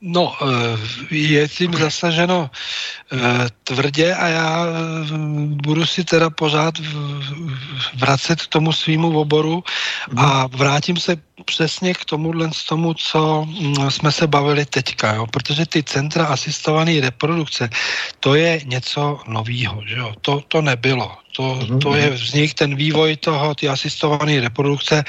[0.00, 0.78] No, eh,
[1.14, 2.50] je tím zasaženo
[3.12, 3.18] eh,
[3.64, 4.70] tvrdě a já eh,
[5.48, 6.74] budu si teda pořád
[7.94, 9.64] vracet k tomu svýmu oboru
[10.16, 15.26] a vrátím se přesně k tomuhle z tomu, co mm, jsme se bavili teďka, jo?
[15.26, 17.68] protože ty centra asistované reprodukce,
[18.20, 20.14] to je něco novýho, že jo?
[20.20, 21.25] To, to nebylo.
[21.36, 25.04] To, to je vznik, ten vývoj toho, ty asistované reprodukce.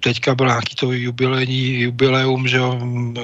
[0.00, 2.78] Teďka byl nějaký to jubilejní jubileum, že jo,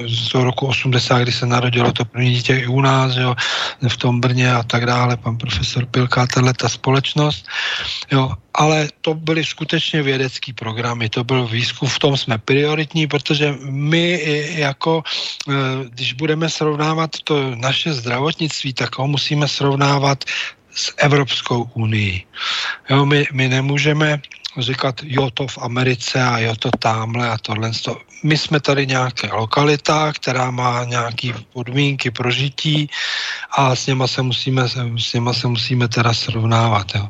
[0.07, 3.35] z toho roku 80, kdy se narodilo to první dítě i u nás, že jo,
[3.87, 7.47] v tom Brně a tak dále, pan profesor Pilka, tahle ta společnost.
[8.11, 13.55] Jo, ale to byly skutečně vědecké programy, to byl výzkum, v tom jsme prioritní, protože
[13.69, 14.21] my
[14.55, 15.53] jako, e,
[15.89, 20.25] když budeme srovnávat to naše zdravotnictví, tak ho musíme srovnávat
[20.77, 22.23] s Evropskou unii.
[22.89, 24.21] Jo, my, my nemůžeme
[24.57, 27.71] říkat, jo, to v Americe a jo, to tamhle a tohle.
[28.23, 32.89] My jsme tady nějaké lokalita, která má nějaké podmínky pro žití
[33.51, 34.63] a s něma se musíme,
[34.97, 36.95] s něma se musíme teda srovnávat.
[36.95, 37.09] Jo.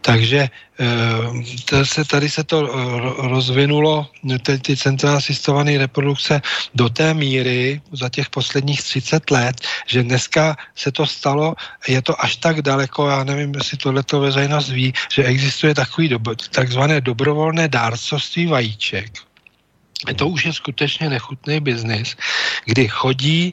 [0.00, 0.48] Takže
[0.80, 2.66] eh, tady se to
[3.18, 4.06] rozvinulo,
[4.42, 6.42] ty, ty centra asistované reprodukce
[6.74, 11.54] do té míry za těch posledních 30 let, že dneska se to stalo,
[11.88, 16.18] je to až tak daleko, já nevím, jestli tohleto veřejnost ví, že existuje takový do,
[16.50, 19.29] takzvané dobrovolné dárcovství vajíček
[20.16, 22.16] to už je skutečně nechutný biznis,
[22.64, 23.52] kdy chodí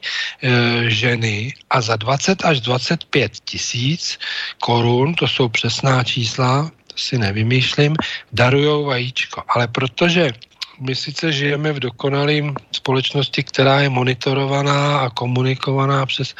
[0.90, 4.18] ženy a za 20 až 25 tisíc
[4.60, 7.96] korun, to jsou přesná čísla, to si nevymýšlím,
[8.32, 9.42] darujou vajíčko.
[9.48, 10.32] Ale protože
[10.80, 16.34] my sice žijeme v dokonalém společnosti, která je monitorovaná a komunikovaná přes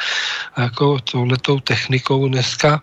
[0.59, 2.81] jako touhletou technikou dneska,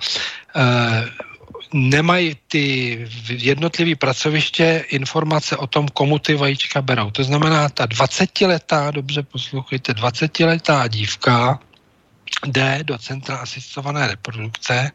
[0.55, 1.25] e,
[1.73, 7.11] nemají ty jednotlivé pracoviště informace o tom, komu ty vajíčka berou.
[7.11, 11.59] To znamená, ta 20-letá, dobře poslouchejte, 20-letá dívka
[12.45, 14.91] jde do centra asistované reprodukce,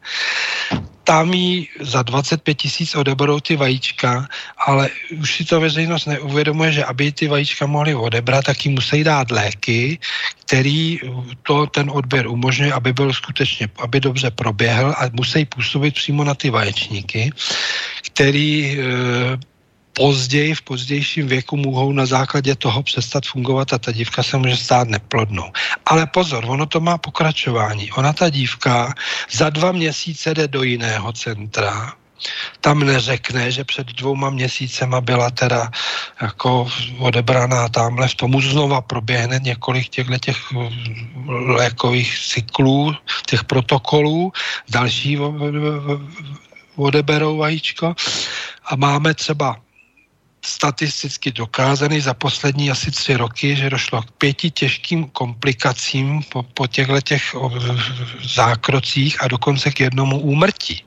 [1.04, 4.28] tam jí za 25 tisíc odeberou ty vajíčka,
[4.66, 4.88] ale
[5.20, 9.30] už si to veřejnost neuvědomuje, že aby ty vajíčka mohly odebrat, tak jí musí dát
[9.30, 9.98] léky,
[10.46, 11.00] který
[11.42, 16.34] to ten odběr umožňuje, aby byl skutečně, aby dobře proběhl a musí působit přímo na
[16.34, 17.32] ty vaječníky,
[18.06, 19.50] který e,
[20.00, 24.56] později, v pozdějším věku mohou na základě toho přestat fungovat a ta dívka se může
[24.56, 25.52] stát neplodnou.
[25.86, 27.92] Ale pozor, ono to má pokračování.
[27.92, 28.94] Ona ta dívka
[29.28, 31.92] za dva měsíce jde do jiného centra,
[32.60, 35.68] tam neřekne, že před dvouma měsícema byla teda
[36.22, 36.68] jako
[36.98, 40.36] odebraná tamhle, v tomu znova proběhne několik těchto těch
[41.28, 42.96] lékových cyklů,
[43.26, 44.32] těch protokolů,
[44.68, 45.18] další
[46.76, 47.94] odeberou vajíčko
[48.64, 49.56] a máme třeba
[50.44, 56.66] statisticky dokázaný za poslední asi tři roky, že došlo k pěti těžkým komplikacím po, po
[56.66, 57.36] těchto těch
[58.34, 60.84] zákrocích a dokonce k jednomu úmrtí.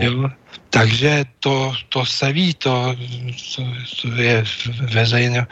[0.00, 0.30] Jo?
[0.70, 2.96] Takže to, to se ví, to,
[3.56, 3.62] to,
[4.02, 4.44] to je
[4.92, 5.46] veřejně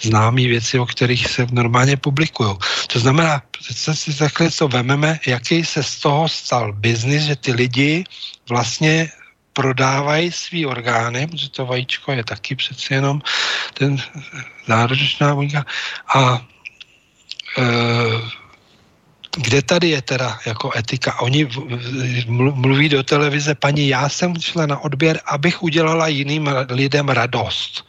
[0.00, 2.56] známé věci, o kterých se normálně publikují.
[2.86, 7.52] To znamená, že si takhle to vememe, jaký se z toho stal biznis, že ty
[7.52, 8.04] lidi
[8.48, 9.10] vlastně
[9.52, 13.20] prodávají svý orgány, protože to vajíčko je taky přeci jenom
[13.74, 13.96] ten
[14.68, 15.64] národečná buňka.
[16.14, 16.46] A
[17.58, 17.62] e,
[19.36, 21.20] kde tady je teda jako etika?
[21.20, 21.48] Oni
[22.52, 27.84] mluví do televize, paní, já jsem šla na odběr, abych udělala jiným lidem radost.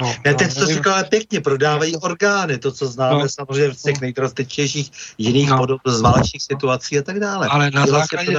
[0.00, 3.94] No, ne, teď to říkala pěkně, prodávají orgány, to, co známe no, samozřejmě v těch
[3.94, 4.00] no.
[4.00, 5.58] nejdrastičtějších jiných no.
[5.58, 7.48] podob, z válečných situací a tak dále.
[7.50, 8.36] Ale na základě,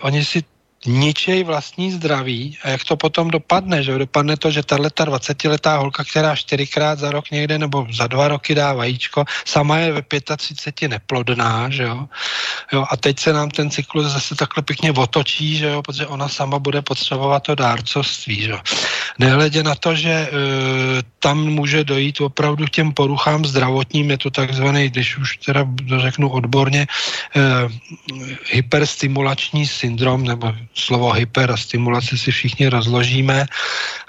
[0.00, 0.44] oni si
[0.86, 6.04] ničej vlastní zdraví a jak to potom dopadne, že dopadne to, že tahle 20-letá holka,
[6.04, 10.02] která čtyřikrát za rok někde nebo za dva roky dá vajíčko, sama je ve
[10.36, 12.08] 35 neplodná, že jo?
[12.72, 16.28] jo a teď se nám ten cyklus zase takhle pěkně otočí, že jo, protože ona
[16.28, 18.60] sama bude potřebovat to dárcovství, že jo.
[19.18, 20.28] Nehledě na to, že e,
[21.18, 25.66] tam může dojít opravdu k těm poruchám zdravotním, je to takzvaný, když už teda
[25.98, 27.40] řeknu odborně, e,
[28.50, 33.46] hyperstimulační syndrom nebo slovo hyper a stimulace si všichni rozložíme.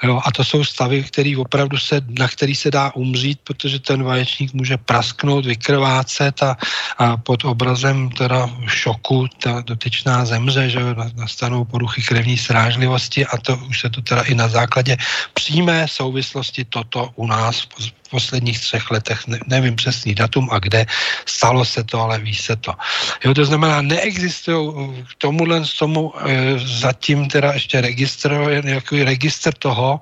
[0.03, 4.03] Jo, a to jsou stavy, který opravdu se, na který se dá umřít, protože ten
[4.03, 6.57] vaječník může prasknout, vykrvácet a,
[6.97, 10.79] a pod obrazem teda šoku ta dotyčná zemře, že
[11.15, 14.92] nastanou poruchy krevní srážlivosti a to už se to teda i na základě
[15.33, 17.67] přímé souvislosti toto u nás
[18.13, 20.85] posledních třech letech, ne, nevím přesný datum a kde,
[21.25, 22.77] stalo se to, ale ví se to.
[23.25, 24.69] Jo, to znamená, neexistují
[25.09, 26.21] k tomuhle tomu e,
[26.61, 29.97] zatím teda ještě registr, nějaký registr toho,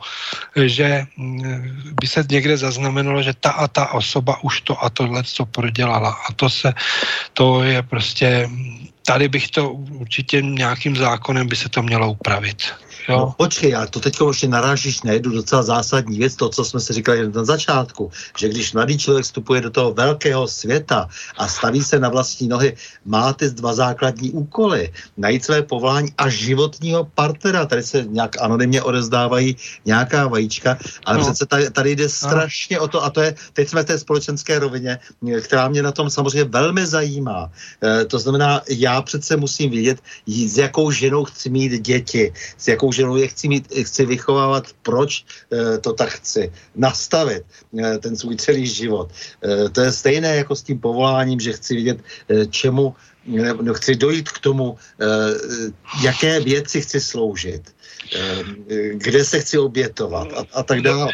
[0.60, 5.24] že mm, by se někde zaznamenalo, že ta a ta osoba už to a tohle
[5.24, 6.12] to prodělala.
[6.28, 6.76] A to se,
[7.34, 8.50] to je prostě,
[9.08, 9.72] tady bych to
[10.04, 12.91] určitě nějakým zákonem by se to mělo upravit.
[13.10, 13.18] Jo.
[13.18, 16.80] No, počkej, ale to teď ještě narážíš na jednu docela zásadní věc, to, co jsme
[16.80, 21.84] si říkali na začátku, že když mladý člověk vstupuje do toho velkého světa a staví
[21.84, 24.94] se na vlastní nohy, má ty dva základní úkoly.
[25.18, 27.66] Najít své povolání a životního partnera.
[27.66, 31.24] Tady se nějak anonymně odezdávají nějaká vajíčka, ale no.
[31.24, 32.10] přece tady, tady jde no.
[32.10, 32.84] strašně no.
[32.84, 35.00] o to, a to je, teď jsme v té společenské rovině,
[35.42, 37.52] která mě na tom samozřejmě velmi zajímá.
[37.84, 39.98] E, to znamená, já já přece musím vědět,
[40.28, 45.26] s jakou ženou chci mít děti, s jakou ženou je chci, mít, chci vychovávat, proč
[45.52, 47.44] e, to tak chci nastavit,
[47.80, 49.10] e, ten svůj celý život.
[49.44, 51.98] E, to je stejné jako s tím povoláním, že chci vědět,
[52.30, 52.96] e, čemu
[53.62, 54.78] no, chci dojít k tomu,
[56.02, 57.62] jaké věci chci sloužit
[58.94, 61.08] kde se chci obětovat a, a tak dále.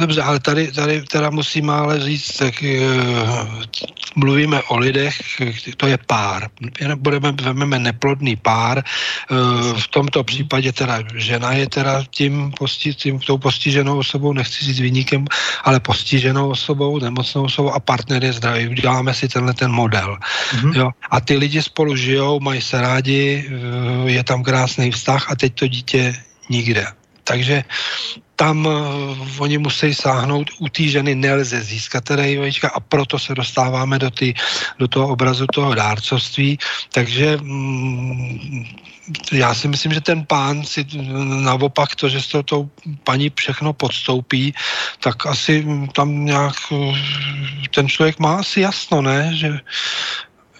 [0.00, 2.54] Dobře, ale tady, tady teda musím ale říct, tak
[4.14, 5.18] mluvíme o lidech,
[5.76, 6.48] to je pár.
[6.96, 8.84] Budeme, vezmeme neplodný pár,
[9.30, 14.64] uh, v tomto případě teda žena je teda tím, posti, tím tou postiženou osobou, nechci
[14.64, 15.24] říct výnikem,
[15.64, 18.68] ale postiženou osobou, nemocnou osobou a partner je zdravý.
[18.68, 20.16] Uděláme si tenhle ten model.
[20.16, 20.76] Mm-hmm.
[20.76, 20.90] Jo?
[21.10, 25.54] A ty lidi spolu žijou, mají se rádi, uh, je tam krásný vztah a teď
[25.54, 26.14] to dítě
[26.50, 26.86] nikde.
[27.24, 27.64] Takže
[28.36, 28.72] tam uh,
[29.38, 34.10] oni musí sáhnout, u té ženy nelze získat teda IVčka a proto se dostáváme do,
[34.10, 34.34] ty,
[34.78, 36.58] do toho obrazu toho dárcovství.
[36.92, 38.66] Takže mm,
[39.32, 40.86] já si myslím, že ten pán si
[41.44, 42.70] naopak to, že se to tou
[43.04, 44.54] paní všechno podstoupí,
[45.00, 46.96] tak asi tam nějak uh,
[47.70, 49.30] ten člověk má asi jasno, ne?
[49.34, 49.60] Že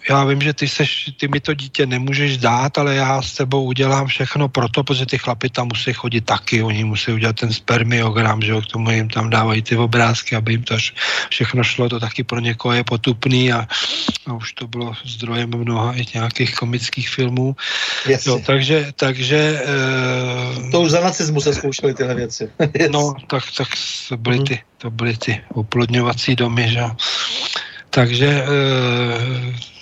[0.09, 3.65] já vím, že ty, seš, ty mi to dítě nemůžeš dát, ale já s tebou
[3.65, 8.43] udělám všechno proto, protože ty chlapi tam musí chodit taky, oni musí udělat ten spermiogram,
[8.43, 10.77] že jo, k tomu jim tam dávají ty obrázky, aby jim to
[11.31, 13.67] všechno šlo, to taky pro někoho je potupný a,
[14.27, 17.57] a už to bylo zdrojem mnoha i nějakých komických filmů.
[18.27, 19.63] Jo, takže, takže...
[19.65, 22.51] E, to už za nacismu se zkoušely tyhle věci.
[22.91, 23.69] No, tak, tak
[24.09, 26.91] to byly ty, to byly ty oplodňovací domy, že jo.
[27.91, 29.74] Takže e,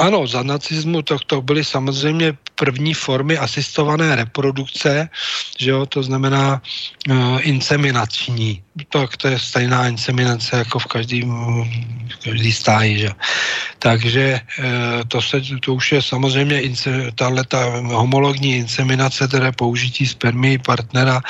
[0.00, 5.08] ano, za nacismu to, to byly samozřejmě první formy asistované reprodukce,
[5.58, 6.62] že jo, to znamená
[7.08, 8.62] uh, inseminační.
[8.88, 13.10] Tak to je stejná inseminace jako v každý, v každý stáji, že
[13.80, 14.64] Takže uh,
[15.08, 16.62] to, se, to už je samozřejmě
[17.14, 21.20] tahle ta homologní inseminace, teda použití spermii partnera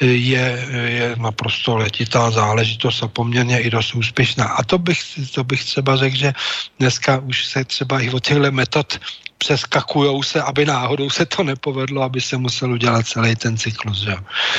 [0.00, 4.44] eh, je, je naprosto letitá záležitost a poměrně i dost úspěšná.
[4.44, 4.98] A to bych,
[5.34, 6.32] to bych třeba řekl, že
[6.78, 8.98] dneska už se třeba i o těchto metod
[9.38, 13.98] přeskakujou se, aby náhodou se to nepovedlo, aby se musel udělat celý ten cyklus.
[13.98, 14.16] Že?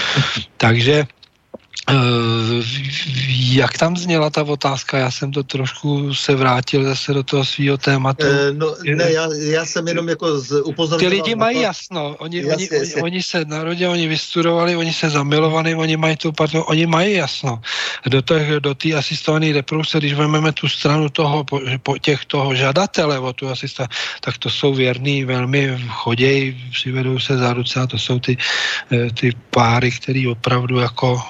[0.58, 1.08] Takže
[1.92, 1.98] Uh,
[3.54, 4.98] jak tam zněla ta otázka?
[4.98, 8.26] Já jsem to trošku se vrátil zase do toho svého tématu.
[8.26, 11.12] Uh, no, ne, já, já jsem jenom jako z, upozorňoval.
[11.12, 12.16] Ty lidi mají jasno.
[12.20, 12.96] Oni, jasně, oni, jasně.
[12.96, 17.14] Oni, oni se narodili, oni vystudovali, oni se zamilovali, oni mají tu partneru, oni mají
[17.14, 17.62] jasno.
[18.08, 23.20] Do té do asistované reprodukce, když vezmeme tu stranu toho, po, po těch toho žadatele
[23.20, 23.88] o tu asista,
[24.22, 28.38] tak to jsou věrný, velmi chodějí, přivedou se za ruce a to jsou ty,
[28.92, 31.22] eh, ty páry, který opravdu jako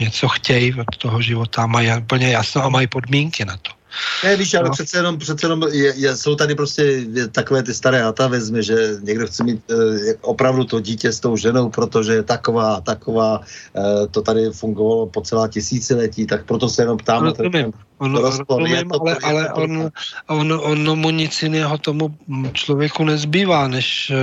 [0.00, 3.78] něco chtějí od toho života, mají úplně jasno a mají podmínky na to.
[4.24, 4.70] Ne, víš, ale no.
[4.70, 9.26] přece jenom, přece jenom je, je, jsou tady prostě takové ty staré atavezmy, že někdo
[9.26, 9.74] chce mít e,
[10.20, 13.40] opravdu to dítě s tou ženou, protože je taková, taková,
[13.76, 17.24] e, to tady fungovalo po celá tisíciletí, tak proto se jenom ptám.
[17.24, 19.90] Rozumím, on, rozpor, rozumím to, ale, ale on,
[20.26, 22.16] on, on mu nic jiného tomu
[22.52, 24.14] člověku nezbývá, než e,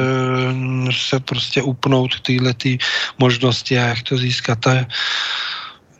[1.10, 2.78] se prostě upnout tyhle ty
[3.18, 4.60] možnosti a jak to získat.
[4.68, 4.86] Je,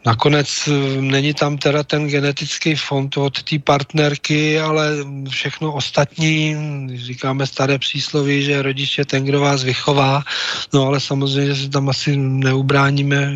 [0.06, 4.92] Nakonec eh, není tam teda ten genetický fond od té partnerky, ale
[5.30, 6.56] všechno ostatní,
[6.96, 10.24] říkáme staré přísloví, že rodič je ten, kdo vás vychová,
[10.74, 13.34] no ale samozřejmě, že se tam asi neubráníme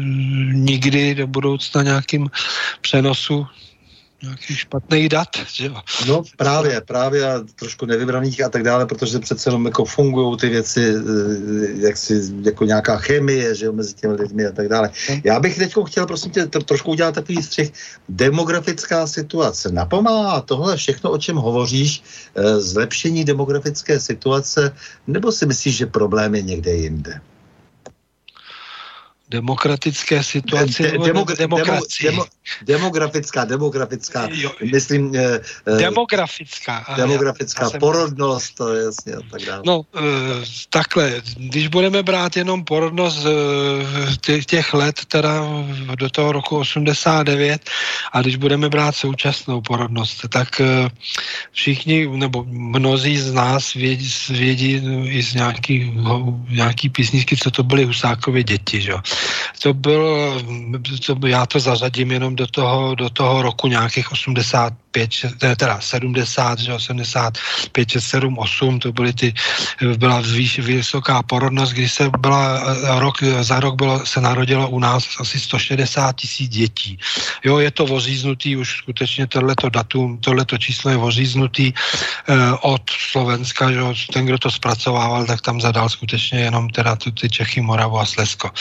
[0.54, 2.30] nikdy do budoucna nějakým
[2.82, 3.48] přenosu
[4.24, 5.76] nějakých špatných dat, že jo?
[6.08, 10.50] No právě, právě a trošku nevybraných a tak dále, protože přece jenom jako fungují ty
[10.50, 14.92] věci, eh, jak si, jako nějaká chemie, že jo, mezi těmi lidmi a tak dále.
[15.24, 17.74] Já bych teď chtěl, prosím tě, trošku udělat takový střih.
[18.10, 19.72] Demografická situace.
[19.72, 22.04] Napomáhá tohle všechno, o čem hovoříš,
[22.36, 24.76] eh, zlepšení demografické situace,
[25.08, 27.22] nebo si myslíš, že problém je někde jinde?
[29.30, 31.58] Demokratické situaci de, demo, demo,
[32.02, 32.26] demo,
[32.62, 35.16] demografická, demografická, jo, myslím...
[35.16, 36.86] Eh, eh demografická.
[36.98, 39.62] Demografická já, já porodnost, to je jasně a tak dále.
[39.66, 40.02] No, eh,
[40.70, 45.46] takhle, když budeme brát jenom porodnost eh, těch let, teda
[45.96, 47.70] do toho roku 89,
[48.12, 50.90] a když budeme brát současnou porodnost, tak eh,
[51.52, 55.94] všichni, nebo mnozí z nás vědí, vědí i z nějaký,
[56.50, 58.94] nějaký písničky, co to byly Husákově děti, že?
[59.62, 60.34] To byl,
[61.06, 65.10] to, já to zařadím jenom do toho, do toho roku nějakých 85 5,
[65.58, 69.34] teda 70, že 75, 6, 7, 8, to byly ty,
[69.98, 72.62] byla výš, vysoká porodnost, když se byla
[73.00, 77.00] rok, za rok bylo, se narodilo u nás asi 160 tisíc dětí.
[77.44, 83.72] Jo, je to voříznutý, už skutečně tohleto datum, tohleto číslo je voříznutý eh, od Slovenska,
[83.72, 83.82] že
[84.14, 88.52] ten, kdo to zpracovával, tak tam zadal skutečně jenom teda ty Čechy, Moravu a Slesko.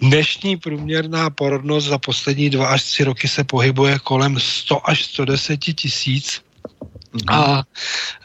[0.00, 5.63] Dnešní průměrná porodnost za poslední dva až tři roky se pohybuje kolem 100 až 110
[5.72, 6.42] tisíc.
[7.12, 7.22] Mhm.
[7.28, 7.62] A,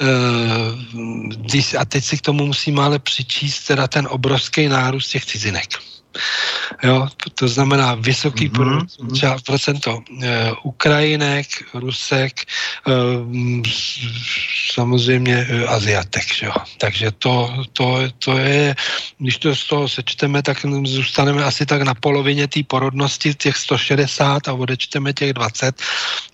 [0.01, 5.69] e, a teď si k tomu musíme ale přičíst teda ten obrovský nárůst těch cizinek.
[6.83, 9.39] Jo, to znamená vysoký mm-hmm.
[9.45, 12.91] procento e, Ukrajinek, Rusek, e,
[14.71, 16.25] samozřejmě e, Aziatek.
[16.41, 16.53] Jo.
[16.77, 18.75] Takže to, to, to je,
[19.17, 24.47] když to z toho sečteme, tak zůstaneme asi tak na polovině té porodnosti, těch 160
[24.47, 25.81] a odečteme těch 20.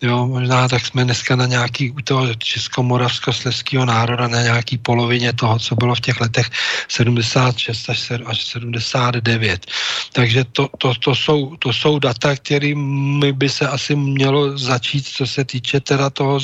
[0.02, 5.60] Jo, možná tak jsme dneska na nějaký u toho českomoravsko-sleského národa na nějaký polovině toho,
[5.60, 6.49] co bylo v těch letech
[6.88, 7.89] 76
[8.26, 9.64] až 79.
[10.13, 15.27] Takže to, to, to, jsou, to jsou data, kterými by se asi mělo začít, co
[15.27, 16.39] se týče teda toho,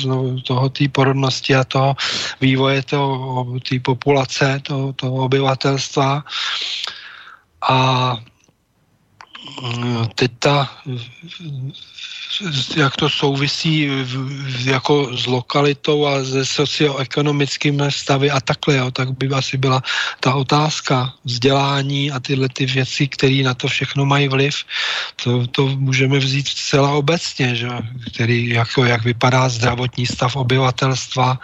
[0.46, 1.96] toho té porodnosti a toho
[2.40, 2.82] vývoje
[3.68, 6.24] té populace, toho, toho obyvatelstva.
[7.68, 7.78] A
[9.62, 10.82] mm, teď ta
[12.76, 13.90] jak to souvisí
[14.64, 19.82] jako s lokalitou a se socioekonomickými stavy a takhle, jo, tak by asi byla
[20.20, 24.54] ta otázka vzdělání a tyhle ty věci, které na to všechno mají vliv,
[25.24, 27.68] to, to můžeme vzít zcela obecně, že?
[28.14, 31.38] Který, jako, jak vypadá zdravotní stav obyvatelstva,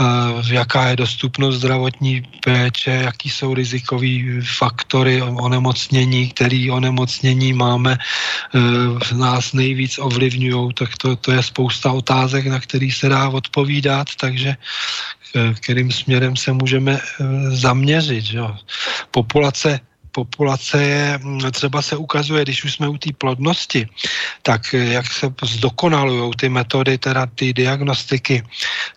[0.00, 7.98] uh, jaká je dostupnost zdravotní péče, jaký jsou rizikové faktory onemocnění, který onemocnění máme
[8.54, 14.06] uh, nás nejvíc ovlivňují, tak to, to je spousta otázek, na který se dá odpovídat,
[14.20, 18.24] takže eh, kterým směrem se můžeme eh, zaměřit.
[18.32, 18.56] Jo.
[19.10, 19.80] Populace
[20.14, 23.88] populace je, mm, třeba se ukazuje, když už jsme u té plodnosti,
[24.42, 28.42] tak eh, jak se zdokonalují ty metody, teda ty diagnostiky,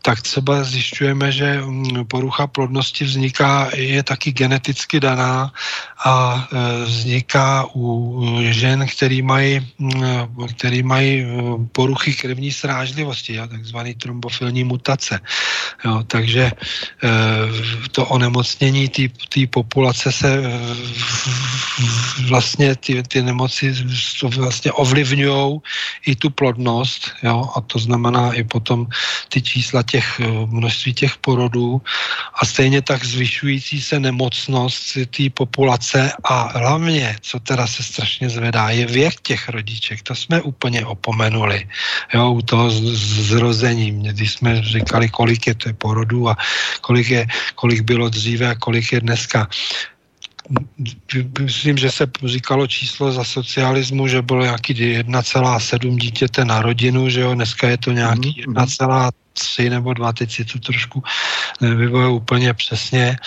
[0.06, 5.50] tak třeba zjišťujeme, že mm, porucha plodnosti vzniká, je taky geneticky daná
[6.06, 8.22] a eh, vzniká u
[8.54, 11.28] žen, který mají, mm, který mají eh,
[11.74, 15.20] poruchy krevní srážlivosti, takzvaný trombofilní mutace.
[15.86, 16.52] Jo, takže
[17.92, 18.90] to onemocnění
[19.30, 20.44] té populace se
[22.28, 23.74] vlastně ty, ty nemoci
[24.38, 25.60] vlastně ovlivňují
[26.06, 28.88] i tu plodnost, jo, a to znamená i potom
[29.30, 31.82] ty čísla těch eh, množství těch porodů
[32.42, 38.70] a stejně tak zvyšující se nemocnost té populace a hlavně, co teda se strašně zvedá,
[38.70, 40.02] je věk těch rodiček.
[40.02, 41.68] To jsme úplně opomenuli,
[42.14, 42.72] jo, u toho
[43.28, 43.92] zrození.
[43.92, 46.38] Když jsme říkali, kolik je to porodů a
[46.82, 49.48] kolik, je, kolik bylo dříve a kolik je dneska
[51.40, 57.22] myslím, že se říkalo číslo za socialismu, že bylo nějaký 1,7 dítěte na rodinu, že
[57.22, 59.70] jo, dneska je to nějaký 1,3 mhm.
[59.70, 61.04] nebo 2, teď si to trošku
[61.62, 63.18] nevyvoje úplně přesně,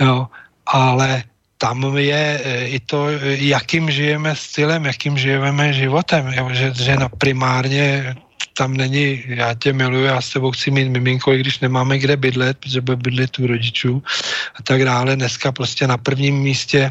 [0.00, 0.26] jo,
[0.66, 1.22] ale
[1.58, 7.08] tam je e, i to, jakým žijeme stylem, jakým žijeme životem, jo, že, že na
[7.08, 8.14] primárně
[8.58, 12.16] tam není, já tě miluji, já s tebou chci mít miminko, i když nemáme kde
[12.16, 14.02] bydlet, protože bude bydlet u rodičů
[14.58, 15.16] a tak dále.
[15.16, 16.90] Dneska prostě na prvním místě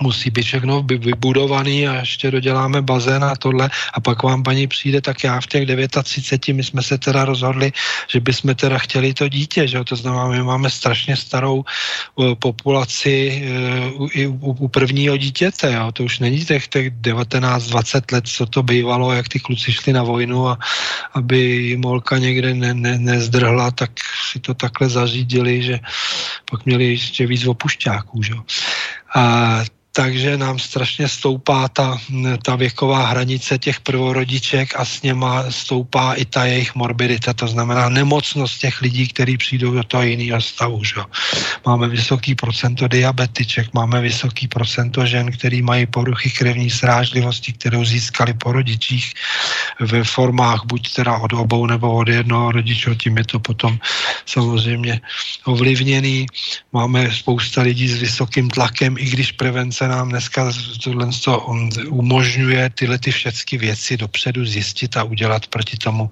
[0.00, 5.00] musí být všechno vybudovaný a ještě doděláme bazén a tohle a pak vám paní přijde,
[5.00, 5.68] tak já v těch
[6.02, 7.72] 39, my jsme se teda rozhodli,
[8.08, 11.64] že bychom teda chtěli to dítě, že to znamená, my máme strašně starou
[12.14, 13.42] uh, populaci
[13.98, 15.92] uh, i u, u prvního dítěte, jo?
[15.92, 20.02] to už není těch, těch 19-20 let, co to bývalo, jak ty kluci šli na
[20.02, 20.58] vojnu a
[21.14, 23.90] aby molka někde ne, ne, nezdrhla, tak
[24.32, 25.78] si to takhle zařídili, že
[26.50, 28.34] pak měli ještě víc opušťáků, že?
[29.14, 29.64] A
[29.96, 31.98] takže nám strašně stoupá ta,
[32.44, 37.88] ta věková hranice těch prvorodiček a s něma stoupá i ta jejich morbidita, to znamená
[37.88, 40.84] nemocnost těch lidí, kteří přijdou do toho jiného stavu.
[40.84, 41.00] Že?
[41.66, 48.34] Máme vysoký procento diabetiček, máme vysoký procento žen, který mají poruchy krevní srážlivosti, kterou získali
[48.34, 49.14] po rodičích
[49.80, 53.78] ve formách buď teda od obou nebo od jednoho rodiče, tím je to potom
[54.26, 55.00] samozřejmě
[55.44, 56.26] ovlivněný.
[56.72, 60.52] Máme spousta lidí s vysokým tlakem, i když prevence nám dneska
[60.84, 61.10] tohle
[61.88, 66.10] umožňuje tyhle ty všechny věci dopředu zjistit a udělat proti tomu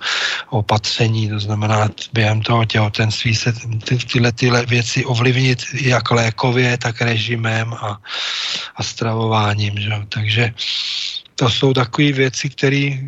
[0.51, 1.29] opatření.
[1.29, 3.53] To znamená, během toho těhotenství se
[3.85, 8.01] ty, tyhle, tyhle věci ovlivnit jak lékově, tak režimem a,
[8.77, 9.81] a stravováním.
[9.81, 9.91] Že?
[10.09, 10.55] Takže
[11.35, 12.51] to jsou takové věci,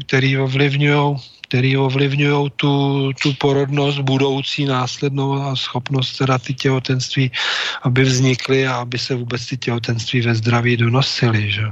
[0.06, 1.16] které ovlivňují
[1.48, 7.30] který ovlivňují tu, tu porodnost budoucí následnou a schopnost teda ty těhotenství,
[7.82, 11.50] aby vznikly a aby se vůbec ty těhotenství ve zdraví donosily.
[11.50, 11.62] Že?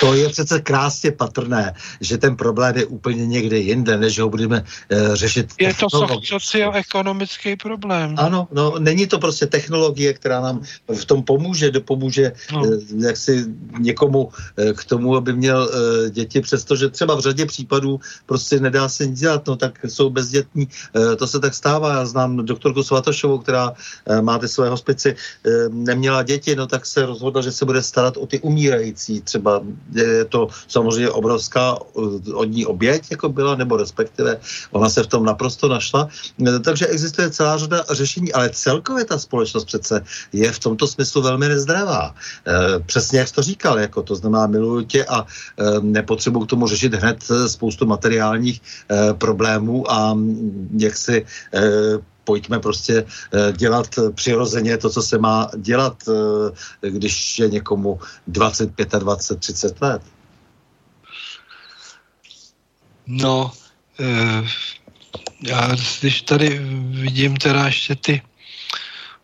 [0.00, 4.60] To je přece krásně patrné, že ten problém je úplně někde jinde, než ho budeme
[4.60, 5.54] uh, řešit.
[5.60, 5.86] Je to
[6.24, 8.14] socioekonomický problém.
[8.18, 12.62] Ano, no, není to prostě technologie, která nám v tom pomůže, dopomůže no.
[12.62, 13.44] uh, jak si
[13.78, 14.32] někomu uh,
[14.74, 19.19] k tomu, aby měl uh, děti, přestože třeba v řadě případů prostě nedá se nic
[19.20, 20.68] dělat, no tak jsou bezdětní.
[20.96, 21.94] Uh, to se tak stává.
[21.94, 26.86] Já znám doktorku Svatošovou, která uh, má ty své hospici, uh, neměla děti, no tak
[26.86, 29.20] se rozhodla, že se bude starat o ty umírající.
[29.20, 29.60] Třeba
[29.92, 31.78] je to samozřejmě obrovská
[32.34, 34.40] od ní oběť, jako byla, nebo respektive
[34.70, 36.08] ona se v tom naprosto našla.
[36.64, 41.48] Takže existuje celá řada řešení, ale celkově ta společnost přece je v tomto smyslu velmi
[41.48, 42.14] nezdravá.
[42.86, 45.26] Přesně jak jsi to říkal, jako to znamená miluju tě a
[45.80, 48.62] nepotřebuji k tomu řešit hned spoustu materiálních
[49.14, 50.18] problémů a
[50.78, 51.26] jak si
[52.24, 53.04] pojďme prostě
[53.56, 56.02] dělat přirozeně to, co se má dělat,
[56.80, 60.02] když je někomu 25, 20, 30 let.
[63.06, 63.52] No,
[64.00, 64.46] eh,
[65.42, 66.58] já když tady
[66.90, 68.22] vidím teda ještě ty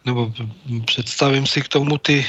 [0.06, 0.32] nebo
[0.84, 2.26] představím si k tomu ty,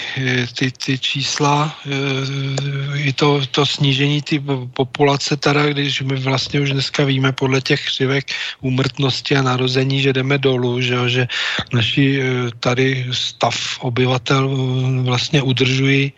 [0.57, 4.41] ty, ty čísla, eh, i to, to snížení ty
[4.73, 8.25] populace, teda, když my vlastně už dneska víme podle těch křivek
[8.61, 11.27] úmrtnosti a narození, že jdeme dolů, že, že
[11.73, 12.25] naši eh,
[12.59, 16.13] tady stav obyvatel eh, vlastně udržují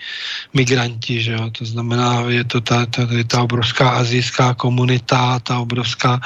[0.54, 1.52] migranti, že jo?
[1.52, 6.22] to znamená, je to ta, ta, ta obrovská azijská komunita, ta obrovská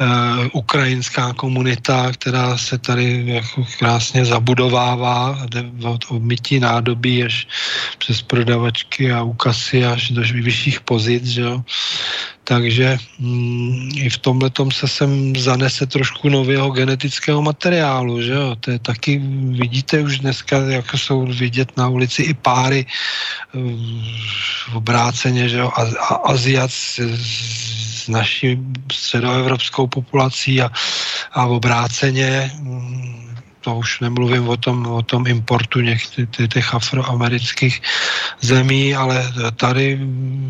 [0.00, 0.06] uh,
[0.52, 5.36] ukrajinská komunita, která se tady jako krásně zabuduje budovává
[5.84, 7.46] od mytí nádobí až
[7.98, 11.62] přes prodavačky a úkasy až do vyšších pozic, že jo.
[12.44, 18.56] Takže mm, i v tomhle se sem zanese trošku nového genetického materiálu, že jo.
[18.60, 19.20] To je taky,
[19.60, 22.86] vidíte už dneska, jak jsou vidět na ulici i páry
[23.52, 27.00] v obráceně, že jo, a, a Aziat s,
[28.08, 28.58] naší
[28.92, 30.68] středoevropskou populací a,
[31.32, 33.23] a obráceně mm,
[33.64, 37.82] to už nemluvím o tom, o tom importu některých těch afroamerických
[38.40, 40.00] zemí, ale tady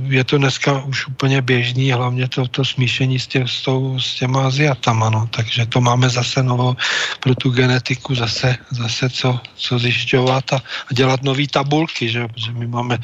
[0.08, 4.14] je to dneska už úplně běžný, hlavně to, to smíšení s, tě, s, tou, s
[4.14, 5.28] těma Aziatama, no.
[5.30, 6.76] takže to máme zase novo
[7.20, 12.28] pro tu genetiku zase, zase co, co zjišťovat a, a dělat nové tabulky, že?
[12.28, 12.98] protože my máme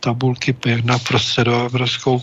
[0.00, 2.22] tabulky jednak pro středoevropskou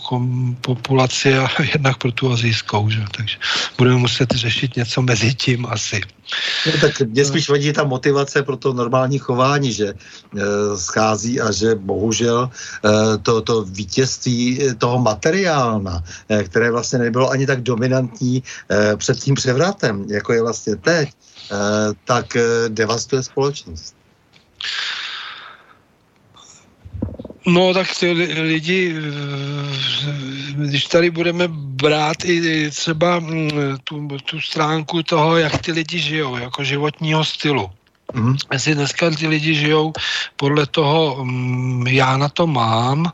[0.60, 3.04] populaci a jednak pro tu azijskou, že?
[3.16, 3.36] takže
[3.78, 6.00] budeme muset řešit něco mezi tím asi.
[6.66, 9.96] No, tak mě spíš vadí ta motivace pro to normální chování, že e,
[10.76, 17.46] schází a že bohužel e, to, to vítězství toho materiálna, e, které vlastně nebylo ani
[17.46, 21.14] tak dominantní e, před tím převratem, jako je vlastně teď, e,
[22.04, 23.94] tak e, devastuje společnost.
[27.52, 28.12] No tak ty
[28.42, 28.94] lidi,
[30.54, 33.50] když tady budeme brát i třeba mm,
[33.84, 37.70] tu, tu stránku toho, jak ty lidi žijou, jako životního stylu.
[38.14, 38.36] Mm.
[38.52, 39.92] Jestli dneska ty lidi žijou
[40.36, 43.12] podle toho, mm, já na to mám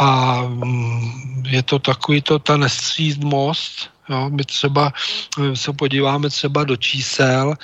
[0.00, 6.64] a mm, je to takový to, ta nestřídmost, Jo, my třeba eh, se podíváme třeba
[6.64, 7.54] do čísel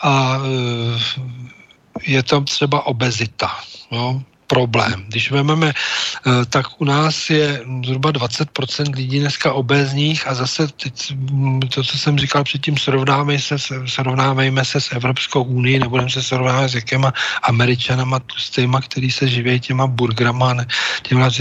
[0.00, 1.22] a eh,
[2.02, 3.50] je tam třeba obezita.
[3.90, 4.22] Jo
[4.52, 5.08] problém.
[5.08, 11.16] Když vezmeme, eh, tak u nás je zhruba 20% lidí dneska obézních a zase teď,
[11.16, 13.56] mm, to, co jsem říkal předtím, srovnáme se,
[13.88, 17.16] srovnávejme se s Evropskou unii, nebudeme se srovnávat s jakýma
[17.48, 20.68] američanama, tlustýma, který se živí těma burgrama,
[21.02, 21.32] těma,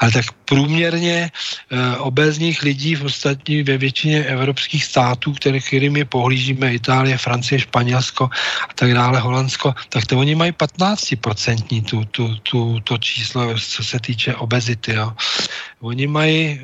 [0.00, 6.74] ale tak průměrně e, obézních lidí v ostatní ve většině evropských států, který, kterými pohlížíme,
[6.74, 8.30] Itálie, Francie, Španělsko
[8.68, 13.84] a tak dále, Holandsko, tak to oni mají 15% tu, tu, tu to číslo, co
[13.84, 14.94] se týče obezity.
[14.94, 15.12] Jo.
[15.80, 16.58] Oni mají e,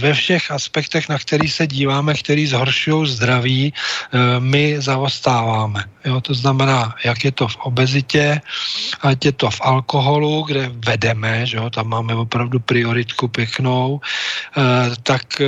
[0.00, 5.84] ve všech aspektech, na který se díváme, který zhoršují zdraví, e, my zaostáváme.
[6.04, 6.20] Jo.
[6.20, 8.40] To znamená, jak je to v obezitě,
[9.00, 14.00] ať je to v alkoholu, kde vedeme, že jo, tam máme opravdu prioritku pěknou,
[14.56, 14.62] e,
[15.02, 15.44] tak e,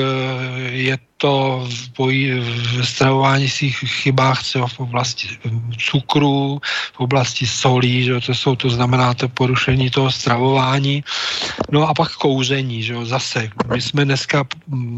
[0.71, 5.29] je to v, boji, v stravování svých chybách třeba v oblasti
[5.77, 6.61] cukru,
[6.97, 11.05] v oblasti solí, že to jsou, to znamená to porušení toho stravování.
[11.71, 13.51] No a pak kouření, že jo, zase.
[13.69, 14.45] My jsme dneska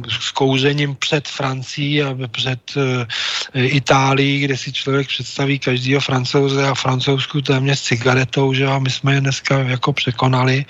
[0.08, 3.02] s kouřením před Francií a před uh,
[3.54, 8.90] Itálií, kde si člověk představí každýho francouze a francouzsku téměř cigaretou, že jo, a my
[8.90, 10.64] jsme je dneska jako překonali.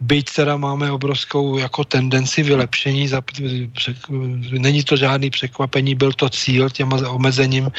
[0.00, 3.22] Byť teda máme obrovskou jako tendenci vylepšení, za,
[4.58, 7.70] není to žádný překvapení, byl to cíl těma omezením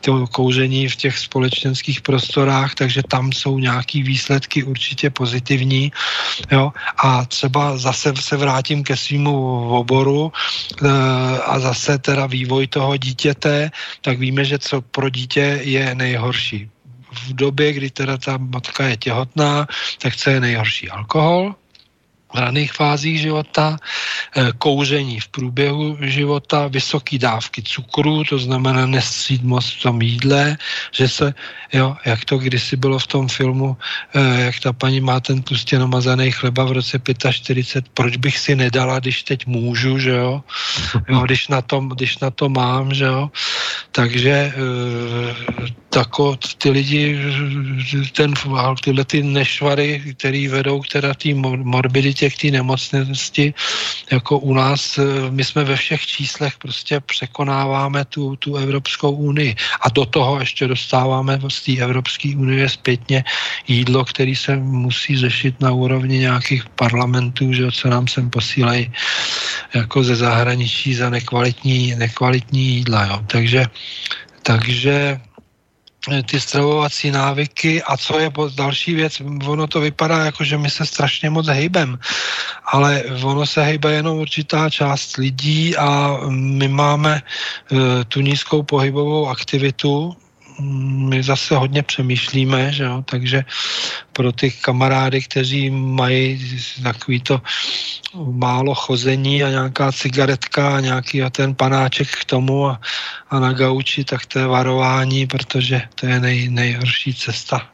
[0.00, 5.92] toho kouření v těch společenských prostorách, takže tam jsou nějaký výsledky určitě pozitivní.
[6.52, 6.72] Jo?
[6.98, 9.32] A třeba zase se vrátím ke svýmu
[9.78, 10.88] oboru e,
[11.46, 13.70] a zase teda vývoj toho dítěte,
[14.02, 16.70] tak víme, že co pro dítě je nejhorší
[17.16, 19.66] v době, kdy teda ta matka je těhotná,
[20.02, 20.90] tak co je nejhorší?
[20.90, 21.54] Alkohol,
[22.34, 23.76] raných fázích života,
[24.36, 30.56] eh, kouření v průběhu života, vysoké dávky cukru, to znamená nestřít moc v tom jídle,
[30.92, 31.34] že se,
[31.72, 33.76] jo, jak to kdysi bylo v tom filmu,
[34.14, 36.98] eh, jak ta paní má ten tlustě namazaný chleba v roce
[37.30, 40.42] 45, proč bych si nedala, když teď můžu, že jo,
[41.08, 43.30] jo když, na tom, když na to mám, že jo,
[43.92, 47.16] takže eh, tako, ty lidi,
[48.12, 48.34] ten,
[48.84, 51.32] tyhle ty nešvary, které vedou k teda té
[51.64, 53.54] morbiditě, k té nemocnosti,
[54.12, 59.56] jako u nás, eh, my jsme ve všech číslech prostě překonáváme tu, tu Evropskou unii.
[59.80, 63.24] A do toho ještě dostáváme z té Evropské unie zpětně
[63.64, 68.92] jídlo, který se musí řešit na úrovni nějakých parlamentů, že co nám sem posílají
[69.72, 73.04] jako ze zahraničí za nekvalitní, nekvalitní jídla.
[73.04, 73.16] Jo.
[73.32, 73.64] Takže
[74.46, 75.18] takže
[76.26, 80.86] ty stravovací návyky a co je další věc, ono to vypadá jako, že my se
[80.86, 81.98] strašně moc hejbem,
[82.66, 87.22] ale ono se hejbe jenom určitá část lidí a my máme
[87.70, 87.78] uh,
[88.08, 90.16] tu nízkou pohybovou aktivitu,
[90.60, 93.04] my zase hodně přemýšlíme, že jo?
[93.04, 93.44] takže
[94.12, 96.40] pro ty kamarády, kteří mají
[96.82, 97.42] takový to
[98.14, 102.80] málo chození a nějaká cigaretka a nějaký a ten panáček k tomu a,
[103.30, 107.68] a na gauči, tak to je varování, protože to je nej, nejhorší cesta.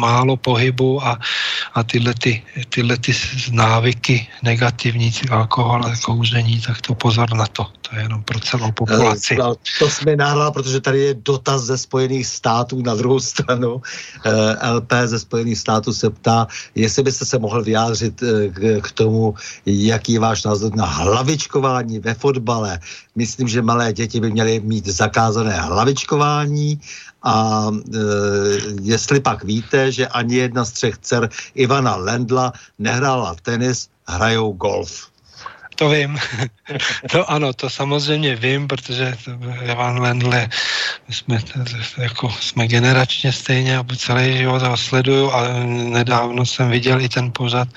[0.00, 1.18] Málo pohybu a,
[1.74, 3.12] a tyhle, ty, tyhle ty
[3.50, 7.66] návyky negativní, alkohol a kouření, tak to pozor na to.
[7.90, 9.38] To je jenom pro celou populaci.
[9.38, 13.82] Uh, to jsme nahrál, protože tady je dotaz ze Spojených států na druhou stranu.
[14.26, 18.20] Eh, LP ze Spojených států se ptá, jestli byste se mohl vyjádřit
[18.52, 19.34] k, k tomu,
[19.66, 22.80] jaký je váš názor na hlavičkování ve fotbale.
[23.16, 26.80] Myslím, že malé děti by měly mít zakázané hlavičkování
[27.22, 27.98] a e,
[28.82, 35.08] jestli pak víte, že ani jedna z třech dcer Ivana Lendla nehrála tenis, hrajou golf.
[35.78, 36.18] To vím.
[37.12, 39.16] to ano, to samozřejmě vím, protože
[39.62, 40.48] Ivan Lendle,
[41.08, 41.38] jsme,
[41.98, 47.32] jako, jsme generačně stejně a celý život ho sleduju a nedávno jsem viděl i ten
[47.32, 47.68] pořad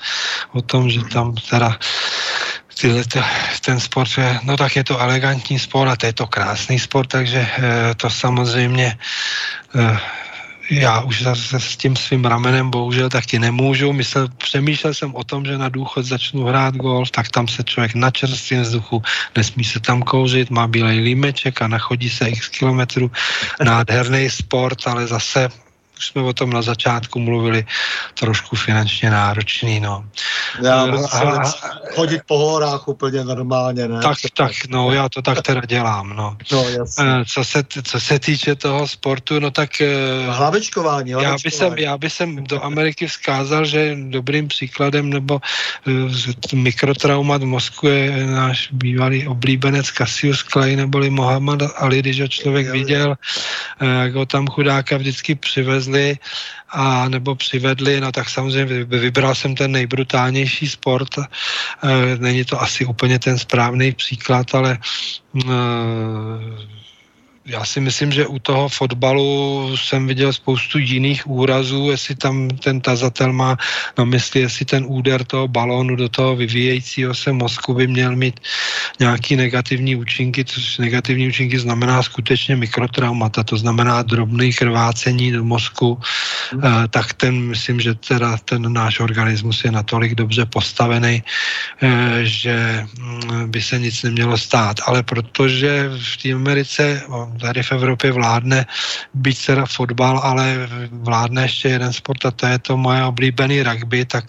[0.52, 1.78] o tom, že tam teda
[2.80, 3.04] tyhle,
[3.64, 7.06] ten sport je, no tak je to elegantní sport a to je to krásný sport,
[7.06, 8.98] takže eh, to samozřejmě
[9.74, 9.98] eh,
[10.70, 13.92] já už zase s tím svým ramenem bohužel taky nemůžu.
[13.92, 17.94] Myslel, přemýšlel jsem o tom, že na důchod začnu hrát golf, tak tam se člověk
[17.94, 19.02] na čerstvém vzduchu,
[19.36, 23.10] nesmí se tam kouřit, má bílej límeček a nachodí se x kilometrů.
[23.64, 25.48] Nádherný sport, ale zase
[26.02, 27.64] už jsme o tom na začátku mluvili,
[28.18, 30.04] trošku finančně náročný, no.
[30.62, 31.52] Já a,
[31.94, 34.00] chodit po horách úplně normálně, ne?
[34.02, 36.36] Tak, tak, no, já to tak teda dělám, no.
[36.52, 37.04] no jasně.
[37.06, 39.80] Eh, co, se, co se týče toho sportu, no tak...
[39.80, 45.38] Eh, hlavečkování, Já bych jsem, já by jsem do Ameriky vzkázal, že dobrým příkladem nebo
[45.86, 46.10] uh,
[46.54, 53.14] mikrotraumat mozku je náš bývalý oblíbenec Cassius Clay neboli Mohamed Ali, když ho člověk viděl,
[53.80, 56.18] jak ho tam chudáka vždycky přivezl přivezli
[56.74, 61.18] a nebo přivedli, no tak samozřejmě vybral jsem ten nejbrutálnější sport.
[61.18, 61.26] E,
[62.18, 65.52] není to asi úplně ten správný příklad, ale e,
[67.46, 72.80] já si myslím, že u toho fotbalu jsem viděl spoustu jiných úrazů, jestli tam ten
[72.80, 73.56] tazatel má
[73.98, 78.40] na mysli, jestli ten úder toho balónu do toho vyvíjejícího se mozku by měl mít
[79.00, 85.98] nějaký negativní účinky, což negativní účinky znamená skutečně mikrotraumata, to znamená drobné krvácení do mozku,
[85.98, 91.22] eh, tak ten, myslím, že teda ten náš organismus je natolik dobře postavený,
[91.82, 94.76] eh, že mm, by se nic nemělo stát.
[94.86, 97.02] Ale protože v té Americe
[97.38, 98.66] tady v Evropě vládne,
[99.14, 104.04] byť teda fotbal, ale vládne ještě jeden sport a to je to moje oblíbený rugby,
[104.04, 104.24] tak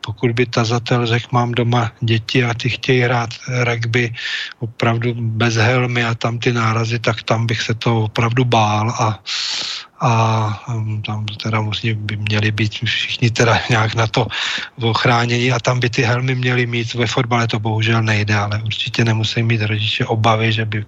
[0.00, 3.30] pokud by tazatel řekl, mám doma děti a ty chtějí hrát
[3.64, 4.14] rugby
[4.58, 9.18] opravdu bez helmy a tam ty nárazy, tak tam bych se to opravdu bál a
[10.00, 14.26] a um, tam teda musí, by měli být všichni teda nějak na to
[14.82, 16.94] ochráněni a tam by ty helmy měly mít.
[16.94, 20.84] Ve fotbale to bohužel nejde, ale určitě nemusí mít rodiče obavy, že by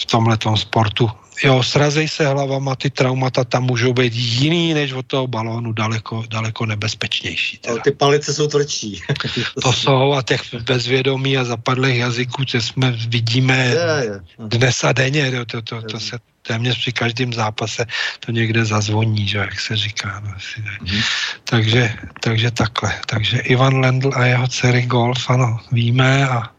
[0.00, 1.10] v tomhle sportu
[1.44, 6.24] jo, srazej se hlavama, ty traumata tam můžou být jiný než od toho balónu, daleko,
[6.28, 7.58] daleko nebezpečnější.
[7.58, 7.78] Teda.
[7.78, 9.02] Ty palice jsou tvrdší.
[9.62, 14.20] to jsou a těch bezvědomí a zapadlých jazyků, co jsme vidíme je, je.
[14.48, 17.86] dnes a denně, to, to, to, to se téměř při každém zápase
[18.20, 20.20] to někde zazvoní, že, jak se říká.
[20.24, 21.04] No, asi, mm-hmm.
[21.44, 23.00] takže, takže takhle.
[23.06, 26.50] Takže Ivan Lendl a jeho dcery golf, ano, víme a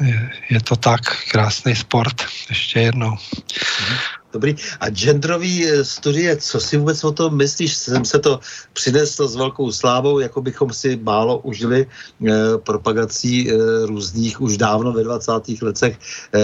[0.00, 3.14] je, je to tak, krásný sport, ještě jednou.
[3.14, 4.17] Mm-hmm.
[4.32, 4.56] Dobrý.
[4.80, 7.76] A genderový eh, studie, co si vůbec o tom myslíš?
[7.76, 8.40] Jsem se to
[8.72, 13.54] přinesl s velkou slávou, jako bychom si málo užili eh, propagací eh,
[13.86, 15.32] různých už dávno ve 20.
[15.62, 15.98] letech
[16.34, 16.40] eh,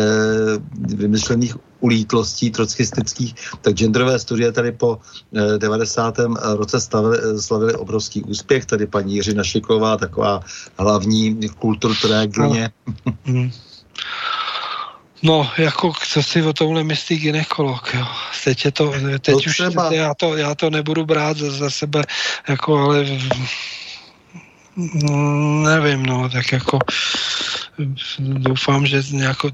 [0.96, 4.98] vymyšlených ulítlostí trockistických, tak genderové studie tady po
[5.36, 6.18] eh, 90.
[6.56, 8.66] roce stavili, slavili obrovský úspěch.
[8.66, 10.40] Tady paní Jiřina Šiková, taková
[10.78, 12.70] hlavní kulturtrégyně.
[13.26, 13.50] Mm.
[15.24, 18.06] No, jako co si o tomhle myslí ginekolog, jo.
[18.44, 19.92] Teď je to, teď to už, třeba.
[19.92, 22.02] já to, já to nebudu brát za, za sebe,
[22.48, 23.06] jako, ale
[25.62, 26.78] nevím, no, tak jako
[28.18, 29.50] doufám, že jako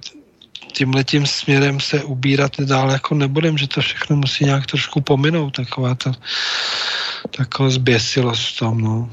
[0.72, 5.94] tímhletím směrem se ubírat dál jako nebudem, že to všechno musí nějak trošku pominout, taková
[5.94, 6.12] ta
[7.36, 9.10] taková zběsilost v tom, no.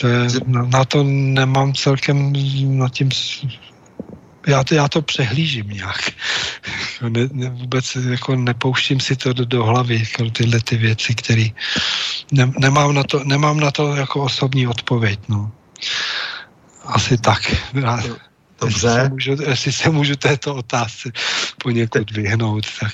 [0.00, 2.32] To je, na, na to nemám celkem
[2.78, 3.08] nad tím
[4.46, 6.00] já to, já to přehlížím nějak.
[7.08, 11.48] Ne, ne, vůbec jako nepouštím si to do, do hlavy, jako tyhle ty věci, které
[12.32, 15.20] ne, nemám, na to, nemám na to jako osobní odpověď.
[15.28, 15.52] No.
[16.84, 17.54] Asi tak.
[18.60, 18.88] Dobře.
[18.88, 21.10] Jestli se, můžu, jestli se můžu této otázce
[21.62, 22.64] poněkud vyhnout.
[22.80, 22.92] Tak.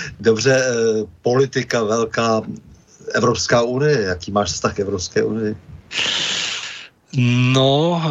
[0.20, 2.42] Dobře, eh, politika velká,
[3.14, 5.56] Evropská unie, jaký máš vztah k Evropské unii?
[7.52, 8.02] No,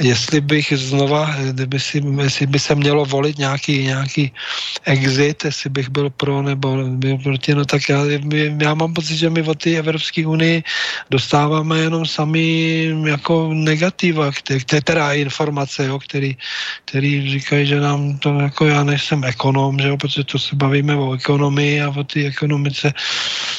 [0.00, 4.32] jestli bych znova, kdyby si, jestli by se mělo volit nějaký, nějaký
[4.84, 8.04] exit, jestli bych byl pro nebo byl proti, no tak já,
[8.58, 10.62] já mám pocit, že my od té Evropské unii
[11.10, 12.44] dostáváme jenom sami
[13.04, 16.36] jako negativa, které, teda informace, jo, který,
[16.84, 20.96] který říkají, že nám to jako já nejsem ekonom, že jo, protože to se bavíme
[20.96, 22.92] o ekonomii a o té ekonomice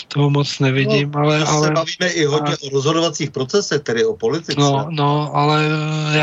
[0.08, 1.46] toho moc nevidím, no, ale...
[1.46, 4.60] ale se bavíme i hodně a, o rozhodovacích procesech, tedy o politice.
[4.60, 5.66] No, no, ale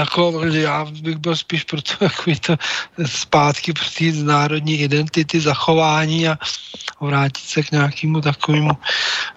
[0.00, 2.56] jako já bych byl spíš pro to, jako to
[3.06, 6.38] zpátky pro ty národní identity, zachování a
[7.00, 8.70] vrátit se k nějakému takovému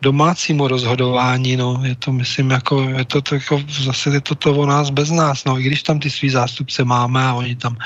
[0.01, 4.55] domácímu rozhodování, no, je to, myslím, jako, je to, to jako, zase je to to
[4.55, 7.77] o nás bez nás, no, i když tam ty svý zástupce máme a oni tam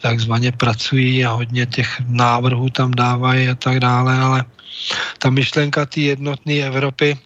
[0.00, 4.44] takzvaně pracují a hodně těch návrhů tam dávají a tak dále, ale
[5.18, 7.18] ta myšlenka té jednotné Evropy,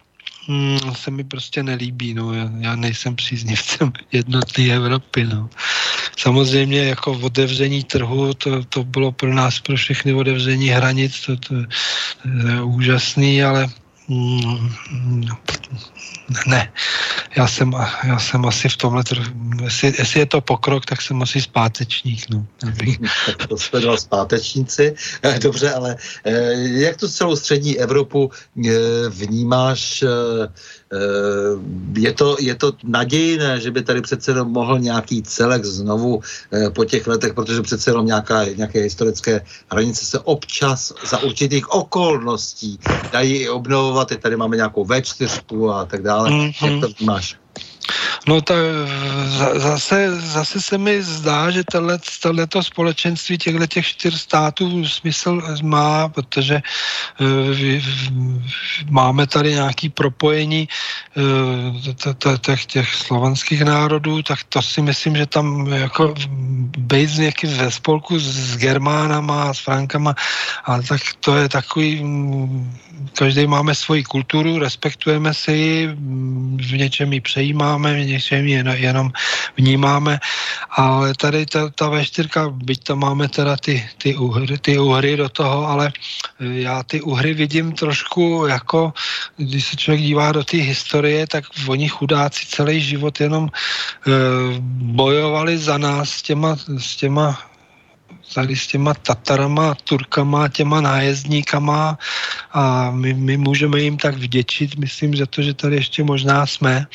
[0.49, 2.33] hmm, se mi prostě nelíbí, no.
[2.33, 5.51] Já, já nejsem příznivcem jednotné Evropy, no.
[6.19, 11.55] Samozřejmě jako otevření trhu, to, to bylo pro nás, pro všechny otevření hranic, to, to,
[12.23, 13.88] to je úžasný, ale mm,
[16.47, 16.73] ne,
[17.37, 17.73] já jsem,
[18.05, 19.03] já jsem asi v tomhle,
[19.63, 22.31] jestli, jestli je to pokrok, tak jsem asi zpátečník.
[22.31, 22.47] No.
[23.49, 24.95] to jsme dva zpátečníci.
[25.23, 28.31] Eh, dobře, ale eh, jak tu celou střední Evropu
[28.67, 28.71] eh,
[29.09, 30.05] vnímáš
[31.97, 36.20] je to, je to nadějné, že by tady přece jenom mohl nějaký celek znovu
[36.52, 41.73] eh, po těch letech, protože přece jenom nějaká, nějaké historické hranice se občas za určitých
[41.73, 42.78] okolností
[43.12, 44.12] dají i obnovovat.
[44.12, 46.31] I tady máme nějakou V4 a tak dále.
[46.31, 46.66] Mm-hmm.
[46.66, 47.36] Jak to vnímáš?
[48.28, 48.56] No tak
[49.55, 51.62] zase, zase se mi zdá, že
[52.23, 56.62] tohleto společenství těchto těch čtyř států smysl má, protože
[57.20, 57.27] uh,
[58.90, 60.69] máme tady nějaký propojení
[61.16, 66.15] uh, těch, těch slovanských národů, tak to si myslím, že tam jako
[66.78, 70.15] být nějaký ve spolku s Germánama a s Frankama,
[70.65, 72.05] ale tak to je takový
[73.19, 75.78] každý máme svoji kulturu, respektujeme si ji,
[76.62, 79.11] v něčem ji přejímáme, v něčem ji jenom
[79.57, 80.23] vnímáme,
[80.70, 82.31] ale tady ta, ta V4,
[82.62, 85.93] byť tam máme teda ty, ty, uhry, ty uhry do toho, ale
[86.39, 88.93] já ty uhry vidím trošku jako,
[89.36, 93.51] když se člověk dívá do té historie, tak oni chudáci celý život jenom e,
[94.95, 97.48] bojovali za nás s těma, s těma
[98.35, 101.99] tady s těma Tatarama, Turkama, těma nájezdníkama
[102.53, 106.87] a my, my můžeme jim tak vděčit, myslím, za to, že tady ještě možná jsme,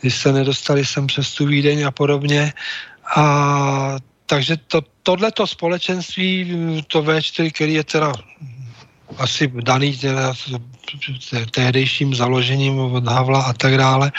[0.00, 2.52] když se nedostali sem přes tu Vídeň a podobně.
[3.16, 6.56] A takže to, tohleto společenství,
[6.86, 8.12] to V4, který je teda
[9.18, 9.98] asi daný
[11.50, 14.12] tehdejším založením od Havla a tak dále,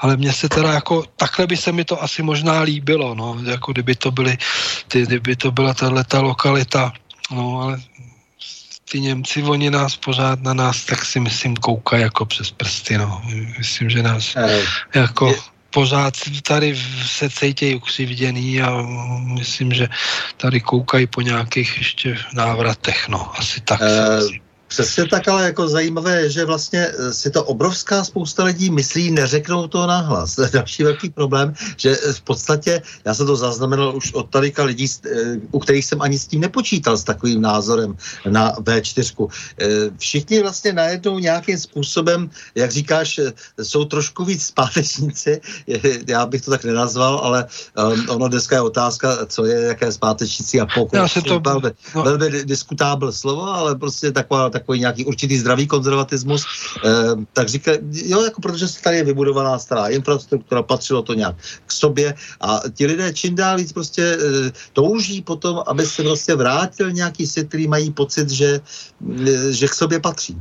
[0.00, 3.72] ale mně se teda jako, takhle by se mi to asi možná líbilo, no, jako
[3.72, 4.38] kdyby to byly,
[4.88, 6.92] ty, kdyby to byla tato lokalita,
[7.30, 7.80] no, ale
[8.90, 13.22] ty Němci, oni nás pořád na nás, tak si myslím, koukají jako přes prsty, no.
[13.58, 14.62] Myslím, že nás eh,
[14.94, 15.34] jako
[15.70, 16.76] pořád tady
[17.06, 18.82] se cítějí ukřivděný a
[19.18, 19.88] myslím, že
[20.36, 23.80] tady koukají po nějakých ještě návratech, no, asi tak.
[23.80, 28.70] Uh, Přesně tak, ale jako zajímavé je, že vlastně eh, si to obrovská spousta lidí
[28.70, 30.36] myslí, neřeknou to nahlas.
[30.52, 34.86] Další velký problém, že eh, v podstatě, já jsem to zaznamenal už od talika lidí,
[34.86, 35.08] eh,
[35.50, 37.96] u kterých jsem ani s tím nepočítal, s takovým názorem
[38.28, 39.28] na V4.
[39.98, 43.20] Všichni vlastně najednou nějakým způsobem, jak říkáš,
[43.62, 45.40] jsou trošku víc zpátečníci,
[46.06, 47.46] já bych to tak nenazval, ale
[47.92, 50.96] um, ono dneska je otázka, co je jaké zpátečníci a pokud.
[50.96, 51.40] Já se to...
[51.40, 52.02] Velmi, no.
[52.02, 56.90] velmi diskutábl slovo, ale prostě taková takový nějaký určitý zdravý konzervatismus, eh,
[57.32, 61.36] tak říká, jo, jako protože se tady je vybudovaná stará infrastruktura, patřilo to nějak
[61.66, 66.34] k sobě a ti lidé čím dál víc prostě eh, touží potom, aby se vlastně
[66.34, 70.36] vrátil nějaký svět, který mají pocit, že, eh, že k sobě patří.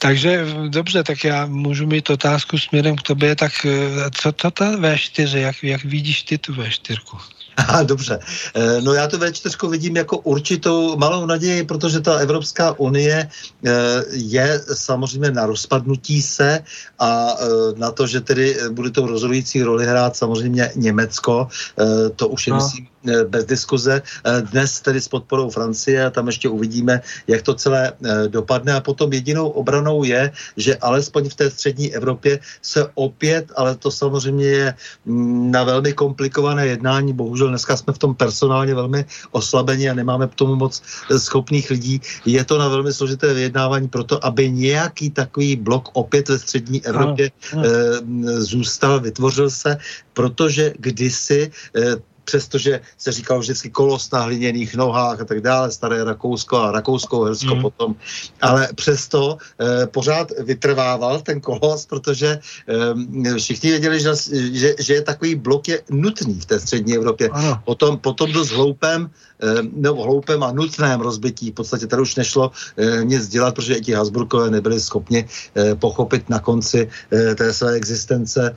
[0.00, 3.52] Takže dobře, tak já můžu mít otázku směrem k tobě, tak
[4.16, 6.96] co to ta V4, jak, jak vidíš ty tu V4?
[7.56, 8.18] Aha, dobře.
[8.54, 13.28] Eh, no já to V4 vidím jako určitou malou naději, protože ta Evropská unie
[13.64, 13.70] eh,
[14.10, 16.64] je samozřejmě na rozpadnutí se
[16.98, 17.46] a eh,
[17.76, 21.48] na to, že tedy bude tou rozhodující roli hrát samozřejmě Německo,
[22.16, 22.56] to už je, no.
[22.56, 24.02] myslím, bez diskuze.
[24.02, 28.72] Eh, dnes tedy s podporou Francie a tam ještě uvidíme, jak to celé eh, dopadne.
[28.72, 33.90] A potom jedinou obranou je, že alespoň v té střední Evropě se opět, ale to
[33.90, 34.74] samozřejmě je
[35.04, 37.12] mm, na velmi komplikované jednání.
[37.12, 40.82] Bohužel dneska jsme v tom personálně velmi oslabení a nemáme k tomu moc
[41.16, 42.00] schopných lidí.
[42.26, 47.30] Je to na velmi složité vyjednávání proto, aby nějaký takový blok opět ve střední Evropě
[47.52, 48.44] ano, ano.
[48.44, 49.78] zůstal, vytvořil se,
[50.12, 51.50] protože kdysi
[52.30, 57.54] přestože se říkalo vždycky kolos na hliněných nohách a tak dále, staré Rakousko a Rakousko-Hersko
[57.54, 57.62] mm.
[57.62, 57.90] potom,
[58.40, 64.12] ale přesto eh, pořád vytrvával ten kolos, protože eh, všichni věděli, že,
[64.52, 67.28] že, že je takový blok je nutný v té střední Evropě.
[67.34, 67.58] Ano.
[67.66, 69.10] Potom, potom dost hloupém
[69.42, 71.50] Eh, nebo hloupém a nutném rozbití.
[71.50, 75.24] V podstatě tady už nešlo eh, nic dělat, protože i ti Hasburkové nebyli schopni
[75.56, 78.54] eh, pochopit na konci té své existence,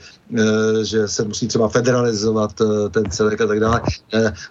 [0.84, 2.54] že se musí třeba federalizovat
[2.92, 3.63] ten celek a tak dále.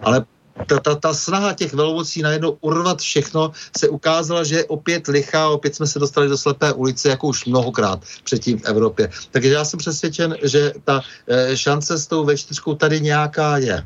[0.00, 0.24] Ale
[0.66, 5.48] ta, ta, ta snaha těch velmocí najednou urvat všechno se ukázala, že je opět lichá,
[5.48, 9.10] opět jsme se dostali do slepé ulice, jako už mnohokrát předtím v Evropě.
[9.30, 11.00] Takže já jsem přesvědčen, že ta
[11.54, 13.84] šance s tou V4 tady nějaká je.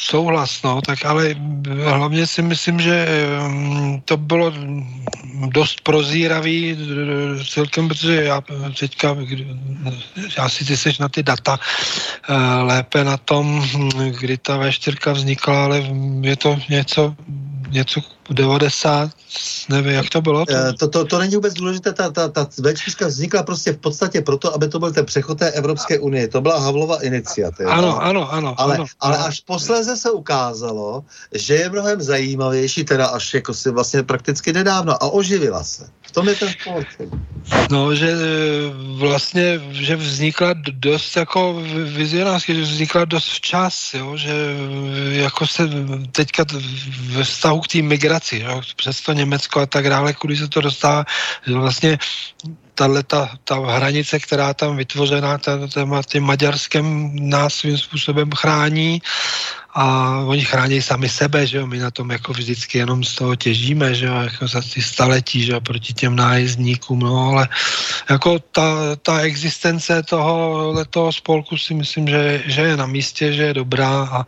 [0.00, 1.34] Souhlas, no, tak ale
[1.84, 3.06] hlavně si myslím, že
[3.48, 4.52] mm, to bylo
[5.46, 6.76] dost prozíravý
[7.48, 8.42] celkem, protože já
[8.80, 9.16] teďka,
[10.36, 11.58] já si ty seš na ty data
[12.28, 13.68] eh, lépe na tom,
[14.20, 15.82] kdy ta V4 vznikla, ale
[16.20, 17.14] je to něco,
[17.70, 19.10] něco 90,
[19.68, 20.46] nevím, jak to bylo?
[20.46, 23.78] To, eh, to, to, to není vůbec důležité, ta, ta, ta V4 vznikla prostě v
[23.78, 26.28] podstatě proto, aby to byl ten přechod té Evropské unie.
[26.28, 27.72] To byla Havlova iniciativa.
[27.72, 28.54] Ano, ano, ano.
[28.58, 29.26] Ale, ano, ale ano.
[29.26, 35.02] až posléze se ukázalo, že je mnohem zajímavější, teda až jako si vlastně prakticky nedávno
[35.02, 35.90] a oživila se.
[36.10, 36.86] V tom je ten sport.
[37.70, 38.14] No, že
[38.98, 44.32] vlastně, že vznikla dost jako vizionářsky, že vznikla dost včas, jo, že
[45.10, 45.62] jako se
[46.12, 46.44] teďka
[47.02, 50.60] ve vztahu k té migraci, jo, přes to Německo a tak dále, kudy se to
[50.60, 51.04] dostává,
[51.46, 51.98] že vlastně
[52.74, 55.38] tahle ta, ta hranice, která tam vytvořená
[56.06, 59.02] tím Maďarskem nás svým způsobem chrání
[59.74, 63.36] a oni chrání sami sebe, že jo, my na tom jako vždycky jenom z toho
[63.36, 67.48] těžíme, že jo, jako za ty staletí, že jo, proti těm nájezdníkům, no, ale
[68.10, 73.42] jako ta, ta existence toho, toho spolku si myslím, že, že je na místě, že
[73.42, 74.26] je dobrá a,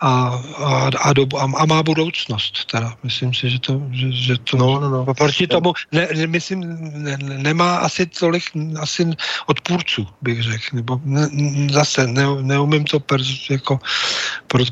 [0.00, 2.64] a, a, a, do, a, a má budoucnost.
[2.70, 2.96] Teda.
[3.02, 5.14] Myslím si, že to, že, že to no, no, no.
[5.14, 6.60] proti tomu ne, ne, myslím,
[6.92, 8.44] ne, nemá asi tolik
[8.80, 9.06] asi
[9.46, 10.64] odpůrců, bych řekl.
[10.72, 11.28] Nebo ne,
[11.70, 13.20] zase ne, neumím to per,
[13.50, 13.78] jako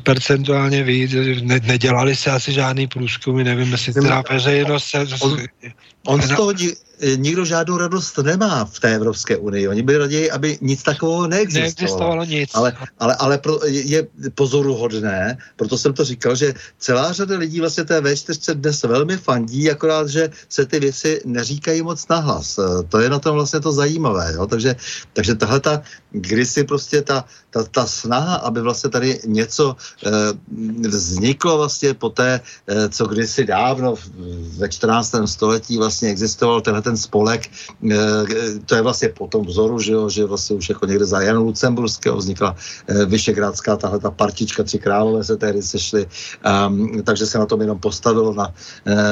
[0.03, 1.43] percentuálně vidět.
[1.43, 5.05] Ne, nedělali se asi žádný průzkumy, nevím, jestli teda veřejnost se...
[5.21, 5.37] On,
[6.05, 6.53] on z toho
[6.99, 9.67] E, nikdo žádnou radost nemá v té Evropské unii.
[9.67, 11.63] Oni by raději, aby nic takového neexistovalo.
[11.63, 12.49] Neexistovalo nic.
[12.53, 17.83] Ale, ale, ale pro, je pozoruhodné, proto jsem to říkal, že celá řada lidí vlastně
[17.83, 22.59] té V4 dnes velmi fandí, akorát, že se ty věci neříkají moc nahlas.
[22.59, 24.33] E, to je na tom vlastně to zajímavé.
[24.35, 24.47] Jo?
[24.47, 24.75] Takže,
[25.13, 25.81] takže tahle ta
[26.11, 29.75] kdysi prostě ta, ta, ta snaha, aby vlastně tady něco
[30.05, 30.09] e,
[30.87, 33.95] vzniklo vlastně po té, e, co kdysi dávno
[34.57, 35.15] ve 14.
[35.25, 37.49] století vlastně existoval tenhle ten spolek,
[37.91, 37.97] e,
[38.65, 41.43] to je vlastně po tom vzoru, že, jo, že vlastně už jako někde za Janu
[41.43, 42.55] Lucemburského vznikla
[42.87, 46.05] e, Vyšegrádská tahle ta partička, tři králové se tehdy sešli,
[46.67, 48.53] um, takže se na tom jenom postavilo na,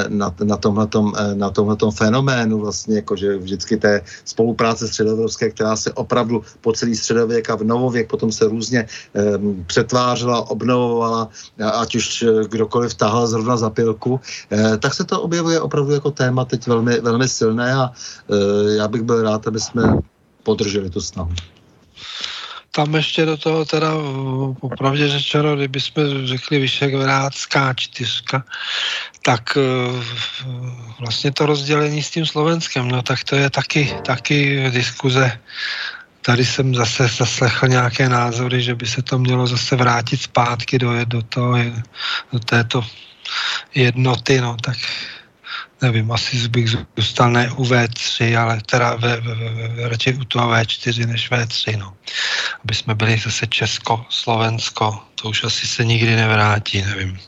[0.08, 1.50] na, na tomhletom, na
[1.90, 7.56] fenoménu vlastně, jako že vždycky té spolupráce středoevropské, která se opravdu po celý středověk a
[7.56, 11.28] v novověk potom se různě um, přetvářela, obnovovala,
[11.72, 16.44] ať už kdokoliv tahal zrovna za pilku, uh, tak se to objevuje opravdu jako téma
[16.44, 17.90] teď velmi, velmi silné a
[18.26, 18.36] uh,
[18.76, 19.82] já bych byl rád, aby jsme
[20.42, 21.34] podrželi tu snahu.
[22.72, 23.92] Tam ještě do toho teda
[24.60, 28.44] popravdě řečeno, kdyby jsme řekli Vyšehrádská čtyřka,
[29.22, 29.60] tak e,
[31.00, 35.40] vlastně to rozdělení s tím Slovenskem, no tak to je taky, taky diskuze
[36.28, 41.04] tady jsem zase zaslechl nějaké názory, že by se to mělo zase vrátit zpátky do,
[41.04, 41.56] do, toho,
[42.32, 42.84] do této
[43.74, 44.76] jednoty, no tak
[45.82, 50.52] nevím, asi bych zůstal ne u V3, ale teda ve, ve, ve, radši u toho
[50.52, 51.96] V4 než V3, no.
[52.64, 57.18] Aby jsme byli zase Česko, Slovensko, to už asi se nikdy nevrátí, nevím.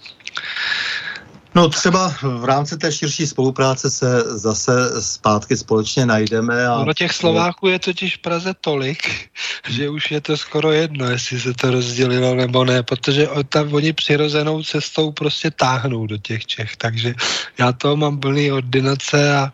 [1.55, 6.67] No třeba v rámci té širší spolupráce se zase zpátky společně najdeme.
[6.67, 6.85] A...
[6.85, 9.29] No těch Slováků je totiž v Praze tolik,
[9.69, 13.93] že už je to skoro jedno, jestli se to rozdělilo nebo ne, protože tam oni
[13.93, 17.15] přirozenou cestou prostě táhnou do těch Čech, takže
[17.59, 19.53] já to mám plný ordinace a,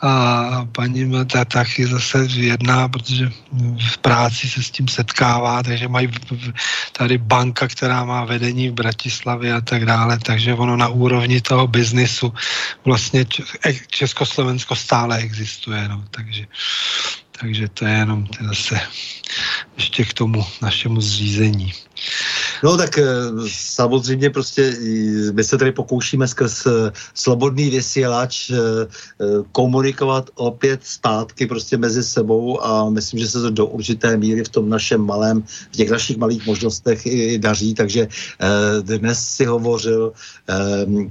[0.00, 3.30] a paní Mata taky zase jedná, protože
[3.90, 6.08] v práci se s tím setkává, takže mají
[6.92, 11.66] tady banka, která má vedení v Bratislavě a tak dále, takže ono na úrovni toho
[11.66, 12.34] biznisu
[12.84, 13.26] vlastně
[13.88, 16.46] Československo stále existuje, no, takže
[17.42, 18.80] takže to je jenom zase
[19.76, 21.72] ještě k tomu našemu zřízení.
[22.62, 23.04] No tak eh,
[23.46, 24.76] samozřejmě prostě
[25.32, 28.56] my se tady pokoušíme skrz eh, slobodný vysílač eh,
[29.52, 34.48] komunikovat opět zpátky prostě mezi sebou a myslím, že se to do určité míry v
[34.48, 38.08] tom našem malém, v těch našich malých možnostech i daří, takže
[38.82, 40.12] dnes si hovořil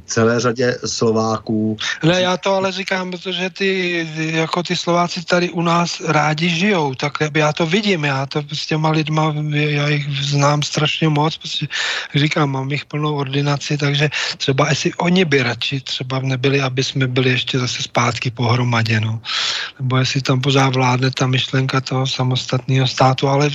[0.06, 1.78] celé řadě Slováků.
[2.04, 6.96] Ne, já to ale říkám, protože ty, jako ty Slováci tady u nás rádi žijou,
[6.96, 11.68] tak já to vidím, já to s těma lidma, já jich znám strašně moc, prostě
[12.16, 17.08] říkám, mám jich plnou ordinaci, takže třeba jestli oni by radši třeba nebyli, aby jsme
[17.08, 19.22] byli ještě zase zpátky pohromadě, no.
[19.80, 23.50] Nebo jestli tam pořád vládne ta myšlenka toho samostatného státu, ale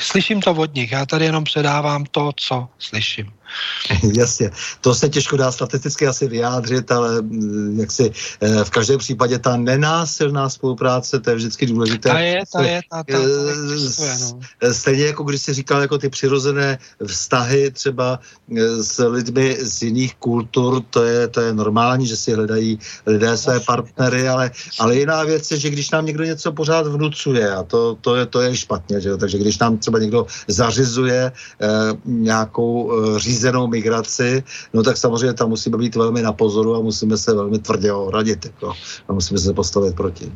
[0.00, 3.35] slyším to od nich, já tady jenom předávám to, co slyším.
[4.16, 4.50] Jasně,
[4.80, 9.38] to se těžko dá statisticky asi vyjádřit, ale mm, jak si eh, v každém případě
[9.38, 12.08] ta nenásilná spolupráce, to je vždycky důležité.
[12.08, 14.40] Ta je, ta je, ta, ta, ta existuje, no.
[14.72, 18.18] Stejně jako když jsi říkal, jako ty přirozené vztahy třeba
[18.56, 23.36] eh, s lidmi z jiných kultur, to je, to je normální, že si hledají lidé
[23.36, 27.62] své partnery, ale, ale jiná věc je, že když nám někdo něco pořád vnucuje, a
[27.62, 29.16] to, to, je, to je špatně, že jo?
[29.16, 31.68] takže když nám třeba někdo zařizuje eh,
[32.04, 37.16] nějakou eh, řízenou migraci, no tak samozřejmě tam musíme být velmi na pozoru a musíme
[37.16, 38.72] se velmi tvrdě ohradit jako,
[39.08, 40.32] a musíme se postavit proti.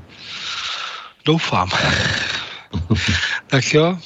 [1.24, 1.68] Doufám.
[3.47, 3.98] tak jo.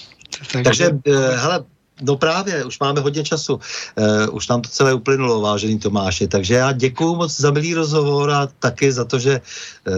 [0.52, 1.64] Takže, Takže eh, hele,
[2.02, 3.54] No právě, už máme hodně času.
[3.54, 6.26] Uh, už nám to celé uplynulo, vážený Tomáši.
[6.26, 9.94] Takže já děkuji moc za milý rozhovor a taky za to, že uh,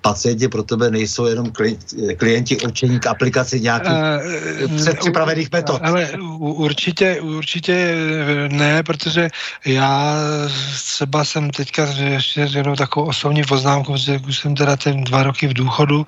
[0.00, 1.78] pacienti pro tebe nejsou jenom kli-
[2.16, 3.92] klienti určení k aplikaci nějakých
[4.64, 5.80] uh, předpřipravených metod.
[5.82, 7.96] Ale určitě, určitě
[8.48, 9.28] ne, protože
[9.64, 10.16] já
[10.86, 15.46] třeba jsem teďka ještě jenom takovou osobní poznámku, že už jsem teda ten dva roky
[15.46, 16.06] v důchodu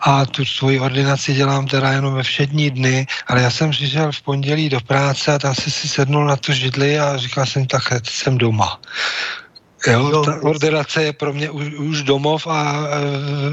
[0.00, 4.22] a tu svoji ordinaci dělám teda jenom ve všední dny, ale já jsem přišel v
[4.22, 7.82] pondělí do práce a tam si si sednul na tu židli a říkal jsem, tak
[8.04, 8.80] jsem doma.
[9.86, 12.86] Jo, ta ordinace je pro mě už, už domov a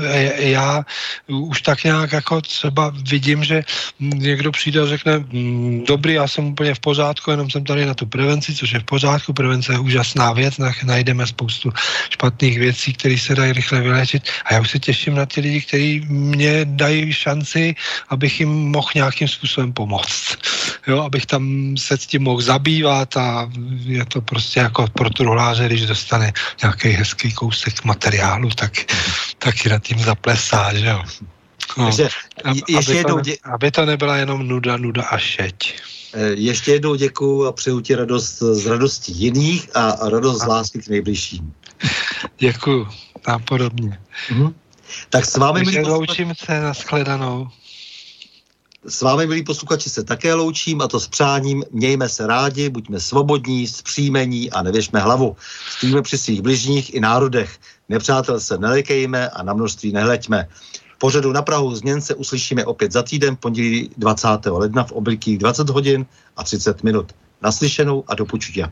[0.04, 0.86] e, já
[1.28, 3.64] už tak nějak jako třeba vidím, že
[4.00, 7.94] někdo přijde a řekne, mm, dobrý, já jsem úplně v pořádku, jenom jsem tady na
[7.94, 11.72] tu prevenci, což je v pořádku, prevence je úžasná věc, najdeme spoustu
[12.10, 15.62] špatných věcí, které se dají rychle vylečit a já už se těším na ty lidi,
[15.62, 17.76] kteří mě dají šanci,
[18.10, 20.38] abych jim mohl nějakým způsobem pomoct.
[20.88, 23.50] Jo, abych tam se s tím mohl zabývat a
[23.86, 26.34] je to prostě jako pro truhláře, když dostane dostane
[26.64, 28.72] nějaký hezký kousek materiálu, tak
[29.38, 31.04] taky nad tím zaplesá, že jo.
[31.78, 32.10] No, Takže
[32.68, 33.38] ještě aby, jednou dě...
[33.38, 35.82] to, aby to nebyla jenom nuda, nuda a šeť.
[36.14, 40.46] Eh, ještě jednou děkuju a přeju ti radost z radosti jiných a radost a...
[40.46, 41.54] z lásky k nejbližším.
[42.38, 42.88] Děkuju,
[43.22, 44.00] tam podobně.
[44.32, 44.56] Mhm.
[45.10, 45.64] Tak s vámi...
[45.64, 47.50] Takže loučím se na shledanou.
[48.86, 53.00] S vámi, milí posluchači, se také loučím a to s přáním mějme se rádi, buďme
[53.00, 55.36] svobodní, zpříjmení a nevěšme hlavu.
[55.70, 57.58] Stojíme při svých bližních i národech.
[57.90, 60.48] Nepřátel se nelekejme a na množství nehleďme.
[60.98, 64.28] Pořadu na Prahu změn se uslyšíme opět za týden, pondělí 20.
[64.46, 66.06] ledna v oblikých 20 hodin
[66.38, 67.12] a 30 minut.
[67.42, 68.72] Naslyšenou a do počutě.